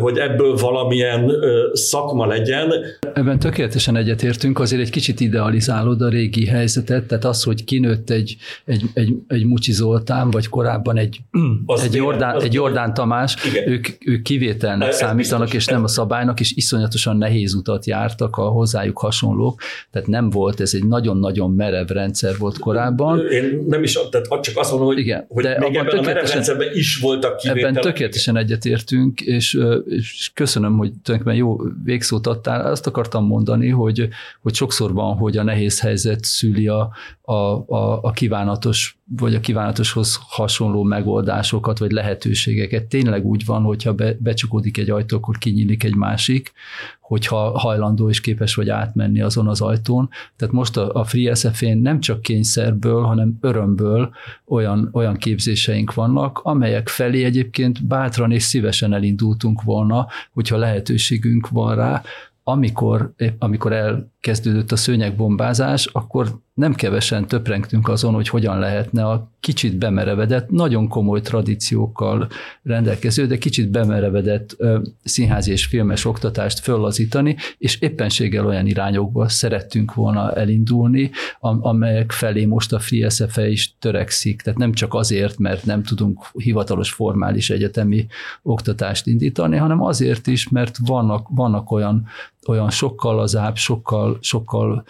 hogy 0.01 0.19
ebből 0.19 0.55
valamilyen 0.55 1.33
szakma 1.73 2.27
legyen. 2.27 2.73
Ebben 3.15 3.39
tökéletesen 3.39 3.97
egyetértünk, 3.97 4.59
azért 4.59 4.83
egy 4.83 4.91
kicsit 4.91 5.21
idealizálod 5.21 6.03
a 6.03 6.09
régi 6.09 6.47
helyzetet, 6.47 7.07
tehát 7.07 7.25
az, 7.25 7.43
hogy 7.43 7.65
kinőtt 7.65 8.11
egy, 8.11 8.37
egy, 8.65 8.83
egy, 8.95 9.15
egy 9.29 9.45
Mucsi 9.45 9.73
Zoltán, 9.73 10.31
vagy 10.31 10.49
korábban 10.49 10.97
egy, 10.97 11.19
egy, 11.85 11.95
Jordán, 11.95 12.43
egy 12.43 12.53
Jordán 12.53 12.95
Tamás, 12.95 13.37
ők, 13.67 13.87
ők 14.07 14.23
kivételnek 14.23 14.89
Ez 14.89 14.97
számítanak, 14.97 15.45
biztos. 15.45 15.67
és 15.67 15.73
nem 15.73 15.85
a 15.85 15.89
szabálynak, 15.89 16.41
és 16.41 16.53
iszonyatosan 16.55 17.17
nehéz 17.17 17.55
utat 17.55 17.87
jártak 17.87 18.37
a 18.37 18.43
hozzájuk 18.49 18.99
hasonlók, 18.99 19.61
tehát 19.91 20.09
nem 20.09 20.31
volt, 20.31 20.61
ez 20.61 20.75
egy 20.75 20.87
nagyon-nagyon 20.87 21.51
merev 21.51 21.87
rendszer 21.87 22.35
volt 22.39 22.59
korábban. 22.59 23.27
Én 23.31 23.65
nem 23.69 23.83
is, 23.83 23.99
tehát 24.11 24.43
csak 24.43 24.57
azt 24.57 24.71
mondom, 24.71 24.89
hogy, 24.89 24.99
Igen, 24.99 25.25
hogy 25.29 25.45
de 25.45 25.59
még 25.59 25.77
ebben 25.77 25.99
a 25.99 26.03
merev 26.03 26.25
rendszerben 26.25 26.69
is 26.75 26.99
voltak 26.99 27.37
kivételek. 27.37 27.69
Ebben 27.69 27.83
tökéletesen 27.83 28.37
egyetértünk, 28.37 29.21
és 29.21 29.59
és 29.87 30.31
köszönöm, 30.35 30.77
hogy 30.77 30.93
tulajdonképpen 31.03 31.47
jó 31.47 31.57
végszót 31.85 32.27
adtál. 32.27 32.71
Azt 32.71 32.87
akartam 32.87 33.27
mondani, 33.27 33.69
hogy, 33.69 34.09
hogy 34.43 34.55
sokszor 34.55 34.93
van, 34.93 35.17
hogy 35.17 35.37
a 35.37 35.43
nehéz 35.43 35.81
helyzet 35.81 36.25
szüli 36.25 36.69
a, 36.69 36.91
a, 37.23 37.33
a, 37.33 38.03
a 38.03 38.11
kívánatos, 38.11 38.99
vagy 39.09 39.35
a 39.35 39.41
kívánatoshoz 39.41 40.19
hasonló 40.29 40.83
megoldásokat, 40.83 41.79
vagy 41.79 41.91
lehetőségeket. 41.91 42.85
Tényleg 42.85 43.25
úgy 43.25 43.45
van, 43.45 43.63
hogyha 43.63 43.95
be, 43.95 44.17
becsukódik 44.19 44.79
egy 44.79 44.91
ajtó, 44.91 45.17
akkor 45.17 45.39
kinyílik 45.39 45.85
egy 45.85 45.95
másik, 45.95 46.53
hogyha 47.01 47.59
hajlandó 47.59 48.09
és 48.09 48.21
képes 48.21 48.55
vagy 48.55 48.69
átmenni 48.69 49.21
azon 49.21 49.49
az 49.49 49.61
ajtón. 49.61 50.09
Tehát 50.37 50.55
most 50.55 50.77
a, 50.77 50.95
a 50.95 51.05
Free 51.05 51.35
SF-én 51.35 51.79
nem 51.79 52.01
csak 52.01 52.23
kényszerből, 52.23 53.03
hanem 53.03 53.39
örömből 53.41 54.15
olyan, 54.47 54.89
olyan 54.93 55.17
képzéseink 55.17 55.95
vannak, 55.95 56.41
amelyek 56.43 56.89
felé 56.89 57.25
egyébként 57.25 57.87
bátran 57.87 58.33
és 58.33 58.43
szívesen 58.43 58.93
elindultunk 58.93 59.63
volna, 59.63 60.07
hogyha 60.33 60.57
lehetőségünk 60.57 61.49
van 61.49 61.75
rá, 61.75 62.03
amikor, 62.43 63.13
amikor 63.39 63.73
elkezdődött 63.73 64.73
a 64.73 64.77
szőnyegbombázás, 64.77 65.87
akkor 65.87 66.45
nem 66.57 66.75
kevesen 66.75 67.27
töprengtünk 67.27 67.89
azon, 67.89 68.15
hogy 68.15 68.29
hogyan 68.29 68.59
lehetne 68.59 69.07
a 69.07 69.31
kicsit 69.41 69.79
bemerevedett, 69.79 70.51
nagyon 70.51 70.89
komoly 70.89 71.21
tradíciókkal 71.21 72.29
rendelkező, 72.63 73.27
de 73.27 73.39
kicsit 73.39 73.71
bemerevedett 73.71 74.57
színházi 75.05 75.51
és 75.51 75.65
filmes 75.65 76.05
oktatást 76.05 76.59
föllazítani, 76.59 77.37
és 77.59 77.81
éppenséggel 77.81 78.47
olyan 78.47 78.67
irányokba 78.67 79.29
szerettünk 79.29 79.95
volna 79.95 80.33
elindulni, 80.33 81.11
amelyek 81.41 82.13
felé 82.13 82.45
most 82.45 82.73
a 82.73 82.79
Free 82.79 83.09
SFE 83.09 83.49
is 83.49 83.75
törekszik. 83.79 84.43
Tehát 84.43 84.59
nem 84.59 84.73
csak 84.73 84.95
azért, 84.95 85.39
mert 85.39 85.65
nem 85.65 85.83
tudunk 85.83 86.27
hivatalos 86.33 86.91
formális 86.91 87.51
egyetemi 87.51 88.07
oktatást 88.43 89.07
indítani, 89.07 89.57
hanem 89.57 89.83
azért 89.83 90.27
is, 90.27 90.49
mert 90.49 90.77
vannak, 90.85 91.27
vannak 91.31 91.71
olyan 91.71 92.07
olyan 92.49 92.71
sokkal 92.71 93.15
lazább, 93.15 93.57
sokkal, 93.57 94.19
sokkal 94.21 94.85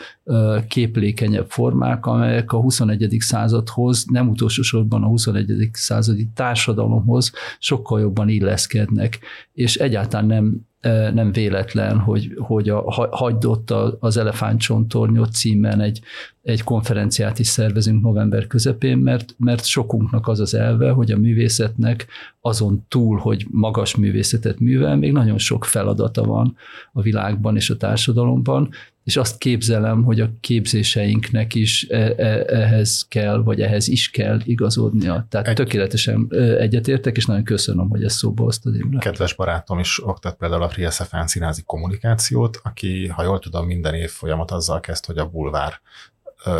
képlékenyebb 0.68 1.46
formák, 1.48 2.07
amelyek 2.07 2.52
a 2.52 2.61
21. 2.61 3.16
századhoz, 3.18 4.04
nem 4.04 4.28
utolsó 4.28 4.62
sorban 4.62 5.02
a 5.02 5.07
21. 5.07 5.70
századi 5.72 6.28
társadalomhoz 6.34 7.32
sokkal 7.59 8.00
jobban 8.00 8.28
illeszkednek, 8.28 9.18
és 9.52 9.76
egyáltalán 9.76 10.26
nem 10.26 10.66
nem 11.14 11.33
véletlen, 11.33 11.99
hogy, 11.99 12.33
hogy 12.39 12.68
a, 12.68 13.09
hagyd 13.11 13.45
ott 13.45 13.70
az 14.01 14.16
Elefántcsontornyot 14.16 15.33
címen 15.33 15.81
egy, 15.81 16.01
egy 16.43 16.62
konferenciát 16.62 17.39
is 17.39 17.47
szervezünk 17.47 18.03
november 18.03 18.47
közepén, 18.47 18.99
mert, 18.99 19.35
mert 19.39 19.64
sokunknak 19.64 20.29
az 20.29 20.41
az 20.41 20.55
elve, 20.55 20.91
hogy 20.91 21.11
a 21.11 21.18
művészetnek 21.18 22.07
azon 22.41 22.85
túl, 22.89 23.18
hogy 23.18 23.47
magas 23.51 23.97
művészetet 23.97 24.61
művel, 24.61 24.97
még 24.97 25.12
nagyon 25.12 25.39
sok 25.39 25.64
feladata 25.64 26.24
van 26.24 26.57
a 26.93 27.03
világban 27.03 27.57
és 27.57 27.70
a 27.70 27.77
társadalomban, 27.77 28.68
és 29.07 29.16
azt 29.16 29.38
képzelem, 29.38 30.04
hogy 30.04 30.20
a 30.20 30.28
képzéseinknek 30.40 31.54
is 31.54 31.86
e, 31.88 31.96
e, 31.96 32.44
ehhez 32.46 33.07
kell, 33.09 33.42
vagy 33.42 33.61
ehhez 33.61 33.88
is 33.88 34.11
kell 34.11 34.40
igazodnia. 34.44 35.26
Tehát 35.28 35.48
Egy... 35.48 35.54
tökéletesen 35.54 36.26
egyetértek, 36.59 37.16
és 37.16 37.26
nagyon 37.26 37.44
köszönöm, 37.44 37.88
hogy 37.88 38.04
ezt 38.04 38.16
szóba 38.16 38.42
hoztad 38.42 38.74
Imre. 38.74 38.98
Kedves 38.98 39.34
barátom 39.34 39.78
is 39.78 40.04
oktat 40.04 40.36
például 40.36 40.62
a 40.62 40.68
Free 40.68 40.90
SFN 40.90 41.24
színházi 41.26 41.62
kommunikációt, 41.62 42.61
aki, 42.62 43.07
ha 43.07 43.22
jól 43.22 43.38
tudom, 43.38 43.66
minden 43.66 43.94
év 43.94 44.11
folyamat 44.11 44.50
azzal 44.50 44.80
kezd, 44.80 45.07
hogy 45.07 45.18
a 45.18 45.26
bulvár 45.28 45.80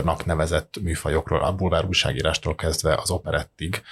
nak 0.05 0.25
nevezett 0.25 0.75
műfajokról, 0.83 1.41
a 1.41 1.55
bulvár 1.55 1.85
újságírástól 1.85 2.55
kezdve 2.55 2.95
az 3.03 3.11
operettig 3.11 3.83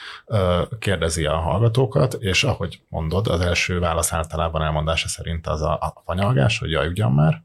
kérdezi 0.78 1.24
a 1.24 1.36
hallgatókat, 1.36 2.14
és 2.14 2.44
ahogy 2.44 2.80
mondod, 2.88 3.26
az 3.26 3.40
első 3.40 3.78
válasz 3.78 4.12
általában 4.12 4.62
elmondása 4.62 5.08
szerint 5.08 5.46
az 5.46 5.62
a, 5.62 5.72
a 5.72 6.02
fanyalgás, 6.04 6.58
hogy 6.58 6.70
jaj, 6.70 6.86
ugyan 6.86 7.12
már, 7.12 7.42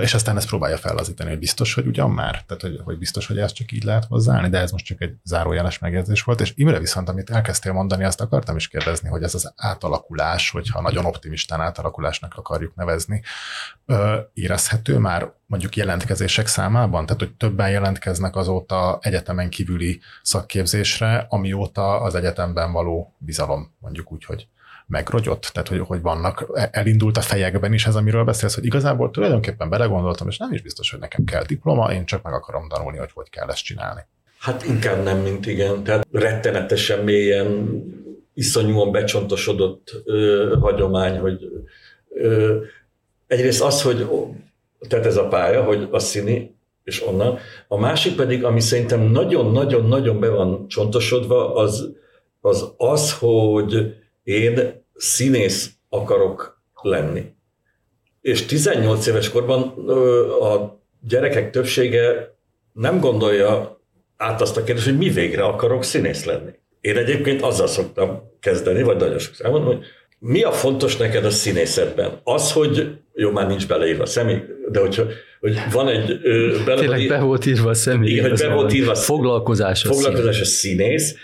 és 0.00 0.14
aztán 0.14 0.36
ezt 0.36 0.46
próbálja 0.46 0.76
fellazítani, 0.76 1.30
hogy 1.30 1.38
biztos, 1.38 1.74
hogy 1.74 1.86
ugyan 1.86 2.10
már, 2.10 2.44
tehát 2.46 2.62
hogy, 2.62 2.80
hogy 2.84 2.98
biztos, 2.98 3.26
hogy 3.26 3.38
ezt 3.38 3.54
csak 3.54 3.72
így 3.72 3.84
lehet 3.84 4.04
hozzáállni, 4.04 4.48
de 4.48 4.58
ez 4.58 4.70
most 4.70 4.84
csak 4.84 5.00
egy 5.00 5.14
zárójeles 5.24 5.78
megjegyzés 5.78 6.22
volt, 6.22 6.40
és 6.40 6.52
Imre 6.56 6.78
viszont, 6.78 7.08
amit 7.08 7.30
elkezdtél 7.30 7.72
mondani, 7.72 8.04
azt 8.04 8.20
akartam 8.20 8.56
is 8.56 8.68
kérdezni, 8.68 9.08
hogy 9.08 9.22
ez 9.22 9.34
az 9.34 9.52
átalakulás, 9.56 10.50
hogyha 10.50 10.80
nagyon 10.80 11.04
optimistán 11.04 11.60
átalakulásnak 11.60 12.34
akarjuk 12.34 12.74
nevezni, 12.74 13.22
érezhető 14.32 14.98
már 14.98 15.32
mondjuk 15.46 15.76
jelentkezések 15.76 16.46
számában? 16.46 17.06
Tehát, 17.06 17.22
hogy 17.22 17.34
többen 17.34 17.70
jelentkeznek 17.70 18.36
azóta 18.36 18.98
egyetemen 19.00 19.50
kívüli 19.50 20.00
szakképzésre, 20.22 21.26
amióta 21.28 22.00
az 22.00 22.14
egyetemben 22.14 22.72
való 22.72 23.14
bizalom, 23.18 23.74
mondjuk 23.78 24.12
úgy, 24.12 24.24
hogy 24.24 24.48
megrogyott? 24.86 25.50
Tehát, 25.52 25.68
hogy, 25.68 25.80
hogy 25.80 26.00
vannak, 26.00 26.50
e, 26.54 26.68
elindult 26.72 27.16
a 27.16 27.20
fejekben 27.20 27.72
is 27.72 27.86
ez, 27.86 27.94
amiről 27.94 28.24
beszélsz, 28.24 28.54
hogy 28.54 28.64
igazából 28.64 29.10
tulajdonképpen 29.10 29.68
belegondoltam, 29.68 30.28
és 30.28 30.36
nem 30.38 30.52
is 30.52 30.62
biztos, 30.62 30.90
hogy 30.90 31.00
nekem 31.00 31.24
kell 31.24 31.44
diploma, 31.44 31.92
én 31.92 32.04
csak 32.04 32.22
meg 32.22 32.32
akarom 32.32 32.68
tanulni, 32.68 32.98
hogy 32.98 33.10
hogy 33.14 33.30
kell 33.30 33.48
ezt 33.48 33.64
csinálni. 33.64 34.00
Hát 34.38 34.66
inkább 34.66 35.02
nem, 35.02 35.18
mint 35.18 35.46
igen. 35.46 35.82
Tehát 35.82 36.06
rettenetesen 36.12 37.04
mélyen, 37.04 37.80
iszonyúan 38.34 38.92
becsontosodott 38.92 39.92
ö, 40.04 40.56
hagyomány, 40.60 41.18
hogy 41.18 41.38
ö, 42.14 42.56
egyrészt 43.26 43.62
az, 43.62 43.82
hogy 43.82 44.08
tehát 44.88 45.06
ez 45.06 45.16
a 45.16 45.28
pálya, 45.28 45.62
hogy 45.62 45.88
a 45.90 45.98
színi, 45.98 46.54
és 46.84 47.06
onnan. 47.06 47.38
A 47.68 47.78
másik 47.78 48.16
pedig, 48.16 48.44
ami 48.44 48.60
szerintem 48.60 49.00
nagyon-nagyon-nagyon 49.00 50.20
be 50.20 50.28
van 50.28 50.68
csontosodva, 50.68 51.54
az 51.54 51.94
az, 52.46 52.72
az 52.76 53.18
hogy 53.18 53.94
én 54.26 54.84
színész 54.94 55.70
akarok 55.88 56.62
lenni. 56.82 57.24
És 58.20 58.46
18 58.46 59.06
éves 59.06 59.30
korban 59.30 59.60
a 60.40 60.80
gyerekek 61.00 61.50
többsége 61.50 62.34
nem 62.72 63.00
gondolja 63.00 63.80
át 64.16 64.40
azt 64.40 64.56
a 64.56 64.64
kérdést, 64.64 64.86
hogy 64.86 64.96
mi 64.98 65.08
végre 65.08 65.44
akarok 65.44 65.84
színész 65.84 66.24
lenni. 66.24 66.50
Én 66.80 66.96
egyébként 66.96 67.42
azzal 67.42 67.66
szoktam 67.66 68.22
kezdeni, 68.40 68.82
vagy 68.82 68.96
nagyon 68.96 69.18
sokszor 69.18 69.46
elmondom, 69.46 69.76
hogy 69.76 69.84
mi 70.18 70.42
a 70.42 70.52
fontos 70.52 70.96
neked 70.96 71.24
a 71.24 71.30
színészetben? 71.30 72.20
Az, 72.24 72.52
hogy 72.52 72.98
jó, 73.14 73.30
már 73.30 73.46
nincs 73.46 73.66
beleírva 73.66 74.02
a 74.02 74.06
személy, 74.06 74.42
de 74.70 74.80
hogyha 74.80 75.04
hogy 75.40 75.58
van 75.72 75.88
egy... 75.88 76.20
bele, 76.64 76.80
Tényleg 76.80 77.08
be 77.08 77.18
volt 77.18 77.46
írva 77.46 77.70
a 77.70 77.74
személy. 77.74 78.10
Igen, 78.10 78.28
hogy 78.28 78.38
be 78.38 78.54
volt 78.54 78.72
írva 78.72 78.90
a 78.90 78.94
foglalkozás 78.94 79.84
a 79.84 79.92
foglalkozás 79.92 80.40
a 80.40 80.44
színész, 80.44 81.16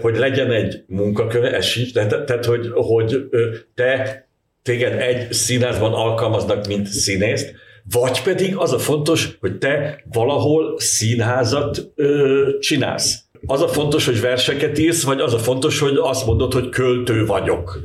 hogy 0.00 0.16
legyen 0.16 0.50
egy 0.50 0.84
munkaköve, 0.86 1.52
ez 1.52 1.64
sincs, 1.64 1.92
tehát, 1.92 2.24
tehát 2.24 2.44
hogy, 2.44 2.70
hogy 2.74 3.28
te 3.74 4.24
téged 4.62 5.00
egy 5.00 5.32
színházban 5.32 5.92
alkalmaznak, 5.92 6.66
mint 6.66 6.86
színészt, 6.86 7.54
vagy 7.90 8.22
pedig 8.22 8.56
az 8.56 8.72
a 8.72 8.78
fontos, 8.78 9.36
hogy 9.40 9.58
te 9.58 10.02
valahol 10.12 10.74
színházat 10.78 11.92
ö, 11.94 12.48
csinálsz. 12.60 13.18
Az 13.46 13.62
a 13.62 13.68
fontos, 13.68 14.06
hogy 14.06 14.20
verseket 14.20 14.78
írsz, 14.78 15.04
vagy 15.04 15.20
az 15.20 15.34
a 15.34 15.38
fontos, 15.38 15.78
hogy 15.78 15.96
azt 16.00 16.26
mondod, 16.26 16.52
hogy 16.52 16.68
költő 16.68 17.26
vagyok. 17.26 17.78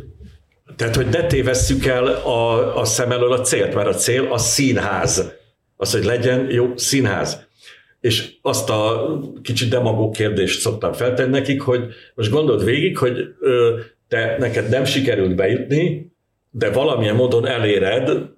Tehát, 0.75 0.95
hogy 0.95 1.07
ne 1.07 1.25
tévesszük 1.25 1.85
el 1.85 2.05
a, 2.07 2.75
a 2.79 2.85
szem 2.85 3.11
elől 3.11 3.31
a 3.31 3.41
célt, 3.41 3.73
mert 3.73 3.87
a 3.87 3.93
cél 3.93 4.27
a 4.31 4.37
színház. 4.37 5.31
Az, 5.77 5.91
hogy 5.91 6.03
legyen 6.03 6.51
jó 6.51 6.71
színház. 6.75 7.47
És 8.01 8.33
azt 8.41 8.69
a 8.69 9.11
kicsit 9.41 9.69
demagóg 9.69 10.11
kérdést 10.11 10.59
szoktam 10.59 10.93
feltenni 10.93 11.31
nekik, 11.31 11.61
hogy 11.61 11.83
most 12.15 12.31
gondold 12.31 12.63
végig, 12.63 12.97
hogy 12.97 13.35
te 14.07 14.35
neked 14.39 14.69
nem 14.69 14.85
sikerült 14.85 15.35
bejutni, 15.35 16.11
de 16.51 16.71
valamilyen 16.71 17.15
módon 17.15 17.47
eléred, 17.47 18.29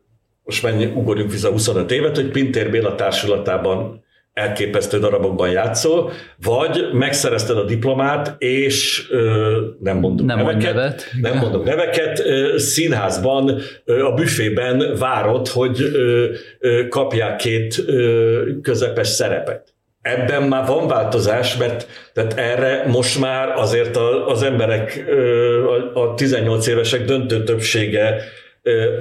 most 0.43 0.63
mennyi 0.63 0.85
ugorjunk 0.85 1.31
vissza 1.31 1.51
25 1.51 1.91
évet, 1.91 2.15
hogy 2.15 2.31
Pintér 2.31 2.71
Béla 2.71 2.95
társulatában 2.95 4.03
elképesztő 4.41 4.99
darabokban 4.99 5.49
játszol, 5.49 6.11
vagy 6.43 6.89
megszerezted 6.93 7.57
a 7.57 7.63
diplomát, 7.63 8.35
és 8.37 9.07
ö, 9.09 9.57
nem 9.79 9.97
mondom 9.97 10.25
nem 10.25 10.37
neveket, 10.37 10.73
nevet. 10.73 11.05
nem 11.21 11.37
mondom 11.37 11.63
neveket, 11.63 12.19
ö, 12.19 12.57
színházban, 12.57 13.59
ö, 13.85 14.05
a 14.05 14.13
büfében 14.13 14.95
várod, 14.99 15.47
hogy 15.47 15.81
ö, 15.81 16.29
ö, 16.59 16.87
kapják 16.87 17.35
két 17.35 17.83
ö, 17.87 18.41
közepes 18.61 19.07
szerepet. 19.07 19.73
Ebben 20.01 20.43
már 20.43 20.67
van 20.67 20.87
változás, 20.87 21.57
mert 21.57 21.87
tehát 22.13 22.33
erre 22.37 22.83
most 22.87 23.19
már 23.19 23.49
azért 23.49 23.95
a, 23.95 24.27
az 24.27 24.43
emberek, 24.43 25.05
ö, 25.07 25.65
a, 25.93 26.01
a 26.01 26.13
18 26.13 26.67
évesek 26.67 27.05
döntő 27.05 27.43
többsége 27.43 28.23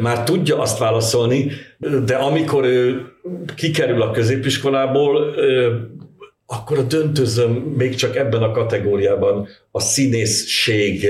már 0.00 0.24
tudja 0.24 0.58
azt 0.58 0.78
válaszolni, 0.78 1.50
de 2.04 2.14
amikor 2.14 2.64
ő 2.64 3.12
kikerül 3.54 4.02
a 4.02 4.10
középiskolából, 4.10 5.34
akkor 6.46 6.78
a 6.78 6.82
döntözöm 6.82 7.52
még 7.52 7.94
csak 7.94 8.16
ebben 8.16 8.42
a 8.42 8.52
kategóriában, 8.52 9.48
a 9.70 9.80
színészség 9.80 11.06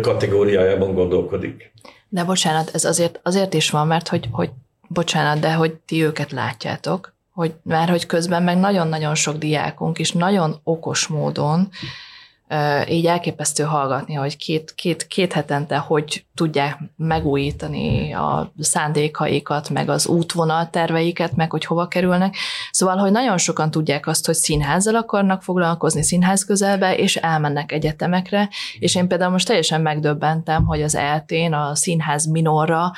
kategóriájában 0.00 0.94
gondolkodik. 0.94 1.72
De 2.08 2.24
bocsánat, 2.24 2.70
ez 2.74 2.84
azért, 2.84 3.20
azért 3.22 3.54
is 3.54 3.70
van, 3.70 3.86
mert 3.86 4.08
hogy, 4.08 4.28
hogy 4.30 4.50
bocsánat, 4.88 5.40
de 5.40 5.52
hogy 5.52 5.74
ti 5.74 6.02
őket 6.04 6.32
látjátok, 6.32 7.14
hogy, 7.32 7.52
mert 7.62 7.90
hogy 7.90 8.06
közben 8.06 8.42
meg 8.42 8.58
nagyon-nagyon 8.58 9.14
sok 9.14 9.36
diákunk 9.36 9.98
is 9.98 10.12
nagyon 10.12 10.60
okos 10.62 11.06
módon 11.06 11.68
így 12.88 13.06
elképesztő 13.06 13.62
hallgatni, 13.62 14.14
hogy 14.14 14.36
két, 14.36 14.74
két, 14.74 15.06
két 15.06 15.32
hetente 15.32 15.76
hogy 15.76 16.24
tudják 16.34 16.78
megújítani 16.96 18.12
a 18.12 18.52
szándékaikat, 18.60 19.70
meg 19.70 19.88
az 19.88 20.06
útvonal 20.06 20.70
terveiket, 20.70 21.36
meg 21.36 21.50
hogy 21.50 21.64
hova 21.64 21.88
kerülnek. 21.88 22.36
Szóval, 22.70 22.96
hogy 22.96 23.10
nagyon 23.10 23.38
sokan 23.38 23.70
tudják 23.70 24.06
azt, 24.06 24.26
hogy 24.26 24.34
színházzal 24.34 24.94
akarnak 24.94 25.42
foglalkozni, 25.42 26.02
színház 26.02 26.44
közelbe, 26.44 26.96
és 26.96 27.16
elmennek 27.16 27.72
egyetemekre, 27.72 28.48
és 28.78 28.94
én 28.94 29.08
például 29.08 29.30
most 29.30 29.46
teljesen 29.46 29.80
megdöbbentem, 29.80 30.64
hogy 30.64 30.82
az 30.82 30.94
eltén 30.94 31.52
a 31.52 31.74
színház 31.74 32.26
minorra 32.26 32.92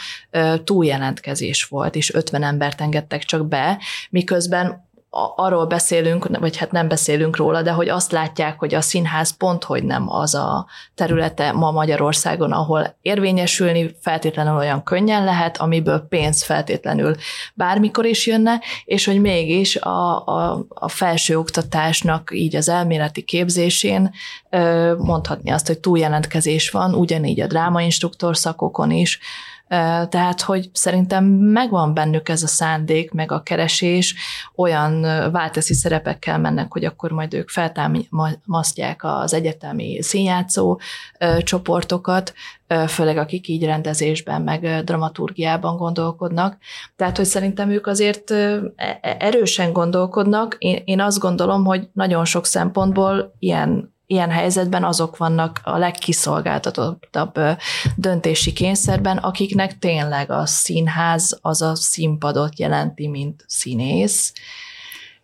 túljelentkezés 0.65 1.65
volt, 1.65 1.95
és 1.95 2.15
50 2.15 2.43
embert 2.43 2.81
engedtek 2.81 3.23
csak 3.23 3.49
be, 3.49 3.79
miközben 4.11 4.89
arról 5.37 5.67
beszélünk, 5.67 6.39
vagy 6.39 6.57
hát 6.57 6.73
nem 6.73 6.89
beszélünk 6.89 7.37
róla, 7.37 7.63
de 7.63 7.71
hogy 7.71 7.89
azt 7.89 8.13
látják, 8.13 8.59
hogy 8.59 8.75
a 8.75 8.81
színház 8.81 9.37
pont, 9.37 9.65
hogy 9.65 9.85
nem 9.85 10.11
az 10.13 10.35
a 10.35 10.67
területe 10.95 11.53
ma 11.53 11.71
Magyarországon, 11.71 12.53
ahol 12.53 12.97
érvényesülni 13.03 13.97
feltétlenül 14.01 14.57
olyan 14.57 14.83
könnyen 14.83 15.25
lehet, 15.25 15.57
amiből 15.57 16.07
pénz 16.09 16.43
feltétlenül 16.43 17.17
bármikor 17.55 18.07
is 18.07 18.27
jönne, 18.27 18.61
és 18.85 19.05
hogy 19.05 19.21
mégis 19.21 19.77
a, 19.77 20.27
a, 20.27 20.67
a 20.69 20.89
felsőoktatásnak 20.89 22.31
így 22.33 22.57
az 22.57 22.69
elméleti 22.69 23.23
képzésén 23.23 24.11
mondhatni 24.99 25.51
azt, 25.51 25.67
hogy 25.67 25.79
túljelentkezés 25.79 26.71
van, 26.71 26.95
ugyanígy 26.95 27.41
a 27.41 27.47
drámainstruktor 27.47 28.37
szakokon 28.37 28.91
is, 28.91 29.21
tehát, 30.09 30.41
hogy 30.41 30.71
szerintem 30.73 31.25
megvan 31.25 31.95
bennük 31.95 32.29
ez 32.29 32.43
a 32.43 32.47
szándék, 32.47 33.13
meg 33.13 33.33
a 33.33 33.43
keresés, 33.43 34.15
olyan 34.55 35.01
válteszi 35.33 35.75
szerepekkel 35.75 36.39
mennek, 36.39 36.73
hogy 36.73 36.85
akkor 36.85 37.11
majd 37.11 37.35
ők 37.35 37.49
feltámasztják 37.49 39.01
az 39.05 39.35
egyetemi 39.35 40.03
színjátszó 40.03 40.81
csoportokat, 41.39 42.33
főleg 42.89 43.17
akik 43.17 43.49
így 43.49 43.65
rendezésben, 43.65 44.43
meg 44.43 44.85
dramaturgiában 44.85 45.77
gondolkodnak. 45.77 46.57
Tehát, 46.97 47.17
hogy 47.17 47.27
szerintem 47.27 47.71
ők 47.71 47.87
azért 47.87 48.31
e, 48.31 49.01
erősen 49.19 49.73
gondolkodnak. 49.73 50.57
Én, 50.59 50.83
én 50.85 51.01
azt 51.01 51.19
gondolom, 51.19 51.65
hogy 51.65 51.89
nagyon 51.93 52.25
sok 52.25 52.47
szempontból 52.47 53.35
ilyen 53.39 53.90
ilyen 54.11 54.31
helyzetben 54.31 54.85
azok 54.85 55.17
vannak 55.17 55.61
a 55.65 55.79
legkiszolgáltatottabb 55.79 57.39
döntési 57.97 58.53
kényszerben, 58.53 59.17
akiknek 59.17 59.79
tényleg 59.79 60.31
a 60.31 60.47
színház 60.47 61.39
az 61.43 61.63
a 61.63 61.75
színpadot 61.75 62.59
jelenti, 62.59 63.09
mint 63.09 63.45
színész, 63.47 64.33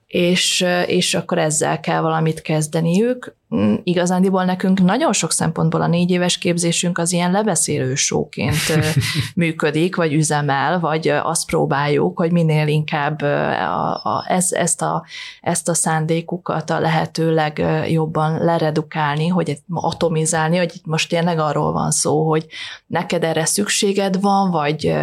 és, 0.06 0.66
és 0.86 1.14
akkor 1.14 1.38
ezzel 1.38 1.80
kell 1.80 2.00
valamit 2.00 2.42
kezdeniük. 2.42 3.36
Mm, 3.54 3.74
igazándiból 3.82 4.44
nekünk 4.44 4.80
nagyon 4.80 5.12
sok 5.12 5.32
szempontból 5.32 5.82
a 5.82 5.86
négy 5.86 6.10
éves 6.10 6.38
képzésünk 6.38 6.98
az 6.98 7.12
ilyen 7.12 7.30
lebeszélő 7.30 7.94
sóként 7.94 8.56
működik, 9.34 9.96
vagy 9.96 10.12
üzemel, 10.12 10.80
vagy 10.80 11.08
azt 11.08 11.46
próbáljuk, 11.46 12.18
hogy 12.18 12.32
minél 12.32 12.66
inkább 12.66 13.22
a, 13.22 13.94
a, 13.94 14.24
ez, 14.28 14.52
ezt, 14.52 14.82
a, 14.82 15.04
ezt 15.40 15.68
a 15.68 15.74
szándékukat 15.74 16.70
a 16.70 16.80
lehető 16.80 17.34
legjobban 17.34 18.44
leredukálni, 18.44 19.28
hogy 19.28 19.58
atomizálni, 19.70 20.56
hogy 20.56 20.72
itt 20.74 20.86
most 20.86 21.08
tényleg 21.08 21.38
arról 21.38 21.72
van 21.72 21.90
szó, 21.90 22.28
hogy 22.28 22.46
neked 22.86 23.24
erre 23.24 23.44
szükséged 23.44 24.20
van, 24.20 24.50
vagy, 24.50 24.94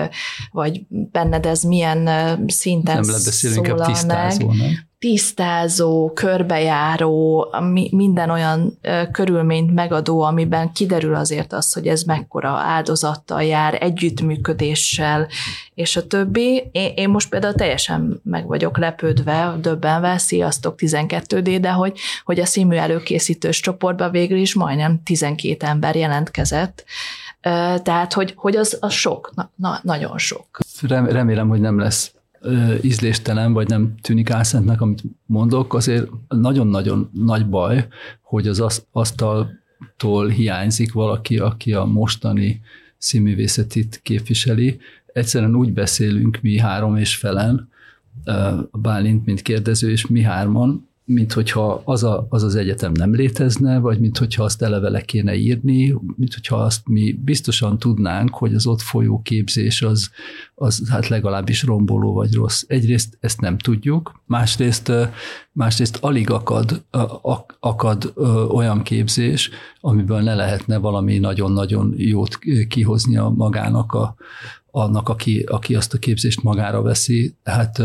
vagy 0.51 0.81
benned 0.87 1.45
ez 1.45 1.63
milyen 1.63 2.09
szinten 2.47 2.99
Nem 2.99 3.09
lebeszélünk, 3.09 3.81
tisztázó, 3.85 4.47
meg. 4.47 4.87
Tisztázó, 4.99 6.11
körbejáró, 6.13 7.47
minden 7.91 8.29
olyan 8.33 8.79
körülményt 9.11 9.73
megadó, 9.73 10.21
amiben 10.21 10.71
kiderül 10.71 11.15
azért 11.15 11.53
az, 11.53 11.73
hogy 11.73 11.87
ez 11.87 12.03
mekkora 12.03 12.49
áldozattal 12.49 13.43
jár, 13.43 13.77
együttműködéssel, 13.81 15.27
és 15.73 15.95
a 15.95 16.07
többi. 16.07 16.69
Én, 16.71 16.91
én 16.95 17.09
most 17.09 17.29
például 17.29 17.53
teljesen 17.53 18.21
meg 18.23 18.47
vagyok 18.47 18.77
lepődve, 18.77 19.55
döbbenve, 19.61 20.17
sziasztok 20.17 20.75
12D, 20.77 21.57
de 21.61 21.71
hogy, 21.71 21.99
hogy 22.23 22.39
a 22.39 22.45
színmű 22.45 22.75
előkészítős 22.75 23.59
csoportban 23.59 24.11
végül 24.11 24.37
is 24.37 24.53
majdnem 24.53 25.01
12 25.03 25.65
ember 25.65 25.95
jelentkezett, 25.95 26.83
tehát, 27.83 28.13
hogy, 28.13 28.33
hogy 28.35 28.55
az, 28.55 28.77
az 28.81 28.93
sok, 28.93 29.31
na, 29.35 29.51
na, 29.55 29.79
nagyon 29.83 30.17
sok. 30.17 30.59
Remélem, 30.81 31.49
hogy 31.49 31.59
nem 31.59 31.79
lesz 31.79 32.11
ízléstelen, 32.81 33.53
vagy 33.53 33.67
nem 33.67 33.95
tűnik 34.01 34.29
álszentnek, 34.29 34.81
amit 34.81 35.03
mondok, 35.25 35.73
azért 35.73 36.09
nagyon-nagyon 36.27 37.09
nagy 37.13 37.49
baj, 37.49 37.87
hogy 38.21 38.47
az 38.47 38.83
asztaltól 38.91 40.27
hiányzik 40.27 40.93
valaki, 40.93 41.37
aki 41.37 41.73
a 41.73 41.85
mostani 41.85 42.61
színművészetit 42.97 43.99
képviseli. 44.03 44.79
Egyszerűen 45.05 45.55
úgy 45.55 45.73
beszélünk 45.73 46.39
mi 46.41 46.57
három 46.57 46.95
és 46.95 47.15
felen, 47.15 47.71
Bálint, 48.71 49.25
mint 49.25 49.41
kérdező, 49.41 49.91
és 49.91 50.07
mi 50.07 50.21
hárman, 50.21 50.87
mint 51.05 51.33
hogyha 51.33 51.81
az, 51.85 52.03
a, 52.03 52.25
az 52.29 52.43
az 52.43 52.55
egyetem 52.55 52.91
nem 52.91 53.15
létezne, 53.15 53.79
vagy 53.79 53.99
mint 53.99 54.17
hogyha 54.17 54.43
azt 54.43 54.61
eleve 54.61 54.89
le 54.89 55.01
kéne 55.01 55.35
írni, 55.35 55.95
mint 56.15 56.33
hogyha 56.33 56.55
azt 56.55 56.87
mi 56.87 57.11
biztosan 57.11 57.79
tudnánk, 57.79 58.35
hogy 58.35 58.53
az 58.53 58.65
ott 58.65 58.81
folyó 58.81 59.21
képzés 59.21 59.81
az, 59.81 60.09
az 60.55 60.89
hát 60.89 61.07
legalábbis 61.07 61.63
romboló 61.63 62.13
vagy 62.13 62.33
rossz. 62.33 62.63
Egyrészt 62.67 63.17
ezt 63.19 63.41
nem 63.41 63.57
tudjuk, 63.57 64.21
másrészt, 64.25 64.91
másrészt 65.51 65.97
alig 66.01 66.29
akad, 66.29 66.83
akad 67.59 68.13
olyan 68.49 68.81
képzés, 68.81 69.49
amiből 69.81 70.21
ne 70.21 70.35
lehetne 70.35 70.77
valami 70.77 71.17
nagyon-nagyon 71.17 71.93
jót 71.97 72.39
kihozni 72.67 73.19
magának 73.35 73.93
a, 73.93 74.15
annak, 74.71 75.09
aki, 75.09 75.39
aki 75.39 75.75
azt 75.75 75.93
a 75.93 75.97
képzést 75.97 76.43
magára 76.43 76.81
veszi. 76.81 77.35
Tehát 77.43 77.81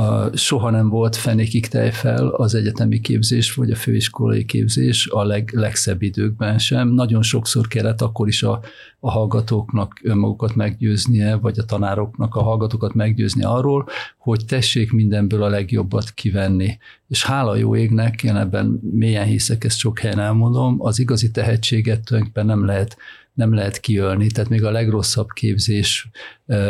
a, 0.00 0.36
soha 0.36 0.70
nem 0.70 0.88
volt 0.88 1.16
fenékig 1.16 1.66
tejfel 1.66 2.28
az 2.28 2.54
egyetemi 2.54 3.00
képzés, 3.00 3.54
vagy 3.54 3.70
a 3.70 3.76
főiskolai 3.76 4.44
képzés 4.44 5.08
a 5.10 5.24
leg, 5.24 5.50
legszebb 5.52 6.02
időkben 6.02 6.58
sem. 6.58 6.88
Nagyon 6.88 7.22
sokszor 7.22 7.68
kellett 7.68 8.00
akkor 8.00 8.28
is 8.28 8.42
a, 8.42 8.60
a 9.00 9.10
hallgatóknak 9.10 10.00
önmagukat 10.02 10.54
meggyőznie, 10.54 11.34
vagy 11.34 11.58
a 11.58 11.64
tanároknak 11.64 12.34
a 12.34 12.42
hallgatókat 12.42 12.94
meggyőzni 12.94 13.44
arról, 13.44 13.86
hogy 14.18 14.44
tessék 14.44 14.92
mindenből 14.92 15.42
a 15.42 15.48
legjobbat 15.48 16.10
kivenni. 16.10 16.78
És 17.08 17.24
hála 17.24 17.56
jó 17.56 17.76
égnek, 17.76 18.22
én 18.22 18.36
ebben 18.36 18.80
mélyen 18.92 19.26
hiszek, 19.26 19.64
ezt 19.64 19.78
sok 19.78 19.98
helyen 19.98 20.18
elmondom, 20.18 20.76
az 20.78 20.98
igazi 20.98 21.30
tehetséget 21.30 22.04
tulajdonképpen 22.04 22.46
nem 22.46 22.64
lehet 22.64 22.96
nem 23.40 23.54
lehet 23.54 23.80
kiölni, 23.80 24.26
tehát 24.26 24.50
még 24.50 24.64
a 24.64 24.70
legrosszabb 24.70 25.28
képzés 25.32 26.08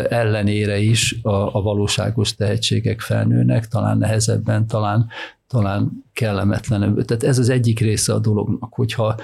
ellenére 0.08 0.78
is 0.78 1.16
a, 1.22 1.56
a 1.56 1.62
valóságos 1.62 2.34
tehetségek 2.34 3.00
felnőnek, 3.00 3.68
talán 3.68 3.98
nehezebben, 3.98 4.66
talán, 4.66 5.08
talán 5.46 6.04
kellemetlenebb. 6.12 7.04
Tehát 7.04 7.22
ez 7.22 7.38
az 7.38 7.48
egyik 7.48 7.80
része 7.80 8.12
a 8.12 8.18
dolognak, 8.18 8.74
hogyha 8.74 9.16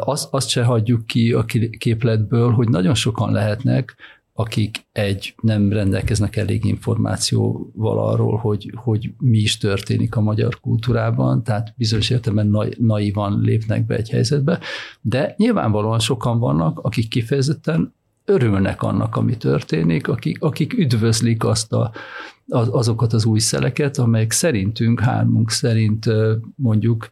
azt, 0.00 0.28
azt 0.30 0.48
se 0.48 0.64
hagyjuk 0.64 1.06
ki 1.06 1.32
a 1.32 1.44
képletből, 1.78 2.50
hogy 2.50 2.68
nagyon 2.68 2.94
sokan 2.94 3.32
lehetnek, 3.32 3.96
akik 4.38 4.86
egy 4.92 5.34
nem 5.42 5.72
rendelkeznek 5.72 6.36
elég 6.36 6.64
információval 6.64 8.08
arról, 8.08 8.36
hogy, 8.36 8.72
hogy 8.74 9.10
mi 9.18 9.38
is 9.38 9.58
történik 9.58 10.16
a 10.16 10.20
magyar 10.20 10.60
kultúrában, 10.60 11.42
tehát 11.42 11.74
bizonyos 11.76 12.10
értelemben 12.10 12.74
naivan 12.78 13.40
lépnek 13.40 13.86
be 13.86 13.96
egy 13.96 14.10
helyzetbe, 14.10 14.58
de 15.00 15.34
nyilvánvalóan 15.36 15.98
sokan 15.98 16.38
vannak, 16.38 16.78
akik 16.78 17.08
kifejezetten 17.08 17.94
örülnek 18.24 18.82
annak, 18.82 19.16
ami 19.16 19.36
történik, 19.36 20.08
akik, 20.08 20.42
akik 20.42 20.78
üdvözlik 20.78 21.44
azt 21.44 21.72
a, 21.72 21.92
azokat 22.48 23.12
az 23.12 23.24
új 23.24 23.38
szeleket, 23.38 23.98
amelyek 23.98 24.32
szerintünk, 24.32 25.00
hármunk 25.00 25.50
szerint 25.50 26.06
mondjuk 26.54 27.08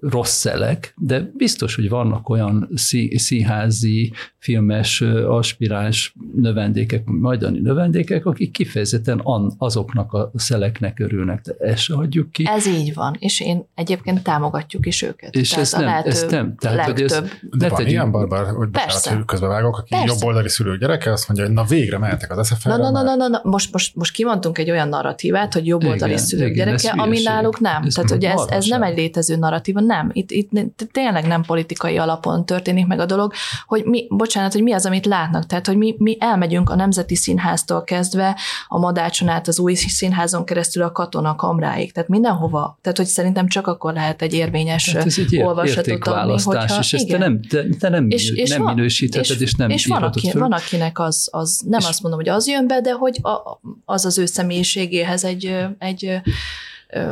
rossz 0.00 0.32
szelek, 0.32 0.94
de 0.96 1.30
biztos, 1.34 1.74
hogy 1.74 1.88
vannak 1.88 2.28
olyan 2.28 2.68
színházi, 3.14 4.12
filmes, 4.38 5.00
aspiráns 5.26 6.14
növendékek, 6.34 7.04
majdani 7.04 7.58
növendékek, 7.58 8.26
akik 8.26 8.50
kifejezetten 8.50 9.22
azoknak 9.58 10.12
a 10.12 10.30
szeleknek 10.34 11.00
örülnek, 11.00 11.40
de 11.40 11.54
ezt 11.58 11.82
se 11.82 11.94
hagyjuk 11.94 12.30
ki. 12.30 12.44
Ez 12.46 12.66
így 12.66 12.94
van, 12.94 13.16
és 13.18 13.40
én 13.40 13.68
egyébként 13.74 14.22
támogatjuk 14.22 14.86
is 14.86 15.02
őket. 15.02 15.34
És 15.34 15.56
ez 15.56 15.72
nem, 15.72 16.02
ez 16.04 16.26
nem. 16.30 16.54
Tehát, 16.56 16.84
hogy 16.84 17.02
ez, 17.02 17.22
de 17.50 17.68
van 17.68 17.86
ilyen 17.86 18.10
barbar, 18.10 18.46
hogy 18.46 18.68
bocsánat, 18.68 19.24
közbevágok, 19.24 19.78
aki 19.78 19.88
Persze. 19.90 20.06
jobboldali 20.06 20.48
szülő 20.48 20.78
gyereke, 20.78 21.12
azt 21.12 21.28
mondja, 21.28 21.46
hogy 21.46 21.54
na 21.54 21.64
végre 21.64 21.98
mehetek 21.98 22.36
az 22.36 22.46
sfr 22.46 22.68
Na, 22.68 22.76
na, 22.76 22.90
na, 22.90 23.02
na, 23.02 23.14
na, 23.14 23.28
na, 23.28 23.40
most, 23.44 23.72
most, 23.72 23.96
most 23.96 24.12
kimondtunk 24.12 24.58
egy 24.58 24.70
olyan 24.70 24.88
narratívát, 24.88 25.52
hogy 25.52 25.66
jobboldali 25.66 26.16
szülők 26.16 26.54
gyereke, 26.54 26.90
ami 26.90 27.22
náluk 27.22 27.60
nem. 27.60 27.82
Ez 27.82 27.94
Tehát, 27.94 28.10
hogy 28.10 28.24
ez, 28.24 28.44
ez 28.48 28.66
nem 28.66 28.82
egy 28.82 28.96
létező 28.96 29.36
narratíva, 29.36 29.80
nem. 29.84 30.10
Itt, 30.12 30.30
itt 30.30 30.50
tényleg 30.92 31.26
nem 31.26 31.42
politikai 31.42 31.98
alapon 31.98 32.46
történik 32.46 32.86
meg 32.86 32.98
a 32.98 33.06
dolog, 33.06 33.32
hogy 33.66 33.84
mi, 33.84 34.06
bocsánat, 34.10 34.52
hogy 34.52 34.62
mi 34.62 34.72
az, 34.72 34.86
amit 34.86 35.06
látnak. 35.06 35.46
Tehát, 35.46 35.66
hogy 35.66 35.76
mi, 35.76 35.94
mi 35.98 36.16
elmegyünk 36.20 36.70
a 36.70 36.74
Nemzeti 36.74 37.14
Színháztól 37.16 37.84
kezdve, 37.84 38.36
a 38.68 38.78
Madácson 38.78 39.28
át 39.28 39.48
az 39.48 39.58
új 39.58 39.74
színházon 39.74 40.44
keresztül 40.44 40.82
a 40.82 40.92
katona 40.92 41.34
kamráig. 41.34 41.92
Tehát 41.92 42.08
mindenhova. 42.08 42.78
Tehát, 42.82 42.98
hogy 42.98 43.06
szerintem 43.06 43.48
csak 43.48 43.66
akkor 43.66 43.92
lehet 43.92 44.22
egy 44.22 44.32
érvényes 44.32 44.92
hát 44.92 45.06
ez 45.06 45.18
egy 45.18 45.36
olvasatot 45.42 46.06
adni, 46.06 46.42
hogyha... 46.42 46.78
És 46.78 46.92
ezt 46.92 47.04
igen. 47.04 47.20
te 47.20 47.26
nem, 47.26 47.42
te, 47.42 47.76
te 47.78 47.88
nem, 47.88 48.10
és, 48.10 48.30
és 48.30 48.50
nem 48.50 48.62
van, 48.62 48.74
minősítheted, 48.74 49.40
és, 49.40 49.46
és 49.46 49.54
nem 49.54 49.70
És 49.70 49.86
van, 49.86 50.02
aki, 50.02 50.30
van, 50.32 50.52
akinek 50.52 50.98
az, 50.98 51.28
az 51.30 51.62
nem 51.66 51.80
és 51.80 51.86
azt 51.86 52.02
mondom, 52.02 52.20
hogy 52.20 52.28
az 52.28 52.48
jön 52.48 52.66
be, 52.66 52.80
de 52.80 52.92
hogy 52.92 53.18
a, 53.22 53.60
az 53.84 54.04
az 54.04 54.18
ő 54.18 54.26
személyiségéhez 54.26 55.24
egy, 55.24 55.56
egy 55.78 56.20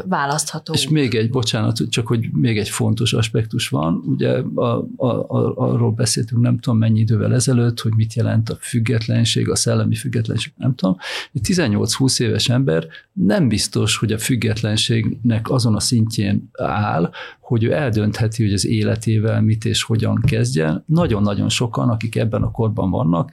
választható. 0.04 0.72
És 0.72 0.88
még 0.88 1.14
egy, 1.14 1.30
bocsánat, 1.30 1.80
csak 1.88 2.06
hogy 2.06 2.28
még 2.32 2.58
egy 2.58 2.68
fontos 2.68 3.12
aspektus 3.12 3.68
van, 3.68 4.02
ugye 4.06 4.42
a, 4.54 4.86
a, 4.96 5.06
a, 5.06 5.56
arról 5.56 5.90
beszéltünk 5.90 6.42
nem 6.42 6.58
tudom 6.58 6.78
mennyi 6.78 7.00
idővel 7.00 7.34
ezelőtt, 7.34 7.80
hogy 7.80 7.92
mit 7.96 8.14
jelent 8.14 8.48
a 8.48 8.56
függetlenség, 8.60 9.48
a 9.48 9.56
szellemi 9.56 9.94
függetlenség, 9.94 10.52
nem 10.56 10.74
tudom. 10.74 10.96
Egy 11.32 11.40
18-20 11.44 12.20
éves 12.20 12.48
ember 12.48 12.86
nem 13.12 13.48
biztos, 13.48 13.96
hogy 13.96 14.12
a 14.12 14.18
függetlenségnek 14.18 15.50
azon 15.50 15.74
a 15.74 15.80
szintjén 15.80 16.50
áll, 16.58 17.10
hogy 17.40 17.64
ő 17.64 17.72
eldöntheti, 17.72 18.42
hogy 18.42 18.52
az 18.52 18.66
életével 18.66 19.42
mit 19.42 19.64
és 19.64 19.82
hogyan 19.82 20.22
kezdjen. 20.26 20.84
Nagyon-nagyon 20.86 21.48
sokan, 21.48 21.88
akik 21.88 22.16
ebben 22.16 22.42
a 22.42 22.50
korban 22.50 22.90
vannak, 22.90 23.30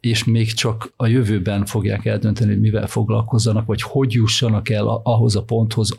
és 0.00 0.24
még 0.24 0.52
csak 0.52 0.92
a 0.96 1.06
jövőben 1.06 1.64
fogják 1.64 2.04
eldönteni, 2.04 2.50
hogy 2.50 2.60
mivel 2.60 2.86
foglalkozzanak, 2.86 3.66
vagy 3.66 3.82
hogy 3.82 4.12
jussanak 4.12 4.68
el 4.68 4.86
ahhoz 5.02 5.36
a 5.36 5.42
ponthoz, 5.42 5.94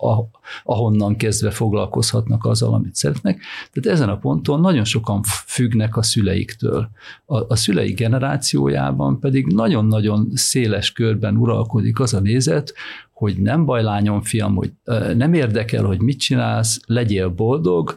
ahonnan 0.63 1.15
kezdve 1.15 1.51
foglalkozhatnak 1.51 2.45
azzal, 2.45 2.73
amit 2.73 2.95
szeretnek. 2.95 3.41
Tehát 3.71 3.99
ezen 3.99 4.09
a 4.09 4.17
ponton 4.17 4.59
nagyon 4.59 4.83
sokan 4.83 5.21
függnek 5.45 5.97
a 5.97 6.03
szüleiktől. 6.03 6.89
A, 7.25 7.37
a 7.37 7.55
szülei 7.55 7.91
generációjában 7.91 9.19
pedig 9.19 9.45
nagyon-nagyon 9.45 10.31
széles 10.33 10.91
körben 10.91 11.35
uralkodik 11.35 11.99
az 11.99 12.13
a 12.13 12.19
nézet, 12.19 12.73
hogy 13.21 13.37
nem 13.37 13.65
baj 13.65 13.83
lányom, 13.83 14.21
fiam, 14.21 14.55
hogy 14.55 14.71
nem 15.15 15.33
érdekel, 15.33 15.83
hogy 15.83 15.99
mit 15.99 16.19
csinálsz, 16.19 16.79
legyél 16.85 17.29
boldog, 17.29 17.93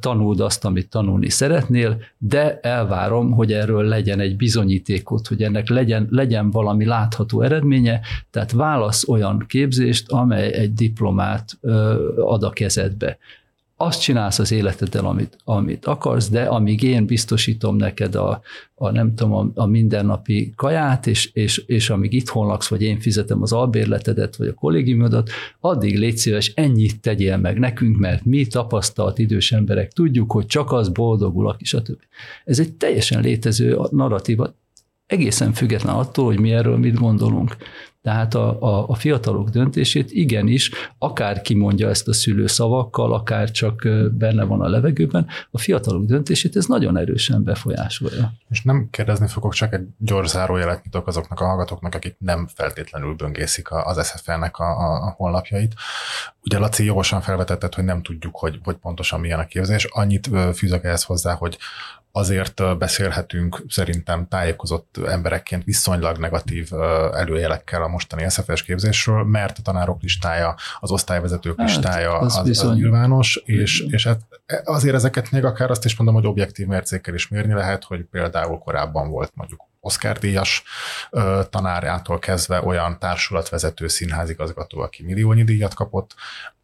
tanuld 0.00 0.40
azt, 0.40 0.64
amit 0.64 0.88
tanulni 0.88 1.28
szeretnél, 1.28 1.96
de 2.18 2.58
elvárom, 2.60 3.30
hogy 3.30 3.52
erről 3.52 3.84
legyen 3.84 4.20
egy 4.20 4.36
bizonyítékot, 4.36 5.26
hogy 5.26 5.42
ennek 5.42 5.68
legyen, 5.68 6.06
legyen 6.10 6.50
valami 6.50 6.84
látható 6.84 7.42
eredménye, 7.42 8.00
tehát 8.30 8.52
válasz 8.52 9.08
olyan 9.08 9.44
képzést, 9.48 10.10
amely 10.10 10.52
egy 10.52 10.72
diplomát 10.72 11.58
ad 12.16 12.42
a 12.42 12.50
kezedbe 12.50 13.18
azt 13.82 14.00
csinálsz 14.00 14.38
az 14.38 14.52
életeddel, 14.52 15.04
amit, 15.04 15.36
amit 15.44 15.86
akarsz, 15.86 16.28
de 16.28 16.42
amíg 16.42 16.82
én 16.82 17.06
biztosítom 17.06 17.76
neked 17.76 18.14
a, 18.14 18.40
a 18.74 18.90
nem 18.90 19.14
tudom, 19.14 19.32
a, 19.32 19.50
a 19.54 19.66
mindennapi 19.66 20.52
kaját, 20.56 21.06
és, 21.06 21.30
és, 21.32 21.58
és 21.66 21.90
amíg 21.90 22.12
itthon 22.12 22.46
laksz, 22.46 22.68
vagy 22.68 22.82
én 22.82 22.98
fizetem 23.00 23.42
az 23.42 23.52
albérletedet, 23.52 24.36
vagy 24.36 24.48
a 24.48 24.54
kollégiumodat, 24.54 25.30
addig 25.60 25.98
légy 25.98 26.16
szíves, 26.16 26.52
ennyit 26.54 27.00
tegyél 27.00 27.36
meg 27.36 27.58
nekünk, 27.58 27.98
mert 27.98 28.24
mi 28.24 28.46
tapasztalt 28.46 29.18
idős 29.18 29.52
emberek 29.52 29.92
tudjuk, 29.92 30.32
hogy 30.32 30.46
csak 30.46 30.72
az 30.72 30.88
boldogul, 30.88 31.56
és 31.58 31.74
a 31.74 31.82
többi. 31.82 32.04
Ez 32.44 32.58
egy 32.58 32.72
teljesen 32.72 33.22
létező 33.22 33.78
narratíva, 33.90 34.54
egészen 35.06 35.52
független 35.52 35.94
attól, 35.94 36.24
hogy 36.24 36.40
mi 36.40 36.52
erről 36.52 36.76
mit 36.76 36.98
gondolunk. 36.98 37.56
Tehát 38.02 38.34
a, 38.34 38.62
a, 38.62 38.88
a 38.88 38.94
fiatalok 38.94 39.48
döntését 39.48 40.10
igenis, 40.10 40.70
akár 40.98 41.40
kimondja 41.40 41.88
ezt 41.88 42.08
a 42.08 42.12
szülő 42.12 42.46
szavakkal, 42.46 43.14
akár 43.14 43.50
csak 43.50 43.82
benne 44.12 44.44
van 44.44 44.60
a 44.60 44.68
levegőben, 44.68 45.26
a 45.50 45.58
fiatalok 45.58 46.04
döntését 46.04 46.56
ez 46.56 46.66
nagyon 46.66 46.96
erősen 46.96 47.42
befolyásolja. 47.44 48.32
És 48.48 48.62
nem 48.62 48.88
kérdezni 48.90 49.26
fogok, 49.26 49.52
csak 49.52 49.72
egy 49.72 49.86
gyors 49.98 50.28
zárójelet 50.28 50.84
nyitok 50.84 51.06
azoknak 51.06 51.40
a 51.40 51.44
hallgatóknak, 51.44 51.94
akik 51.94 52.16
nem 52.18 52.48
feltétlenül 52.54 53.14
böngészik 53.14 53.70
az 53.70 54.06
SFL-nek 54.06 54.58
a, 54.58 54.64
a, 54.64 55.06
a 55.06 55.14
honlapjait. 55.16 55.74
Ugye 56.40 56.58
Laci 56.58 56.84
jogosan 56.84 57.20
felvetetted, 57.20 57.74
hogy 57.74 57.84
nem 57.84 58.02
tudjuk, 58.02 58.36
hogy, 58.36 58.60
hogy 58.64 58.76
pontosan 58.76 59.20
milyen 59.20 59.38
a 59.38 59.46
képzés. 59.46 59.84
Annyit 59.84 60.30
fűzök 60.54 60.84
ehhez 60.84 61.02
hozzá, 61.02 61.34
hogy 61.34 61.58
azért 62.12 62.78
beszélhetünk 62.78 63.62
szerintem 63.68 64.28
tájékozott 64.28 64.96
emberekként 65.06 65.64
viszonylag 65.64 66.18
negatív 66.18 66.68
előjelekkel 67.12 67.82
a 67.82 67.88
mostani 67.92 68.30
SZFS 68.30 68.62
képzésről, 68.62 69.24
mert 69.24 69.58
a 69.58 69.62
tanárok 69.62 70.02
listája, 70.02 70.54
az 70.80 70.90
osztályvezetők 70.90 71.58
hát, 71.58 71.66
listája 71.66 72.18
az, 72.18 72.36
az, 72.36 72.64
az 72.64 72.74
nyilvános, 72.74 73.42
és, 73.44 73.80
és 73.80 74.06
hát 74.06 74.20
azért 74.64 74.94
ezeket 74.94 75.30
még 75.30 75.44
akár 75.44 75.70
azt 75.70 75.84
is 75.84 75.96
mondom, 75.96 76.14
hogy 76.16 76.26
objektív 76.26 76.66
mércékkel 76.66 77.14
is 77.14 77.28
mérni 77.28 77.52
lehet, 77.52 77.84
hogy 77.84 78.04
például 78.10 78.58
korábban 78.58 79.10
volt 79.10 79.32
mondjuk 79.34 79.60
Oscar 79.84 80.18
díjas 80.18 80.62
tanárától 81.50 82.18
kezdve 82.18 82.62
olyan 82.62 82.98
társulatvezető 82.98 83.88
színházigazgató, 83.88 84.80
aki 84.80 85.02
milliónyi 85.02 85.44
díjat 85.44 85.74
kapott, 85.74 86.14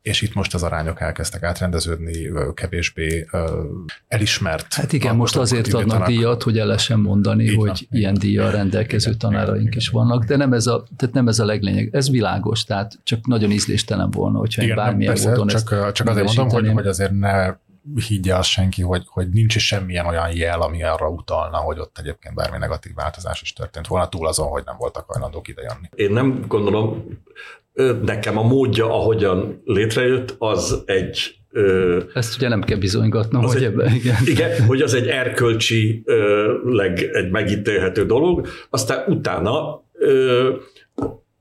és 0.03 0.23
itt 0.23 0.35
most 0.35 0.55
az 0.55 0.63
arányok 0.63 1.01
elkezdtek 1.01 1.43
átrendeződni, 1.43 2.31
kevésbé 2.55 3.27
elismert. 4.09 4.75
Hát 4.75 4.93
igen, 4.93 5.17
most 5.17 5.37
azért 5.37 5.73
adnak 5.73 6.07
díjat, 6.07 6.43
hogy 6.43 6.59
el 6.59 6.67
lehessen 6.67 6.99
mondani, 6.99 7.45
Így 7.45 7.55
hogy 7.55 7.67
van, 7.67 7.77
ilyen 7.91 8.15
díjjal 8.15 8.51
rendelkező 8.51 9.11
igen, 9.11 9.19
tanáraink 9.19 9.67
igen, 9.67 9.79
is 9.79 9.89
vannak, 9.89 10.25
de 10.25 10.37
nem 10.37 10.53
ez, 10.53 10.67
a, 10.67 10.85
tehát 10.97 11.15
nem 11.15 11.29
ez 11.29 11.39
a 11.39 11.45
leglényeg. 11.45 11.95
Ez 11.95 12.11
világos, 12.11 12.65
tehát 12.65 12.99
csak 13.03 13.27
nagyon 13.27 13.51
ízléstelen 13.51 14.11
volna, 14.11 14.39
hogyha 14.39 14.63
igen, 14.63 14.77
bármilyen 14.77 15.13
persze, 15.13 15.29
módon 15.29 15.47
csak, 15.47 15.93
csak 15.93 16.09
azért 16.09 16.27
mondom, 16.27 16.49
hogy, 16.49 16.73
hogy 16.73 16.87
azért 16.87 17.13
ne 17.13 17.55
higgye 18.09 18.35
azt 18.35 18.49
senki, 18.49 18.83
hogy, 18.83 19.03
hogy 19.07 19.29
nincs 19.29 19.59
semmilyen 19.59 20.07
olyan 20.07 20.37
jel, 20.37 20.61
ami 20.61 20.83
arra 20.83 21.09
utalna, 21.09 21.57
hogy 21.57 21.79
ott 21.79 21.99
egyébként 21.99 22.35
bármi 22.35 22.59
negatív 22.59 22.95
változás 22.95 23.43
is 23.43 23.53
történt 23.53 23.87
volna, 23.87 24.09
túl 24.09 24.27
azon, 24.27 24.49
hogy 24.49 24.63
nem 24.67 24.77
voltak 24.79 25.05
hajlandók 25.07 25.49
idejönni. 25.49 25.89
Én 25.95 26.13
nem 26.13 26.45
gondolom, 26.49 27.05
nekem 28.03 28.39
a 28.39 28.43
módja, 28.43 28.95
ahogyan 28.95 29.63
létrejött, 29.65 30.35
az 30.39 30.83
egy 30.87 31.33
ezt 32.15 32.37
ugye 32.37 32.49
nem 32.49 32.63
kell 32.63 32.79
bizonygatnom, 32.79 33.43
hogy 33.43 33.57
egy, 33.57 33.63
ebben, 33.63 33.95
igen. 34.01 34.17
igen. 34.25 34.67
hogy 34.67 34.83
az 34.83 34.95
egy 34.95 35.07
erkölcsi, 35.07 36.05
leg, 36.65 37.03
egy 37.13 37.31
megítélhető 37.31 38.07
dolog, 38.07 38.49
aztán 38.71 39.13
utána 39.13 39.85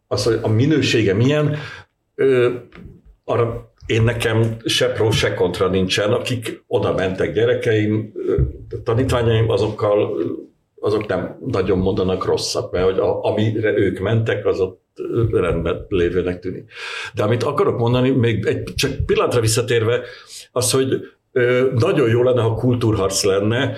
az, 0.08 0.24
hogy 0.24 0.39
a 0.41 0.48
minősége 0.48 1.14
milyen, 1.14 1.58
arra 3.24 3.74
én 3.88 4.04
nekem 4.04 4.58
se 4.66 4.92
pro, 4.92 5.12
se 5.12 5.34
kontra 5.34 5.68
nincsen, 5.68 6.12
akik 6.12 6.64
oda 6.68 6.94
mentek 6.94 7.34
gyerekeim, 7.34 8.14
tanítványaim, 8.84 9.50
azokkal 9.50 10.18
azok 10.80 11.08
nem 11.08 11.38
nagyon 11.46 11.78
mondanak 11.78 12.26
rosszat, 12.26 12.72
mert 12.72 12.86
hogy 12.86 13.00
a, 13.00 13.24
amire 13.24 13.78
ők 13.78 14.00
mentek, 14.00 14.46
az 14.46 14.60
ott 14.60 14.86
rendben 15.32 15.86
lévőnek 15.90 16.40
tűnik. 16.40 16.72
De 17.14 17.24
amit 17.24 17.44
akarok 17.44 17.78
mondani, 17.78 18.10
még 18.10 18.46
egy, 18.46 18.64
csak 18.76 19.06
pillanatra 19.06 19.42
visszatérve, 19.42 20.02
az, 20.52 20.72
hogy 20.72 21.12
nagyon 21.76 22.10
jó 22.10 22.24
lenne, 22.24 22.42
ha 22.42 22.54
kultúrharc 22.54 23.24
lenne, 23.24 23.78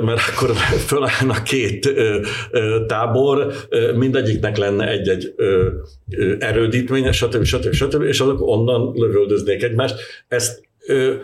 mert 0.00 0.20
akkor 0.32 0.50
fölállna 0.90 1.42
két 1.42 1.94
tábor, 2.86 3.52
mindegyiknek 3.94 4.56
lenne 4.56 4.88
egy-egy 4.88 5.34
erődítménye, 6.38 7.12
stb. 7.12 7.44
stb. 7.44 7.72
stb. 7.72 8.02
és 8.02 8.20
azok 8.20 8.40
onnan 8.40 8.92
lövöldöznék 8.94 9.62
egymást. 9.62 9.96
Ezt 10.28 10.66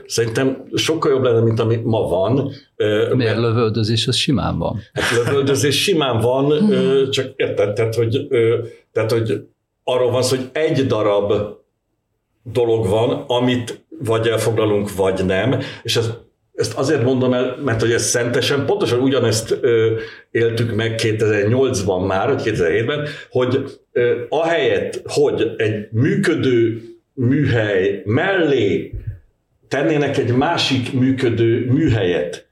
szerintem 0.07 0.65
sokkal 0.75 1.11
jobb 1.11 1.23
lenne, 1.23 1.41
mint 1.41 1.61
ami 1.61 1.77
ma 1.85 2.09
van. 2.09 2.51
Miért 2.77 3.17
mert... 3.17 3.39
lövöldözés, 3.39 4.07
az 4.07 4.17
simán 4.17 4.59
van? 4.59 4.81
Hát 4.93 5.25
lövöldözés 5.25 5.83
simán 5.83 6.21
van, 6.21 6.71
csak 7.11 7.33
érted, 7.37 7.73
tehát 7.73 7.95
hogy, 7.95 8.27
tehát, 8.93 9.11
hogy 9.11 9.47
arról 9.85 10.11
van 10.11 10.23
szó, 10.23 10.37
hogy 10.37 10.49
egy 10.53 10.87
darab 10.87 11.33
dolog 12.53 12.87
van, 12.87 13.25
amit 13.27 13.84
vagy 13.99 14.27
elfoglalunk, 14.27 14.95
vagy 14.95 15.25
nem, 15.25 15.61
és 15.83 15.97
ez 15.97 16.11
ezt 16.55 16.75
azért 16.75 17.03
mondom 17.03 17.33
el, 17.33 17.57
mert 17.65 17.81
hogy 17.81 17.93
ez 17.93 18.03
szentesen, 18.03 18.67
pontosan 18.67 19.01
ugyanezt 19.01 19.59
ö, 19.61 19.99
éltük 20.31 20.75
meg 20.75 20.95
2008-ban 21.03 22.07
már, 22.07 22.29
vagy 22.29 22.43
2007-ben, 22.45 23.07
hogy 23.31 23.79
ö, 23.93 24.21
ahelyett, 24.29 25.03
hogy 25.05 25.55
egy 25.57 25.89
működő 25.91 26.83
műhely 27.15 28.03
mellé 28.05 28.93
tennének 29.69 30.17
egy 30.17 30.33
másik 30.33 30.93
működő 30.93 31.67
műhelyet, 31.71 32.49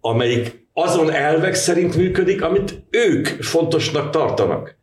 amelyik 0.00 0.66
azon 0.72 1.12
elvek 1.12 1.54
szerint 1.54 1.96
működik, 1.96 2.42
amit 2.42 2.82
ők 2.90 3.26
fontosnak 3.26 4.10
tartanak. 4.10 4.77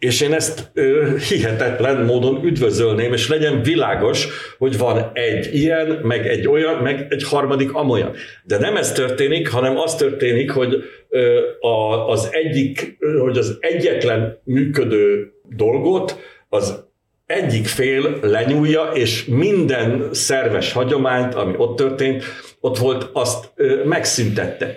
És 0.00 0.20
én 0.20 0.32
ezt 0.32 0.70
ö, 0.74 1.16
hihetetlen 1.28 2.04
módon 2.04 2.44
üdvözölném, 2.44 3.12
és 3.12 3.28
legyen 3.28 3.62
világos, 3.62 4.28
hogy 4.58 4.78
van 4.78 5.10
egy 5.12 5.54
ilyen, 5.54 5.86
meg 6.02 6.26
egy 6.26 6.48
olyan, 6.48 6.82
meg 6.82 7.06
egy 7.10 7.24
harmadik 7.24 7.74
amolyan. 7.74 8.12
De 8.44 8.58
nem 8.58 8.76
ez 8.76 8.92
történik, 8.92 9.50
hanem 9.50 9.78
az 9.78 9.94
történik, 9.94 10.50
hogy 10.50 10.82
ö, 11.08 11.40
a, 11.60 12.08
az 12.08 12.28
egyik, 12.32 12.96
hogy 13.20 13.38
az 13.38 13.56
egyetlen 13.60 14.40
működő 14.44 15.32
dolgot 15.56 16.18
az 16.48 16.84
egyik 17.26 17.66
fél 17.66 18.18
lenyúlja, 18.22 18.90
és 18.94 19.24
minden 19.24 20.08
szerves 20.12 20.72
hagyományt, 20.72 21.34
ami 21.34 21.54
ott 21.56 21.76
történt, 21.76 22.24
ott 22.60 22.78
volt, 22.78 23.10
azt 23.12 23.52
ö, 23.54 23.84
megszüntette. 23.84 24.76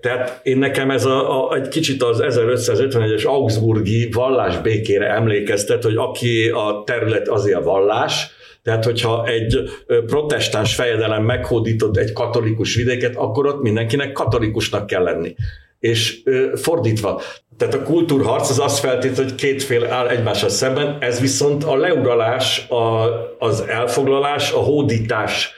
Tehát 0.00 0.40
én 0.42 0.58
nekem 0.58 0.90
ez 0.90 1.04
a, 1.04 1.50
a, 1.50 1.54
egy 1.54 1.68
kicsit 1.68 2.02
az 2.02 2.22
1551-es 2.22 3.26
Augsburgi 3.26 4.08
vallásbékére 4.12 5.06
emlékeztet, 5.06 5.82
hogy 5.82 5.96
aki 5.96 6.48
a 6.48 6.82
terület 6.86 7.28
azért 7.28 7.58
a 7.58 7.62
vallás, 7.62 8.32
tehát, 8.64 8.84
hogyha 8.84 9.26
egy 9.26 9.62
protestáns 10.06 10.74
fejedelem 10.74 11.24
meghódított 11.24 11.96
egy 11.96 12.12
katolikus 12.12 12.74
vidéket, 12.74 13.16
akkor 13.16 13.46
ott 13.46 13.62
mindenkinek 13.62 14.12
katolikusnak 14.12 14.86
kell 14.86 15.02
lenni. 15.02 15.34
És 15.78 16.22
fordítva, 16.54 17.20
tehát 17.58 17.74
a 17.74 17.82
kultúrharc 17.82 18.50
az 18.50 18.58
azt 18.58 18.78
feltétlenül, 18.78 19.24
hogy 19.24 19.34
két 19.34 19.62
fél 19.62 19.84
áll 19.84 20.08
egymással 20.08 20.48
szemben, 20.48 20.96
ez 21.00 21.20
viszont 21.20 21.64
a 21.64 21.76
leuralás, 21.76 22.68
a, 22.68 23.08
az 23.38 23.60
elfoglalás, 23.60 24.52
a 24.52 24.58
hódítás 24.58 25.52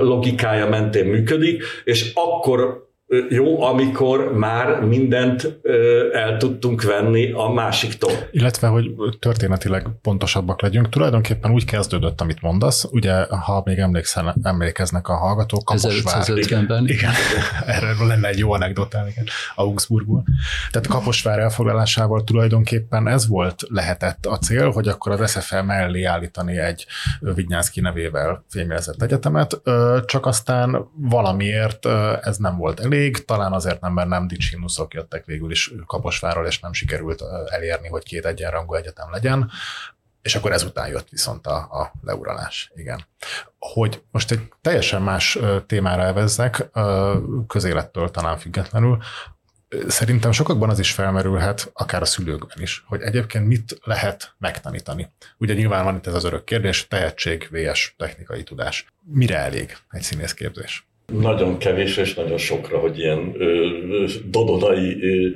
logikája 0.00 0.68
mentén 0.68 1.06
működik, 1.06 1.64
és 1.84 2.10
akkor 2.14 2.90
jó, 3.28 3.62
amikor 3.62 4.32
már 4.32 4.80
mindent 4.80 5.60
el 6.12 6.36
tudtunk 6.36 6.82
venni 6.82 7.32
a 7.32 7.48
másiktól. 7.48 8.12
Illetve, 8.30 8.66
hogy 8.66 8.94
történetileg 9.18 9.86
pontosabbak 10.02 10.62
legyünk, 10.62 10.88
tulajdonképpen 10.88 11.50
úgy 11.50 11.64
kezdődött, 11.64 12.20
amit 12.20 12.40
mondasz, 12.40 12.88
ugye, 12.90 13.24
ha 13.28 13.62
még 13.64 13.78
emlékszel, 13.78 14.34
emlékeznek 14.42 15.08
a 15.08 15.14
hallgatók, 15.14 15.64
Kaposvár. 15.64 16.24
Igen, 16.28 16.84
igen, 16.86 17.12
erről 17.66 18.06
lenne 18.06 18.28
egy 18.28 18.38
jó 18.38 18.52
anekdotál, 18.52 19.08
igen, 19.08 19.24
Augsburgból. 19.54 20.24
Tehát 20.70 20.88
Kaposvár 20.88 21.38
elfoglalásával 21.38 22.24
tulajdonképpen 22.24 23.08
ez 23.08 23.28
volt, 23.28 23.62
lehetett 23.68 24.26
a 24.26 24.38
cél, 24.38 24.70
hogy 24.70 24.88
akkor 24.88 25.12
az 25.12 25.30
SFL 25.30 25.60
mellé 25.60 26.02
állítani 26.02 26.58
egy 26.58 26.86
Vignyánszki 27.20 27.80
nevével 27.80 28.44
fémjelzett 28.48 29.02
egyetemet, 29.02 29.60
csak 30.04 30.26
aztán 30.26 30.90
valamiért 30.94 31.86
ez 32.22 32.36
nem 32.36 32.56
volt 32.56 32.80
elég, 32.80 33.00
elég, 33.02 33.24
talán 33.24 33.52
azért 33.52 33.80
nem, 33.80 33.92
mert 33.92 34.08
nem 34.08 34.26
dicsinuszok 34.26 34.94
jöttek 34.94 35.24
végül 35.24 35.50
is 35.50 35.72
Kaposváról, 35.86 36.46
és 36.46 36.60
nem 36.60 36.72
sikerült 36.72 37.22
elérni, 37.46 37.88
hogy 37.88 38.02
két 38.02 38.26
egyenrangú 38.26 38.74
egyetem 38.74 39.10
legyen, 39.10 39.50
és 40.22 40.34
akkor 40.34 40.52
ezután 40.52 40.88
jött 40.88 41.08
viszont 41.08 41.46
a, 41.46 41.56
a 41.56 41.92
leuralás, 42.02 42.72
igen. 42.74 43.06
Hogy 43.58 44.02
most 44.10 44.30
egy 44.30 44.48
teljesen 44.60 45.02
más 45.02 45.38
témára 45.66 46.02
elvezzek, 46.02 46.70
közélettől 47.46 48.10
talán 48.10 48.38
függetlenül, 48.38 48.98
szerintem 49.88 50.32
sokakban 50.32 50.68
az 50.68 50.78
is 50.78 50.92
felmerülhet, 50.92 51.70
akár 51.72 52.02
a 52.02 52.04
szülőkben 52.04 52.60
is, 52.60 52.84
hogy 52.86 53.00
egyébként 53.00 53.46
mit 53.46 53.78
lehet 53.84 54.34
megtanítani. 54.38 55.12
Ugye 55.38 55.54
nyilván 55.54 55.84
van 55.84 55.96
itt 55.96 56.06
ez 56.06 56.14
az 56.14 56.24
örök 56.24 56.44
kérdés, 56.44 56.88
tehetség, 56.88 57.48
VS, 57.50 57.94
technikai 57.98 58.42
tudás. 58.42 58.86
Mire 59.04 59.36
elég 59.36 59.76
egy 59.90 60.02
színészképzés? 60.02 60.91
Nagyon 61.12 61.58
kevés 61.58 61.96
és 61.96 62.14
nagyon 62.14 62.38
sokra, 62.38 62.78
hogy 62.78 62.98
ilyen 62.98 63.34
ö, 63.38 63.66
dodonai 64.30 64.96
ö, 65.02 65.28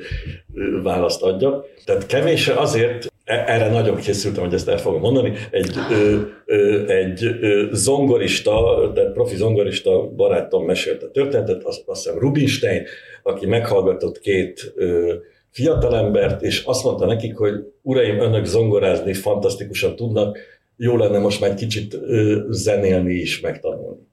ö, 0.54 0.82
választ 0.82 1.22
adjak. 1.22 1.66
Tehát 1.84 2.06
kevésre 2.06 2.54
azért, 2.54 3.12
e, 3.24 3.44
erre 3.46 3.70
nagyon 3.70 3.96
készültem, 3.96 4.44
hogy 4.44 4.54
ezt 4.54 4.68
el 4.68 4.78
fogom 4.78 5.00
mondani, 5.00 5.32
egy, 5.50 5.70
ö, 5.90 6.20
ö, 6.44 6.88
egy 6.88 7.24
ö, 7.24 7.68
zongorista, 7.72 8.90
tehát 8.94 9.12
profi 9.12 9.36
zongorista 9.36 10.08
barátom 10.08 10.64
mesélte 10.64 11.06
történetet, 11.06 11.64
azt, 11.64 11.82
azt 11.86 12.04
hiszem 12.04 12.18
Rubinstein, 12.18 12.82
aki 13.22 13.46
meghallgatott 13.46 14.18
két 14.18 14.72
ö, 14.74 15.14
fiatalembert, 15.50 16.42
és 16.42 16.62
azt 16.64 16.84
mondta 16.84 17.06
nekik, 17.06 17.36
hogy 17.36 17.54
uraim, 17.82 18.20
önök 18.20 18.44
zongorázni 18.44 19.12
fantasztikusan 19.12 19.96
tudnak, 19.96 20.38
jó 20.76 20.96
lenne 20.96 21.18
most 21.18 21.40
már 21.40 21.50
egy 21.50 21.56
kicsit 21.56 21.94
ö, 21.94 22.44
zenélni 22.50 23.14
is 23.14 23.40
megtanulni. 23.40 24.06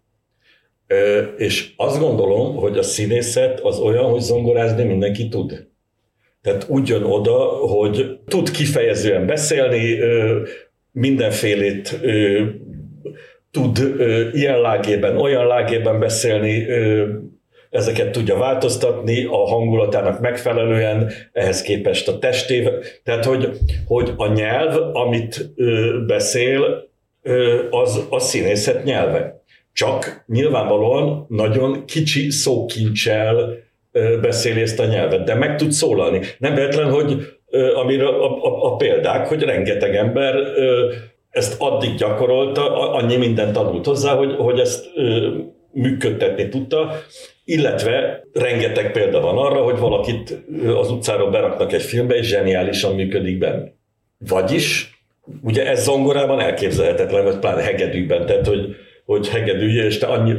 És 1.38 1.74
azt 1.78 2.00
gondolom, 2.00 2.56
hogy 2.56 2.78
a 2.78 2.84
színészet 2.84 3.60
az 3.60 3.80
olyan, 3.80 4.04
hogy 4.04 4.22
zongorázni 4.22 4.84
mindenki 4.84 5.28
tud. 5.28 5.68
Tehát 6.42 6.66
úgy 6.70 6.88
jön 6.88 7.04
oda, 7.04 7.38
hogy 7.48 8.20
tud 8.28 8.52
kifejezően 8.52 9.26
beszélni, 9.26 9.98
mindenfélét 10.92 12.00
tud 13.52 13.78
ilyen 14.34 14.62
lágében, 14.62 15.18
olyan 15.18 15.48
lágében 15.48 16.00
beszélni, 16.00 16.68
ezeket 17.70 18.12
tudja 18.12 18.38
változtatni 18.38 19.26
a 19.26 19.48
hangulatának 19.48 20.20
megfelelően, 20.20 21.12
ehhez 21.32 21.62
képest 21.62 22.08
a 22.08 22.20
testével. 22.20 22.80
Tehát, 23.04 23.26
hogy, 23.26 23.50
hogy 23.86 24.14
a 24.18 24.34
nyelv, 24.34 24.96
amit 24.96 25.54
beszél, 26.08 26.90
az 27.70 28.06
a 28.10 28.20
színészet 28.20 28.84
nyelve. 28.84 29.43
Csak 29.74 30.24
nyilvánvalóan 30.28 31.26
nagyon 31.30 31.86
kicsi 31.86 32.30
szókincsel 32.30 33.62
beszéli 34.22 34.62
ezt 34.62 34.80
a 34.80 34.86
nyelvet, 34.86 35.24
de 35.24 35.36
meg 35.36 35.58
tud 35.58 35.72
szólalni. 35.72 36.22
Nem 36.38 36.54
véletlen, 36.54 36.92
hogy 36.92 37.38
amire 37.76 38.06
a, 38.06 38.44
a, 38.44 38.72
a 38.72 38.76
példák, 38.76 39.28
hogy 39.28 39.44
rengeteg 39.44 39.96
ember 39.96 40.36
ezt 41.30 41.62
addig 41.62 41.96
gyakorolta, 41.96 42.92
annyi 42.92 43.16
mindent 43.16 43.54
tanult 43.54 43.86
hozzá, 43.86 44.16
hogy, 44.16 44.36
hogy 44.38 44.60
ezt 44.60 44.86
működtetni 45.72 46.50
tudta, 46.50 46.92
illetve 47.46 48.24
rengeteg 48.34 48.92
példa 48.92 49.20
van 49.20 49.38
arra, 49.38 49.62
hogy 49.62 49.80
valakit 49.80 50.44
az 50.78 50.92
utcáról 50.92 51.30
beraknak 51.30 51.74
egy 51.74 51.82
filmbe, 51.82 52.16
és 52.16 52.28
zseniálisan 52.28 52.96
működik 52.96 53.38
benne. 53.38 53.72
Vagyis, 54.18 54.98
ugye 55.44 55.68
ez 55.68 55.84
zongorában 55.84 56.40
elképzelhetetlen, 56.40 57.24
vagy 57.24 57.40
pláne 57.40 57.62
hegedűben, 57.62 58.26
tehát 58.26 58.48
hogy 58.48 58.76
hogy 59.06 59.30
hegedülje, 59.30 59.84
és 59.84 59.98
te 59.98 60.06
annyi... 60.06 60.34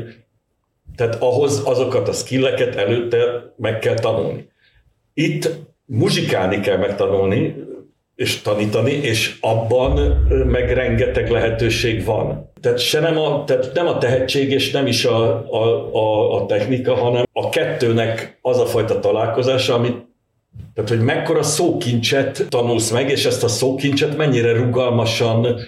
Tehát 0.96 1.16
ahhoz 1.20 1.62
azokat 1.64 2.08
a 2.08 2.12
skilleket 2.12 2.76
előtte 2.76 3.52
meg 3.56 3.78
kell 3.78 3.94
tanulni. 3.94 4.48
Itt 5.14 5.48
muzsikálni 5.84 6.60
kell 6.60 6.76
megtanulni, 6.76 7.54
és 8.14 8.40
tanítani, 8.40 8.92
és 8.92 9.36
abban 9.40 9.98
meg 10.46 10.72
rengeteg 10.72 11.30
lehetőség 11.30 12.04
van. 12.04 12.52
Tehát, 12.60 12.78
se 12.78 13.00
nem 13.00 13.18
a, 13.18 13.44
tehát 13.44 13.70
nem 13.74 13.86
a 13.86 13.98
tehetség, 13.98 14.50
és 14.50 14.70
nem 14.70 14.86
is 14.86 15.04
a, 15.04 15.24
a, 15.52 15.92
a, 15.92 16.34
a 16.34 16.46
technika, 16.46 16.94
hanem 16.94 17.24
a 17.32 17.48
kettőnek 17.48 18.38
az 18.42 18.58
a 18.58 18.66
fajta 18.66 19.00
találkozása, 19.00 19.74
amit 19.74 20.12
tehát, 20.74 20.90
hogy 20.90 21.00
mekkora 21.00 21.42
szókincset 21.42 22.46
tanulsz 22.48 22.90
meg, 22.90 23.10
és 23.10 23.24
ezt 23.24 23.44
a 23.44 23.48
szókincset 23.48 24.16
mennyire 24.16 24.52
rugalmasan 24.52 25.58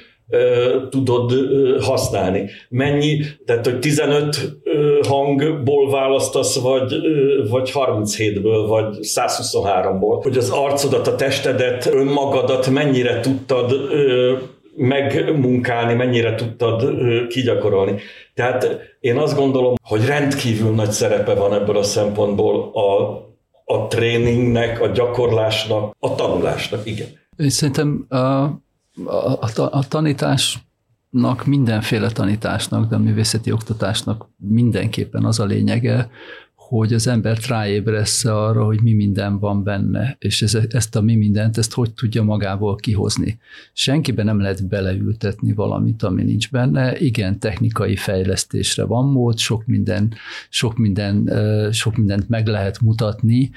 tudod 0.90 1.32
használni. 1.80 2.50
Mennyi, 2.68 3.20
tehát 3.44 3.64
hogy 3.64 3.78
15 3.78 4.56
hangból 5.08 5.90
választasz, 5.90 6.60
vagy, 6.60 6.94
vagy 7.50 7.70
37-ből, 7.74 8.64
vagy 8.68 8.96
123-ból, 9.00 10.18
hogy 10.22 10.36
az 10.36 10.50
arcodat, 10.50 11.06
a 11.06 11.14
testedet, 11.14 11.86
önmagadat 11.86 12.70
mennyire 12.70 13.20
tudtad 13.20 13.74
megmunkálni, 14.76 15.94
mennyire 15.94 16.34
tudtad 16.34 16.84
kigyakorolni. 17.28 18.00
Tehát 18.34 18.78
én 19.00 19.16
azt 19.16 19.36
gondolom, 19.36 19.74
hogy 19.82 20.06
rendkívül 20.06 20.74
nagy 20.74 20.90
szerepe 20.90 21.34
van 21.34 21.54
ebből 21.54 21.76
a 21.76 21.82
szempontból 21.82 22.70
a, 22.72 23.10
a 23.74 23.86
tréningnek, 23.86 24.80
a 24.80 24.86
gyakorlásnak, 24.86 25.96
a 25.98 26.14
tanulásnak, 26.14 26.86
igen. 26.86 27.06
Én 27.36 27.50
szerintem 27.50 28.06
a 29.70 29.88
tanításnak, 29.88 31.44
mindenféle 31.46 32.10
tanításnak, 32.10 32.88
de 32.88 32.94
a 32.94 32.98
művészeti 32.98 33.52
oktatásnak 33.52 34.28
mindenképpen 34.36 35.24
az 35.24 35.40
a 35.40 35.44
lényege, 35.44 36.10
hogy 36.68 36.92
az 36.92 37.06
embert 37.06 37.46
ráébressze 37.46 38.34
arra, 38.34 38.64
hogy 38.64 38.82
mi 38.82 38.92
minden 38.92 39.38
van 39.38 39.62
benne, 39.62 40.16
és 40.18 40.42
ez, 40.42 40.58
ezt 40.68 40.96
a 40.96 41.00
mi 41.00 41.14
mindent, 41.14 41.58
ezt 41.58 41.72
hogy 41.72 41.94
tudja 41.94 42.22
magából 42.22 42.76
kihozni. 42.76 43.38
Senkiben 43.72 44.24
nem 44.24 44.40
lehet 44.40 44.66
beleültetni 44.66 45.52
valamit, 45.52 46.02
ami 46.02 46.22
nincs 46.22 46.50
benne. 46.50 46.98
Igen, 46.98 47.38
technikai 47.38 47.96
fejlesztésre 47.96 48.84
van 48.84 49.04
mód, 49.04 49.38
sok, 49.38 49.66
minden, 49.66 50.14
sok, 50.48 50.76
minden, 50.76 51.30
sok 51.72 51.96
mindent 51.96 52.28
meg 52.28 52.46
lehet 52.46 52.80
mutatni, 52.80 53.50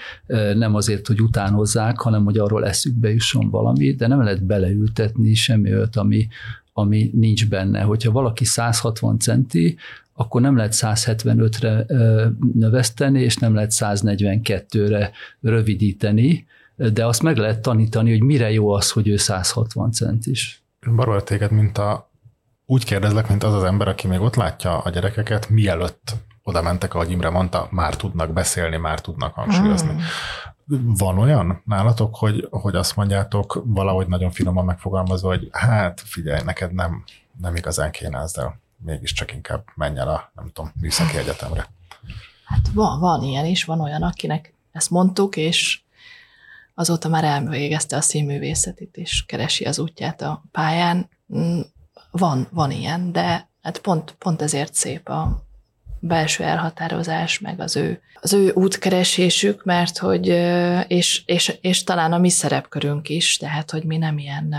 nem 0.54 0.76
azért, 0.76 1.08
hogy 1.08 1.22
utánozzák, 1.22 2.00
hanem 2.00 2.24
hogy 2.24 2.38
arról 2.38 2.66
eszükbe 2.66 3.10
jusson 3.10 3.50
valami, 3.50 3.92
de 3.92 4.08
nem 4.08 4.24
lehet 4.24 4.44
beleültetni 4.44 5.34
semmi 5.34 5.74
olyat, 5.74 5.96
ami, 5.96 6.28
ami 6.74 7.10
nincs 7.14 7.48
benne. 7.48 7.82
Hogyha 7.82 8.12
valaki 8.12 8.46
160 8.46 9.20
centi, 9.20 9.78
akkor 10.20 10.42
nem 10.42 10.56
lehet 10.56 10.74
175-re 10.76 11.86
növeszteni, 12.54 13.22
és 13.22 13.38
nem 13.38 13.54
lehet 13.54 13.72
142-re 13.74 15.12
rövidíteni, 15.42 16.48
de 16.76 17.06
azt 17.06 17.24
meg 17.24 17.38
lehet 17.38 17.62
tanítani, 17.62 18.12
hogy 18.12 18.24
mire 18.24 18.52
jó 18.52 18.70
az, 18.70 18.92
hogy 18.92 19.08
ő 19.08 19.18
160 19.18 19.92
centis. 19.92 20.64
Barol 20.96 21.24
téged, 21.24 21.52
mint 21.52 21.78
a, 21.78 22.12
úgy 22.66 22.86
kérdezlek, 22.86 23.30
mint 23.30 23.44
az 23.44 23.54
az 23.54 23.64
ember, 23.64 23.88
aki 23.88 24.08
még 24.08 24.20
ott 24.20 24.36
látja 24.36 24.78
a 24.78 24.90
gyerekeket, 24.90 25.50
mielőtt 25.50 26.16
oda 26.44 26.62
mentek, 26.62 26.94
ahogy 26.94 27.12
Imre 27.12 27.30
mondta, 27.30 27.68
már 27.72 27.96
tudnak 27.96 28.34
beszélni, 28.34 28.78
már 28.78 29.02
tudnak 29.02 29.34
hangsúlyozni. 29.34 29.92
Mm. 29.94 30.94
Van 30.94 31.18
olyan 31.18 31.62
nálatok, 31.66 32.16
hogy, 32.16 32.48
hogy 32.50 32.76
azt 32.76 32.96
mondjátok 32.96 33.62
valahogy 33.66 34.08
nagyon 34.08 34.32
finoman 34.32 34.66
megfogalmazva, 34.66 35.28
hogy 35.28 35.48
hát 35.52 36.02
figyelj, 36.06 36.42
neked 36.46 36.74
nem, 36.74 37.04
nem 37.42 37.56
igazán 37.56 37.92
kéne 37.92 38.20
ezzel 38.20 38.60
mégiscsak 38.84 39.34
inkább 39.34 39.64
menj 39.76 40.00
el 40.00 40.10
a, 40.10 40.32
nem 40.36 40.52
tudom, 40.54 40.72
műszaki 40.80 41.18
egyetemre. 41.18 41.68
Hát 42.44 42.68
van, 42.74 43.00
van 43.00 43.24
ilyen 43.24 43.46
is, 43.46 43.64
van 43.64 43.82
olyan, 43.82 44.04
akinek 44.04 44.54
ezt 44.72 44.90
mondtuk, 44.90 45.36
és 45.36 45.82
azóta 46.74 47.10
már 47.10 47.24
elvégezte 47.24 47.96
a 47.96 48.02
színművészetit, 48.02 48.98
és 48.98 49.26
keresi 49.26 49.66
az 49.66 49.80
útját 49.80 50.22
a 50.22 50.44
pályán. 50.52 51.10
Mm, 51.36 51.60
van, 52.12 52.48
van 52.52 52.72
ilyen, 52.72 53.12
de 53.12 53.50
hát 53.62 53.80
pont, 53.80 54.12
pont 54.12 54.42
ezért 54.42 54.74
szép 54.74 55.10
a, 55.10 55.44
belső 56.00 56.44
elhatározás, 56.44 57.40
meg 57.40 57.60
az 57.60 57.76
ő, 57.76 58.02
az 58.22 58.34
ő 58.34 58.52
útkeresésük, 58.54 59.64
mert 59.64 59.98
hogy, 59.98 60.28
és, 60.88 61.22
és, 61.26 61.58
és 61.62 61.84
talán 61.84 62.14
a 62.14 62.18
mi 62.18 62.30
szerepkörünk 62.30 63.10
is, 63.10 63.38
tehát, 63.38 63.72
hogy 63.72 63.84
mi 63.84 63.98
nem 63.98 64.18
ilyen 64.18 64.56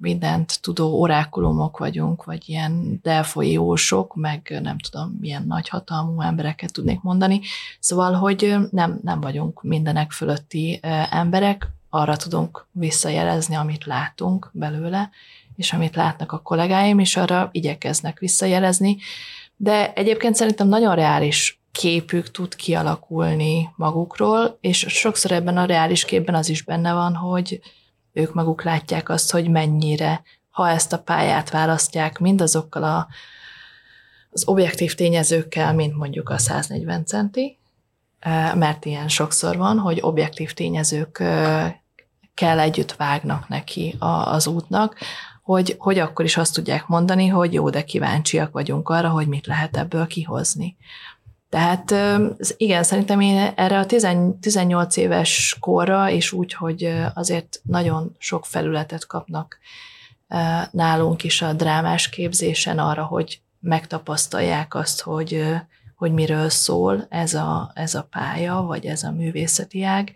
mindent 0.00 0.60
tudó 0.60 1.00
orákulumok 1.00 1.78
vagyunk, 1.78 2.24
vagy 2.24 2.48
ilyen 2.48 2.98
delfoi 3.02 3.52
jósok, 3.52 4.14
meg 4.14 4.58
nem 4.62 4.78
tudom, 4.78 5.16
milyen 5.20 5.44
nagyhatalmú 5.46 6.20
embereket 6.20 6.72
tudnék 6.72 7.00
mondani. 7.00 7.40
Szóval, 7.80 8.12
hogy 8.12 8.54
nem, 8.70 9.00
nem 9.02 9.20
vagyunk 9.20 9.62
mindenek 9.62 10.10
fölötti 10.10 10.80
emberek, 11.10 11.68
arra 11.94 12.16
tudunk 12.16 12.66
visszajelezni, 12.70 13.54
amit 13.54 13.84
látunk 13.84 14.50
belőle, 14.52 15.10
és 15.56 15.72
amit 15.72 15.96
látnak 15.96 16.32
a 16.32 16.42
kollégáim, 16.42 16.98
és 16.98 17.16
arra 17.16 17.48
igyekeznek 17.52 18.18
visszajelezni. 18.18 18.96
De 19.62 19.92
egyébként 19.92 20.34
szerintem 20.34 20.68
nagyon 20.68 20.94
reális 20.94 21.60
képük 21.72 22.30
tud 22.30 22.54
kialakulni 22.54 23.68
magukról, 23.76 24.58
és 24.60 24.78
sokszor 24.88 25.32
ebben 25.32 25.56
a 25.56 25.64
reális 25.64 26.04
képben 26.04 26.34
az 26.34 26.48
is 26.48 26.62
benne 26.62 26.92
van, 26.92 27.14
hogy 27.14 27.60
ők 28.12 28.34
maguk 28.34 28.62
látják 28.62 29.08
azt, 29.08 29.32
hogy 29.32 29.48
mennyire, 29.48 30.22
ha 30.50 30.68
ezt 30.68 30.92
a 30.92 30.98
pályát 30.98 31.50
választják, 31.50 32.18
mindazokkal 32.18 32.82
a, 32.82 33.08
az 34.30 34.48
objektív 34.48 34.94
tényezőkkel, 34.94 35.74
mint 35.74 35.96
mondjuk 35.96 36.28
a 36.28 36.38
140 36.38 37.06
centi, 37.06 37.58
mert 38.54 38.84
ilyen 38.84 39.08
sokszor 39.08 39.56
van, 39.56 39.78
hogy 39.78 39.98
objektív 40.00 40.52
tényezők 40.52 41.22
kell 42.34 42.58
együtt 42.58 42.92
vágnak 42.92 43.48
neki 43.48 43.96
az 44.24 44.46
útnak, 44.46 44.96
hogy, 45.42 45.74
hogy 45.78 45.98
akkor 45.98 46.24
is 46.24 46.36
azt 46.36 46.54
tudják 46.54 46.86
mondani, 46.86 47.26
hogy 47.26 47.52
jó, 47.52 47.70
de 47.70 47.84
kíváncsiak 47.84 48.52
vagyunk 48.52 48.88
arra, 48.88 49.08
hogy 49.08 49.26
mit 49.26 49.46
lehet 49.46 49.76
ebből 49.76 50.06
kihozni. 50.06 50.76
Tehát 51.48 51.94
igen, 52.56 52.82
szerintem 52.82 53.20
én 53.20 53.52
erre 53.56 53.78
a 53.78 53.86
18 54.40 54.96
éves 54.96 55.56
korra, 55.60 56.10
és 56.10 56.32
úgy, 56.32 56.54
hogy 56.54 56.94
azért 57.14 57.60
nagyon 57.62 58.16
sok 58.18 58.46
felületet 58.46 59.06
kapnak 59.06 59.58
nálunk 60.70 61.24
is 61.24 61.42
a 61.42 61.52
drámás 61.52 62.08
képzésen 62.08 62.78
arra, 62.78 63.04
hogy 63.04 63.40
megtapasztalják 63.60 64.74
azt, 64.74 65.00
hogy, 65.00 65.44
hogy 65.96 66.12
miről 66.12 66.48
szól 66.48 67.06
ez 67.08 67.34
a, 67.34 67.70
ez 67.74 67.94
a 67.94 68.08
pálya, 68.10 68.62
vagy 68.62 68.86
ez 68.86 69.02
a 69.02 69.10
művészeti 69.10 69.82
ág, 69.82 70.14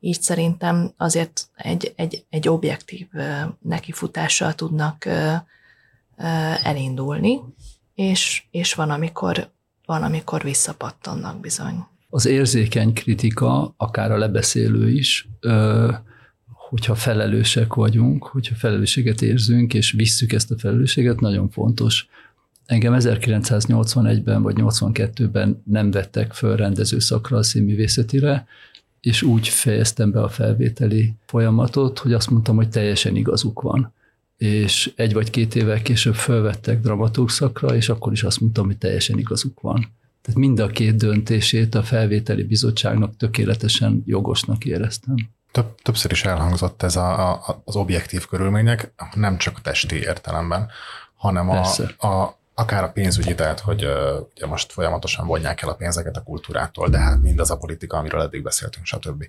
így 0.00 0.20
szerintem 0.20 0.92
azért 0.96 1.48
egy, 1.54 1.92
egy, 1.96 2.24
egy 2.30 2.48
objektív 2.48 3.06
nekifutással 3.60 4.54
tudnak 4.54 5.06
elindulni, 6.62 7.40
és, 7.94 8.42
és 8.50 8.74
van, 8.74 8.90
amikor, 8.90 9.50
van, 9.86 10.02
amikor 10.02 10.42
visszapattannak 10.42 11.40
bizony. 11.40 11.86
Az 12.10 12.26
érzékeny 12.26 12.92
kritika, 12.92 13.74
akár 13.76 14.10
a 14.10 14.18
lebeszélő 14.18 14.90
is, 14.90 15.28
hogyha 16.68 16.94
felelősek 16.94 17.74
vagyunk, 17.74 18.24
hogyha 18.24 18.54
felelősséget 18.54 19.22
érzünk, 19.22 19.74
és 19.74 19.92
visszük 19.92 20.32
ezt 20.32 20.50
a 20.50 20.58
felelősséget, 20.58 21.20
nagyon 21.20 21.50
fontos. 21.50 22.08
Engem 22.66 22.94
1981-ben 22.98 24.42
vagy 24.42 24.56
82-ben 24.58 25.62
nem 25.64 25.90
vettek 25.90 26.32
föl 26.32 26.56
rendezőszakra 26.56 27.36
a 27.36 27.42
színművészetire, 27.42 28.46
és 29.00 29.22
úgy 29.22 29.48
fejeztem 29.48 30.10
be 30.10 30.22
a 30.22 30.28
felvételi 30.28 31.14
folyamatot, 31.26 31.98
hogy 31.98 32.12
azt 32.12 32.30
mondtam, 32.30 32.56
hogy 32.56 32.68
teljesen 32.68 33.16
igazuk 33.16 33.60
van. 33.60 33.92
És 34.36 34.92
egy 34.96 35.12
vagy 35.12 35.30
két 35.30 35.54
évvel 35.54 35.82
később 35.82 36.14
felvettek 36.14 36.80
dramaturg 36.80 37.28
szakra, 37.28 37.74
és 37.74 37.88
akkor 37.88 38.12
is 38.12 38.22
azt 38.22 38.40
mondtam, 38.40 38.66
hogy 38.66 38.78
teljesen 38.78 39.18
igazuk 39.18 39.60
van. 39.60 39.96
Tehát 40.22 40.40
mind 40.40 40.58
a 40.58 40.66
két 40.66 40.96
döntését 40.96 41.74
a 41.74 41.82
felvételi 41.82 42.42
bizottságnak 42.42 43.16
tökéletesen 43.16 44.02
jogosnak 44.06 44.64
éreztem. 44.64 45.14
Több, 45.52 45.74
többször 45.82 46.12
is 46.12 46.24
elhangzott 46.24 46.82
ez 46.82 46.96
a, 46.96 47.32
a, 47.32 47.62
az 47.64 47.76
objektív 47.76 48.26
körülmények, 48.26 48.92
nem 49.14 49.38
csak 49.38 49.60
testi 49.60 49.96
értelemben, 49.96 50.68
hanem 51.14 51.50
a, 51.50 51.66
a, 52.06 52.38
akár 52.58 52.84
a 52.84 52.90
pénzügyi, 52.90 53.34
tehát 53.34 53.60
hogy 53.60 53.84
ugye 54.34 54.46
most 54.46 54.72
folyamatosan 54.72 55.26
vonják 55.26 55.62
el 55.62 55.68
a 55.68 55.74
pénzeket 55.74 56.16
a 56.16 56.22
kultúrától, 56.22 56.88
de 56.88 56.98
hát 56.98 57.22
mindaz 57.22 57.50
a 57.50 57.56
politika, 57.56 57.96
amiről 57.96 58.22
eddig 58.22 58.42
beszéltünk, 58.42 58.86
stb. 58.86 59.24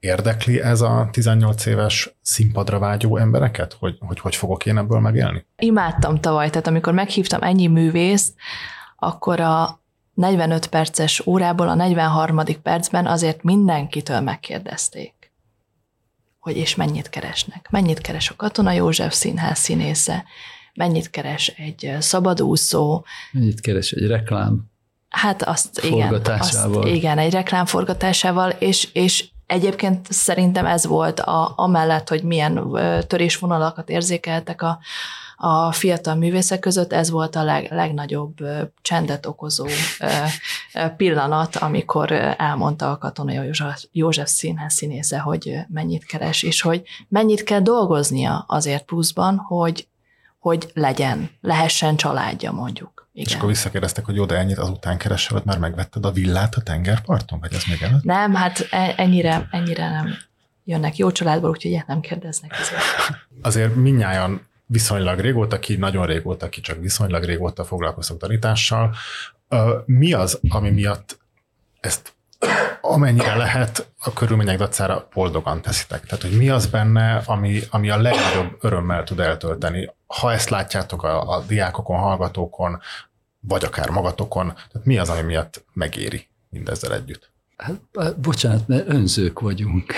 Érdekli 0.00 0.60
ez 0.60 0.80
a 0.80 1.08
18 1.12 1.66
éves 1.66 2.16
színpadra 2.22 2.78
vágyó 2.78 3.16
embereket, 3.16 3.76
hogy, 3.78 3.96
hogy 4.00 4.20
hogy 4.20 4.36
fogok 4.36 4.66
én 4.66 4.78
ebből 4.78 5.00
megélni? 5.00 5.46
Imádtam 5.58 6.20
tavaly, 6.20 6.50
tehát 6.50 6.66
amikor 6.66 6.92
meghívtam 6.92 7.42
ennyi 7.42 7.66
művészt, 7.66 8.34
akkor 8.96 9.40
a 9.40 9.80
45 10.14 10.66
perces 10.66 11.26
órából 11.26 11.68
a 11.68 11.74
43. 11.74 12.40
percben 12.62 13.06
azért 13.06 13.42
mindenkitől 13.42 14.20
megkérdezték, 14.20 15.32
hogy 16.38 16.56
és 16.56 16.74
mennyit 16.74 17.08
keresnek. 17.08 17.66
Mennyit 17.70 18.00
keres 18.00 18.30
a 18.30 18.36
Katona 18.36 18.72
József 18.72 19.14
Színház 19.14 19.58
színésze, 19.58 20.24
mennyit 20.74 21.10
keres 21.10 21.48
egy 21.48 21.96
szabadúszó. 21.98 23.04
Mennyit 23.32 23.60
keres 23.60 23.92
egy 23.92 24.06
reklám. 24.06 24.68
Hát 25.08 25.42
azt 25.42 25.84
igen, 25.84 26.22
azt, 26.24 26.68
igen, 26.84 27.18
egy 27.18 27.32
reklám 27.32 27.66
forgatásával, 27.66 28.50
és, 28.50 28.88
és 28.92 29.28
egyébként 29.46 30.12
szerintem 30.12 30.66
ez 30.66 30.86
volt 30.86 31.20
a, 31.20 31.52
amellett, 31.56 32.08
hogy 32.08 32.22
milyen 32.22 32.70
törésvonalakat 33.06 33.88
érzékeltek 33.88 34.62
a, 34.62 34.78
a 35.36 35.72
fiatal 35.72 36.14
művészek 36.14 36.58
között, 36.58 36.92
ez 36.92 37.10
volt 37.10 37.36
a 37.36 37.42
leg, 37.42 37.68
legnagyobb 37.70 38.36
csendet 38.82 39.26
okozó 39.26 39.66
pillanat, 40.96 41.56
amikor 41.56 42.12
elmondta 42.36 42.90
a 42.90 42.98
Katona 42.98 43.32
József, 43.32 43.84
József 43.92 44.28
színház 44.28 44.74
színésze, 44.74 45.18
hogy 45.18 45.58
mennyit 45.68 46.04
keres, 46.04 46.42
és 46.42 46.60
hogy 46.60 46.82
mennyit 47.08 47.42
kell 47.42 47.60
dolgoznia 47.60 48.44
azért 48.48 48.84
pluszban, 48.84 49.36
hogy 49.36 49.88
hogy 50.40 50.70
legyen, 50.74 51.30
lehessen 51.40 51.96
családja 51.96 52.52
mondjuk. 52.52 53.08
Igen. 53.12 53.26
És 53.28 53.34
akkor 53.34 53.48
visszakérdeztek, 53.48 54.04
hogy 54.04 54.14
jó, 54.14 54.24
de 54.24 54.36
ennyit 54.36 54.58
azután 54.58 54.98
keresel, 54.98 55.36
hogy 55.36 55.46
már 55.46 55.58
megvetted 55.58 56.04
a 56.04 56.10
villát 56.10 56.54
a 56.54 56.60
tengerparton, 56.60 57.40
vagy 57.40 57.54
ez 57.54 57.64
még 57.68 57.82
előtt? 57.82 58.02
Nem, 58.02 58.34
hát 58.34 58.66
e, 58.70 58.94
ennyire, 58.96 59.48
ennyire 59.50 59.88
nem 59.88 60.14
jönnek 60.64 60.96
jó 60.96 61.10
családból, 61.10 61.50
úgyhogy 61.50 61.70
ilyet 61.70 61.86
nem 61.86 62.00
kérdeznek 62.00 62.52
ezért. 62.52 62.82
Azért 63.42 63.74
minnyáján 63.74 64.46
viszonylag 64.66 65.18
régóta, 65.18 65.58
ki 65.58 65.76
nagyon 65.76 66.06
régóta, 66.06 66.48
ki 66.48 66.60
csak 66.60 66.80
viszonylag 66.80 67.24
régóta 67.24 67.64
foglalkoztok 67.64 68.18
tanítással. 68.18 68.94
Mi 69.84 70.12
az, 70.12 70.40
ami 70.48 70.70
miatt 70.70 71.18
ezt 71.80 72.14
amennyire 72.80 73.36
lehet 73.36 73.92
a 73.98 74.12
körülmények 74.12 74.58
dacára 74.58 75.08
boldogan 75.14 75.62
teszitek. 75.62 76.06
Tehát, 76.06 76.22
hogy 76.24 76.36
mi 76.36 76.48
az 76.48 76.66
benne, 76.66 77.22
ami, 77.26 77.60
ami 77.70 77.90
a 77.90 78.00
legnagyobb 78.00 78.56
örömmel 78.60 79.04
tud 79.04 79.20
eltölteni. 79.20 79.90
Ha 80.06 80.32
ezt 80.32 80.50
látjátok 80.50 81.02
a, 81.02 81.36
a 81.36 81.44
diákokon, 81.46 81.98
hallgatókon, 81.98 82.80
vagy 83.40 83.64
akár 83.64 83.90
magatokon, 83.90 84.46
tehát 84.46 84.86
mi 84.86 84.98
az, 84.98 85.08
ami 85.08 85.20
miatt 85.20 85.64
megéri 85.72 86.28
mindezzel 86.48 86.94
együtt? 86.94 87.30
Hát, 87.56 88.20
bocsánat, 88.20 88.68
mert 88.68 88.88
önzők 88.88 89.40
vagyunk. 89.40 89.92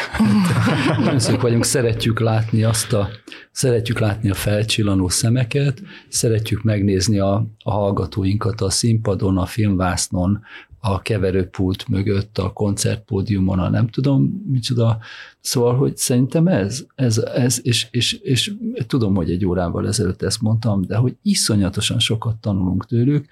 önzők 1.06 1.40
vagyunk, 1.40 1.64
szeretjük 1.64 2.20
látni 2.20 2.62
azt 2.62 2.92
a, 2.92 3.08
szeretjük 3.52 3.98
látni 3.98 4.30
a 4.30 4.34
felcsillanó 4.34 5.08
szemeket, 5.08 5.80
szeretjük 6.08 6.62
megnézni 6.62 7.18
a, 7.18 7.46
a 7.62 7.70
hallgatóinkat 7.70 8.60
a 8.60 8.70
színpadon, 8.70 9.38
a 9.38 9.46
filmvásznon, 9.46 10.44
a 10.84 11.02
keverőpult 11.02 11.88
mögött, 11.88 12.38
a 12.38 12.52
koncertpódiumon, 12.52 13.58
a 13.58 13.68
nem 13.68 13.88
tudom 13.88 14.42
micsoda. 14.46 14.98
Szóval, 15.40 15.76
hogy 15.76 15.96
szerintem 15.96 16.46
ez, 16.46 16.84
ez, 16.94 17.18
ez 17.18 17.60
és, 17.62 17.86
és, 17.90 18.12
és 18.12 18.54
tudom, 18.86 19.14
hogy 19.14 19.30
egy 19.30 19.46
órával 19.46 19.86
ezelőtt 19.86 20.22
ezt 20.22 20.40
mondtam, 20.40 20.82
de 20.86 20.96
hogy 20.96 21.16
iszonyatosan 21.22 21.98
sokat 21.98 22.36
tanulunk 22.36 22.86
tőlük. 22.86 23.26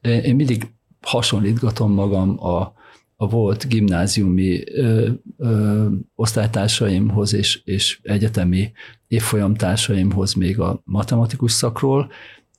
Én 0.00 0.34
mindig 0.34 0.70
hasonlítgatom 1.00 1.92
magam 1.92 2.44
a, 2.44 2.72
a 3.16 3.28
volt 3.28 3.68
gimnáziumi 3.68 4.72
ö, 4.72 5.10
ö, 5.38 5.86
osztálytársaimhoz 6.14 7.34
és, 7.34 7.60
és 7.64 8.00
egyetemi 8.02 8.72
évfolyamtársaimhoz 9.08 10.34
még 10.34 10.60
a 10.60 10.80
matematikus 10.84 11.52
szakról, 11.52 12.10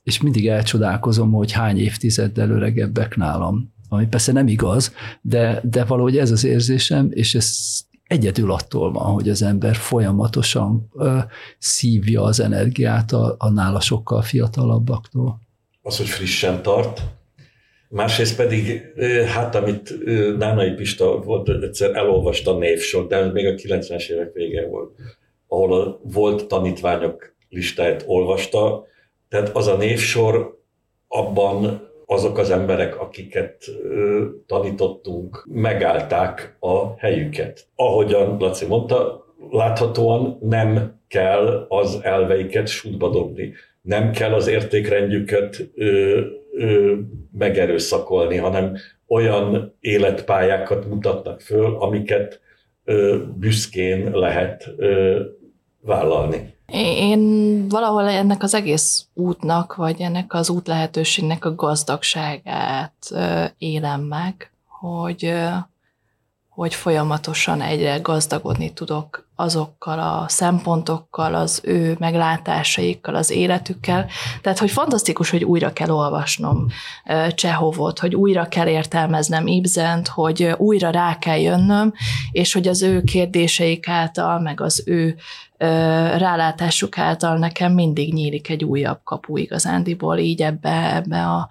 és 0.02 0.20
mindig 0.20 0.48
elcsodálkozom, 0.48 1.32
hogy 1.32 1.52
hány 1.52 1.78
évtizeddel 1.78 2.50
öregebbek 2.50 3.16
nálam 3.16 3.74
ami 3.96 4.06
persze 4.06 4.32
nem 4.32 4.48
igaz, 4.48 4.94
de, 5.20 5.60
de 5.64 5.84
valahogy 5.84 6.18
ez 6.18 6.30
az 6.30 6.44
érzésem, 6.44 7.08
és 7.10 7.34
ez 7.34 7.56
egyedül 8.06 8.52
attól 8.52 8.92
van, 8.92 9.12
hogy 9.12 9.28
az 9.28 9.42
ember 9.42 9.74
folyamatosan 9.74 10.90
ö, 10.94 11.18
szívja 11.58 12.22
az 12.22 12.40
energiát 12.40 13.12
a, 13.12 13.34
a 13.38 13.50
nála 13.50 13.80
sokkal 13.80 14.22
fiatalabbaktól. 14.22 15.40
Az, 15.82 15.96
hogy 15.96 16.08
frissen 16.08 16.62
tart, 16.62 17.02
Másrészt 17.88 18.36
pedig, 18.36 18.82
hát 19.26 19.54
amit 19.54 19.94
Nánai 20.38 20.70
Pista 20.70 21.20
volt, 21.20 21.48
egyszer 21.48 21.94
elolvasta 21.94 22.54
a 22.54 22.58
névsor, 22.58 23.06
de 23.06 23.24
még 23.32 23.46
a 23.46 23.50
90-es 23.50 24.08
évek 24.08 24.32
vége 24.32 24.66
volt, 24.66 24.90
ahol 25.46 25.80
a 25.80 26.00
volt 26.02 26.46
tanítványok 26.46 27.34
listáját 27.48 28.04
olvasta, 28.06 28.86
tehát 29.28 29.56
az 29.56 29.66
a 29.66 29.76
névsor 29.76 30.60
abban 31.08 31.85
azok 32.06 32.38
az 32.38 32.50
emberek, 32.50 33.00
akiket 33.00 33.64
tanítottunk, 34.46 35.46
megállták 35.52 36.56
a 36.60 36.98
helyüket. 36.98 37.66
Ahogyan 37.74 38.36
Laci 38.38 38.66
mondta, 38.66 39.26
láthatóan 39.50 40.38
nem 40.40 41.00
kell 41.08 41.66
az 41.68 41.98
elveiket 42.02 42.68
sútba 42.68 43.08
dobni, 43.08 43.52
nem 43.82 44.10
kell 44.10 44.32
az 44.32 44.46
értékrendjüket 44.46 45.70
ö, 45.74 46.20
ö, 46.52 46.94
megerőszakolni, 47.38 48.36
hanem 48.36 48.76
olyan 49.08 49.76
életpályákat 49.80 50.86
mutatnak 50.86 51.40
föl, 51.40 51.76
amiket 51.78 52.40
ö, 52.84 53.18
büszkén 53.38 54.10
lehet 54.10 54.68
ö, 54.76 55.20
vállalni. 55.80 56.55
Én 56.72 57.68
valahol 57.68 58.08
ennek 58.08 58.42
az 58.42 58.54
egész 58.54 59.06
útnak, 59.14 59.74
vagy 59.74 60.00
ennek 60.00 60.34
az 60.34 60.50
út 60.50 60.66
lehetőségnek 60.66 61.44
a 61.44 61.54
gazdagságát 61.54 63.12
élem 63.58 64.00
meg, 64.00 64.50
hogy, 64.66 65.32
hogy 66.48 66.74
folyamatosan 66.74 67.60
egyre 67.60 67.98
gazdagodni 67.98 68.72
tudok 68.72 69.25
azokkal 69.36 69.98
a 69.98 70.24
szempontokkal, 70.28 71.34
az 71.34 71.60
ő 71.64 71.96
meglátásaikkal, 71.98 73.14
az 73.14 73.30
életükkel. 73.30 74.06
Tehát, 74.42 74.58
hogy 74.58 74.70
fantasztikus, 74.70 75.30
hogy 75.30 75.44
újra 75.44 75.72
kell 75.72 75.90
olvasnom 75.90 76.66
Csehovot, 77.34 77.98
hogy 77.98 78.14
újra 78.14 78.48
kell 78.48 78.66
értelmeznem 78.66 79.46
Ibzent, 79.46 80.08
hogy 80.08 80.54
újra 80.56 80.90
rá 80.90 81.18
kell 81.18 81.38
jönnöm, 81.38 81.92
és 82.30 82.52
hogy 82.52 82.68
az 82.68 82.82
ő 82.82 83.02
kérdéseik 83.02 83.88
által, 83.88 84.40
meg 84.40 84.60
az 84.60 84.82
ő 84.86 85.16
rálátásuk 86.18 86.98
által 86.98 87.38
nekem 87.38 87.72
mindig 87.72 88.12
nyílik 88.12 88.48
egy 88.48 88.64
újabb 88.64 89.00
kapu 89.04 89.36
igazándiból, 89.36 90.18
így 90.18 90.42
ebbe, 90.42 90.94
ebbe 90.94 91.26
a 91.26 91.48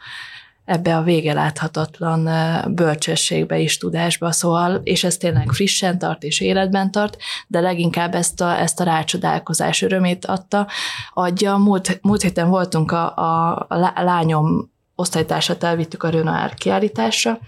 ebbe 0.66 0.98
a 0.98 1.02
vége 1.02 1.34
láthatatlan 1.34 2.30
bölcsességbe 2.74 3.60
is 3.60 3.78
tudásba, 3.78 4.32
szóval, 4.32 4.82
és 4.84 5.04
ez 5.04 5.18
tényleg 5.18 5.52
frissen 5.52 6.00
tart 6.00 6.24
és 6.24 6.40
életben 6.40 6.92
tart, 6.92 7.18
de 7.48 7.60
leginkább 7.60 8.16
ezt 8.16 8.42
a, 8.42 8.60
ezt 8.60 8.80
a 8.80 8.84
rácsodálkozás 8.84 9.82
örömét 9.82 10.26
adta, 10.26 10.68
adja. 11.14 11.58
Múlt, 11.58 12.00
múlt 12.02 12.22
héten 12.22 12.50
voltunk 12.50 12.92
a, 12.92 13.16
a, 13.16 13.66
a 13.70 14.04
lányom 14.04 14.74
osztálytársat 14.96 15.64
elvittük 15.64 16.04
a 16.04 16.10
Renoir 16.10 16.54
kiállításra, 16.54 17.40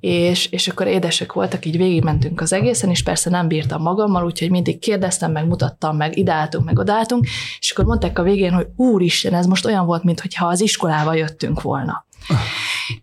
és, 0.00 0.46
és 0.46 0.68
akkor 0.68 0.86
édesek 0.86 1.32
voltak, 1.32 1.64
így 1.64 1.76
végigmentünk 1.76 2.40
az 2.40 2.52
egészen, 2.52 2.90
és 2.90 3.02
persze 3.02 3.30
nem 3.30 3.48
bírtam 3.48 3.82
magammal, 3.82 4.24
úgyhogy 4.24 4.50
mindig 4.50 4.78
kérdeztem, 4.78 5.32
meg 5.32 5.46
mutattam, 5.46 5.96
meg 5.96 6.16
ideáltunk, 6.16 6.64
meg 6.64 6.78
odálltunk, 6.78 7.26
és 7.58 7.70
akkor 7.70 7.84
mondták 7.84 8.18
a 8.18 8.22
végén, 8.22 8.52
hogy 8.52 8.66
úristen, 8.76 9.34
ez 9.34 9.46
most 9.46 9.66
olyan 9.66 9.86
volt, 9.86 10.04
mintha 10.04 10.46
az 10.46 10.60
iskolába 10.60 11.14
jöttünk 11.14 11.62
volna. 11.62 12.05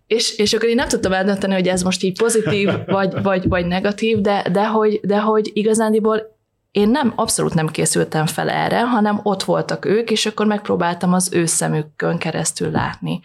És, 0.06 0.38
és 0.38 0.52
akkor 0.52 0.68
én 0.68 0.74
nem 0.74 0.88
tudtam 0.88 1.12
eldönteni, 1.12 1.54
hogy 1.54 1.68
ez 1.68 1.82
most 1.82 2.02
így 2.02 2.18
pozitív, 2.18 2.70
vagy, 2.86 3.22
vagy, 3.22 3.48
vagy 3.48 3.66
negatív, 3.66 4.20
de, 4.20 4.46
de, 4.52 4.66
hogy, 4.66 5.00
de 5.02 5.20
hogy 5.20 5.50
igazándiból 5.52 6.32
én 6.74 6.88
nem, 6.88 7.12
abszolút 7.16 7.54
nem 7.54 7.66
készültem 7.66 8.26
fel 8.26 8.50
erre, 8.50 8.86
hanem 8.86 9.20
ott 9.22 9.42
voltak 9.42 9.84
ők, 9.84 10.10
és 10.10 10.26
akkor 10.26 10.46
megpróbáltam 10.46 11.12
az 11.12 11.32
ő 11.32 11.46
szemükön 11.46 12.18
keresztül 12.18 12.70
látni 12.70 13.20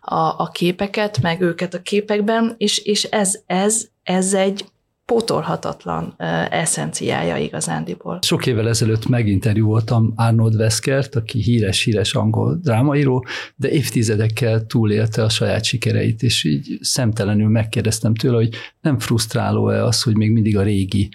a, 0.00 0.14
a 0.14 0.50
képeket, 0.52 1.22
meg 1.22 1.40
őket 1.40 1.74
a 1.74 1.82
képekben, 1.82 2.54
és, 2.58 2.78
és 2.78 3.04
ez, 3.04 3.40
ez, 3.46 3.88
ez 4.02 4.34
egy 4.34 4.64
pótolhatatlan 5.12 6.14
eszenciája 6.50 7.36
igazándiból. 7.36 8.18
Sok 8.22 8.46
évvel 8.46 8.68
ezelőtt 8.68 9.08
meginterjúoltam 9.08 10.12
Arnold 10.16 10.56
Veszkert, 10.56 11.14
aki 11.14 11.42
híres-híres 11.42 12.14
angol 12.14 12.58
drámaíró, 12.62 13.26
de 13.56 13.70
évtizedekkel 13.70 14.66
túlélte 14.66 15.22
a 15.22 15.28
saját 15.28 15.64
sikereit, 15.64 16.22
és 16.22 16.44
így 16.44 16.78
szemtelenül 16.80 17.48
megkérdeztem 17.48 18.14
tőle, 18.14 18.36
hogy 18.36 18.54
nem 18.80 18.98
frusztráló-e 18.98 19.84
az, 19.84 20.02
hogy 20.02 20.16
még 20.16 20.30
mindig 20.30 20.58
a 20.58 20.62
régi, 20.62 21.08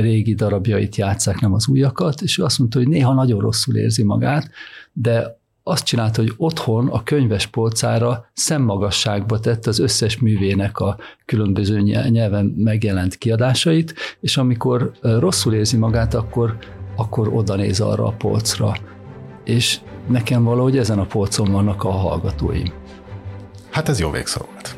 régi 0.00 0.34
darabjait 0.34 0.96
játszák, 0.96 1.40
nem 1.40 1.52
az 1.52 1.68
újakat, 1.68 2.20
és 2.20 2.38
ő 2.38 2.42
azt 2.44 2.58
mondta, 2.58 2.78
hogy 2.78 2.88
néha 2.88 3.14
nagyon 3.14 3.40
rosszul 3.40 3.76
érzi 3.76 4.02
magát, 4.02 4.50
de 4.92 5.38
azt 5.68 5.84
csinálta, 5.84 6.20
hogy 6.20 6.32
otthon 6.36 6.88
a 6.88 7.02
könyves 7.02 7.46
polcára 7.46 8.30
szemmagasságba 8.32 9.40
tett 9.40 9.66
az 9.66 9.78
összes 9.78 10.18
művének 10.18 10.78
a 10.78 10.96
különböző 11.24 11.80
nyelven 11.80 12.44
megjelent 12.56 13.16
kiadásait, 13.16 13.94
és 14.20 14.36
amikor 14.36 14.92
rosszul 15.00 15.54
érzi 15.54 15.76
magát, 15.76 16.14
akkor, 16.14 16.56
akkor 16.96 17.28
oda 17.28 17.54
néz 17.54 17.80
arra 17.80 18.06
a 18.06 18.14
polcra. 18.18 18.76
És 19.44 19.80
nekem 20.06 20.44
valahogy 20.44 20.78
ezen 20.78 20.98
a 20.98 21.04
polcon 21.04 21.52
vannak 21.52 21.84
a 21.84 21.90
hallgatóim. 21.90 22.72
Hát 23.70 23.88
ez 23.88 24.00
jó 24.00 24.10
végszó 24.10 24.40
volt. 24.52 24.76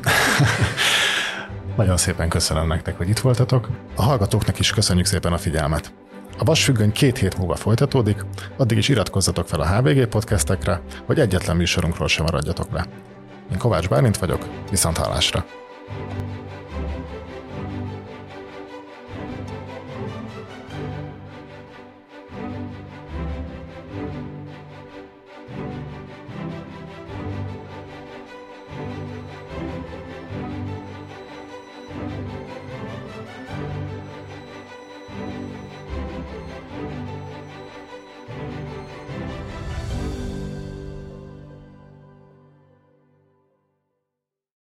Nagyon 1.77 1.97
szépen 1.97 2.29
köszönöm 2.29 2.67
nektek, 2.67 2.97
hogy 2.97 3.09
itt 3.09 3.19
voltatok. 3.19 3.69
A 3.95 4.01
hallgatóknak 4.01 4.59
is 4.59 4.71
köszönjük 4.71 5.05
szépen 5.05 5.33
a 5.33 5.37
figyelmet. 5.37 5.93
A 6.41 6.43
vasfüggöny 6.43 6.91
két 6.91 7.17
hét 7.17 7.37
múlva 7.37 7.55
folytatódik, 7.55 8.25
addig 8.57 8.77
is 8.77 8.89
iratkozzatok 8.89 9.47
fel 9.47 9.59
a 9.59 9.67
HVG 9.67 10.05
podcastekre, 10.05 10.81
hogy 11.05 11.19
egyetlen 11.19 11.55
műsorunkról 11.55 12.07
sem 12.07 12.25
maradjatok 12.25 12.71
le. 12.71 12.85
Én 13.51 13.57
Kovács 13.57 13.87
Bálint 13.87 14.17
vagyok, 14.17 14.45
viszont 14.69 14.97
hallásra! 14.97 15.45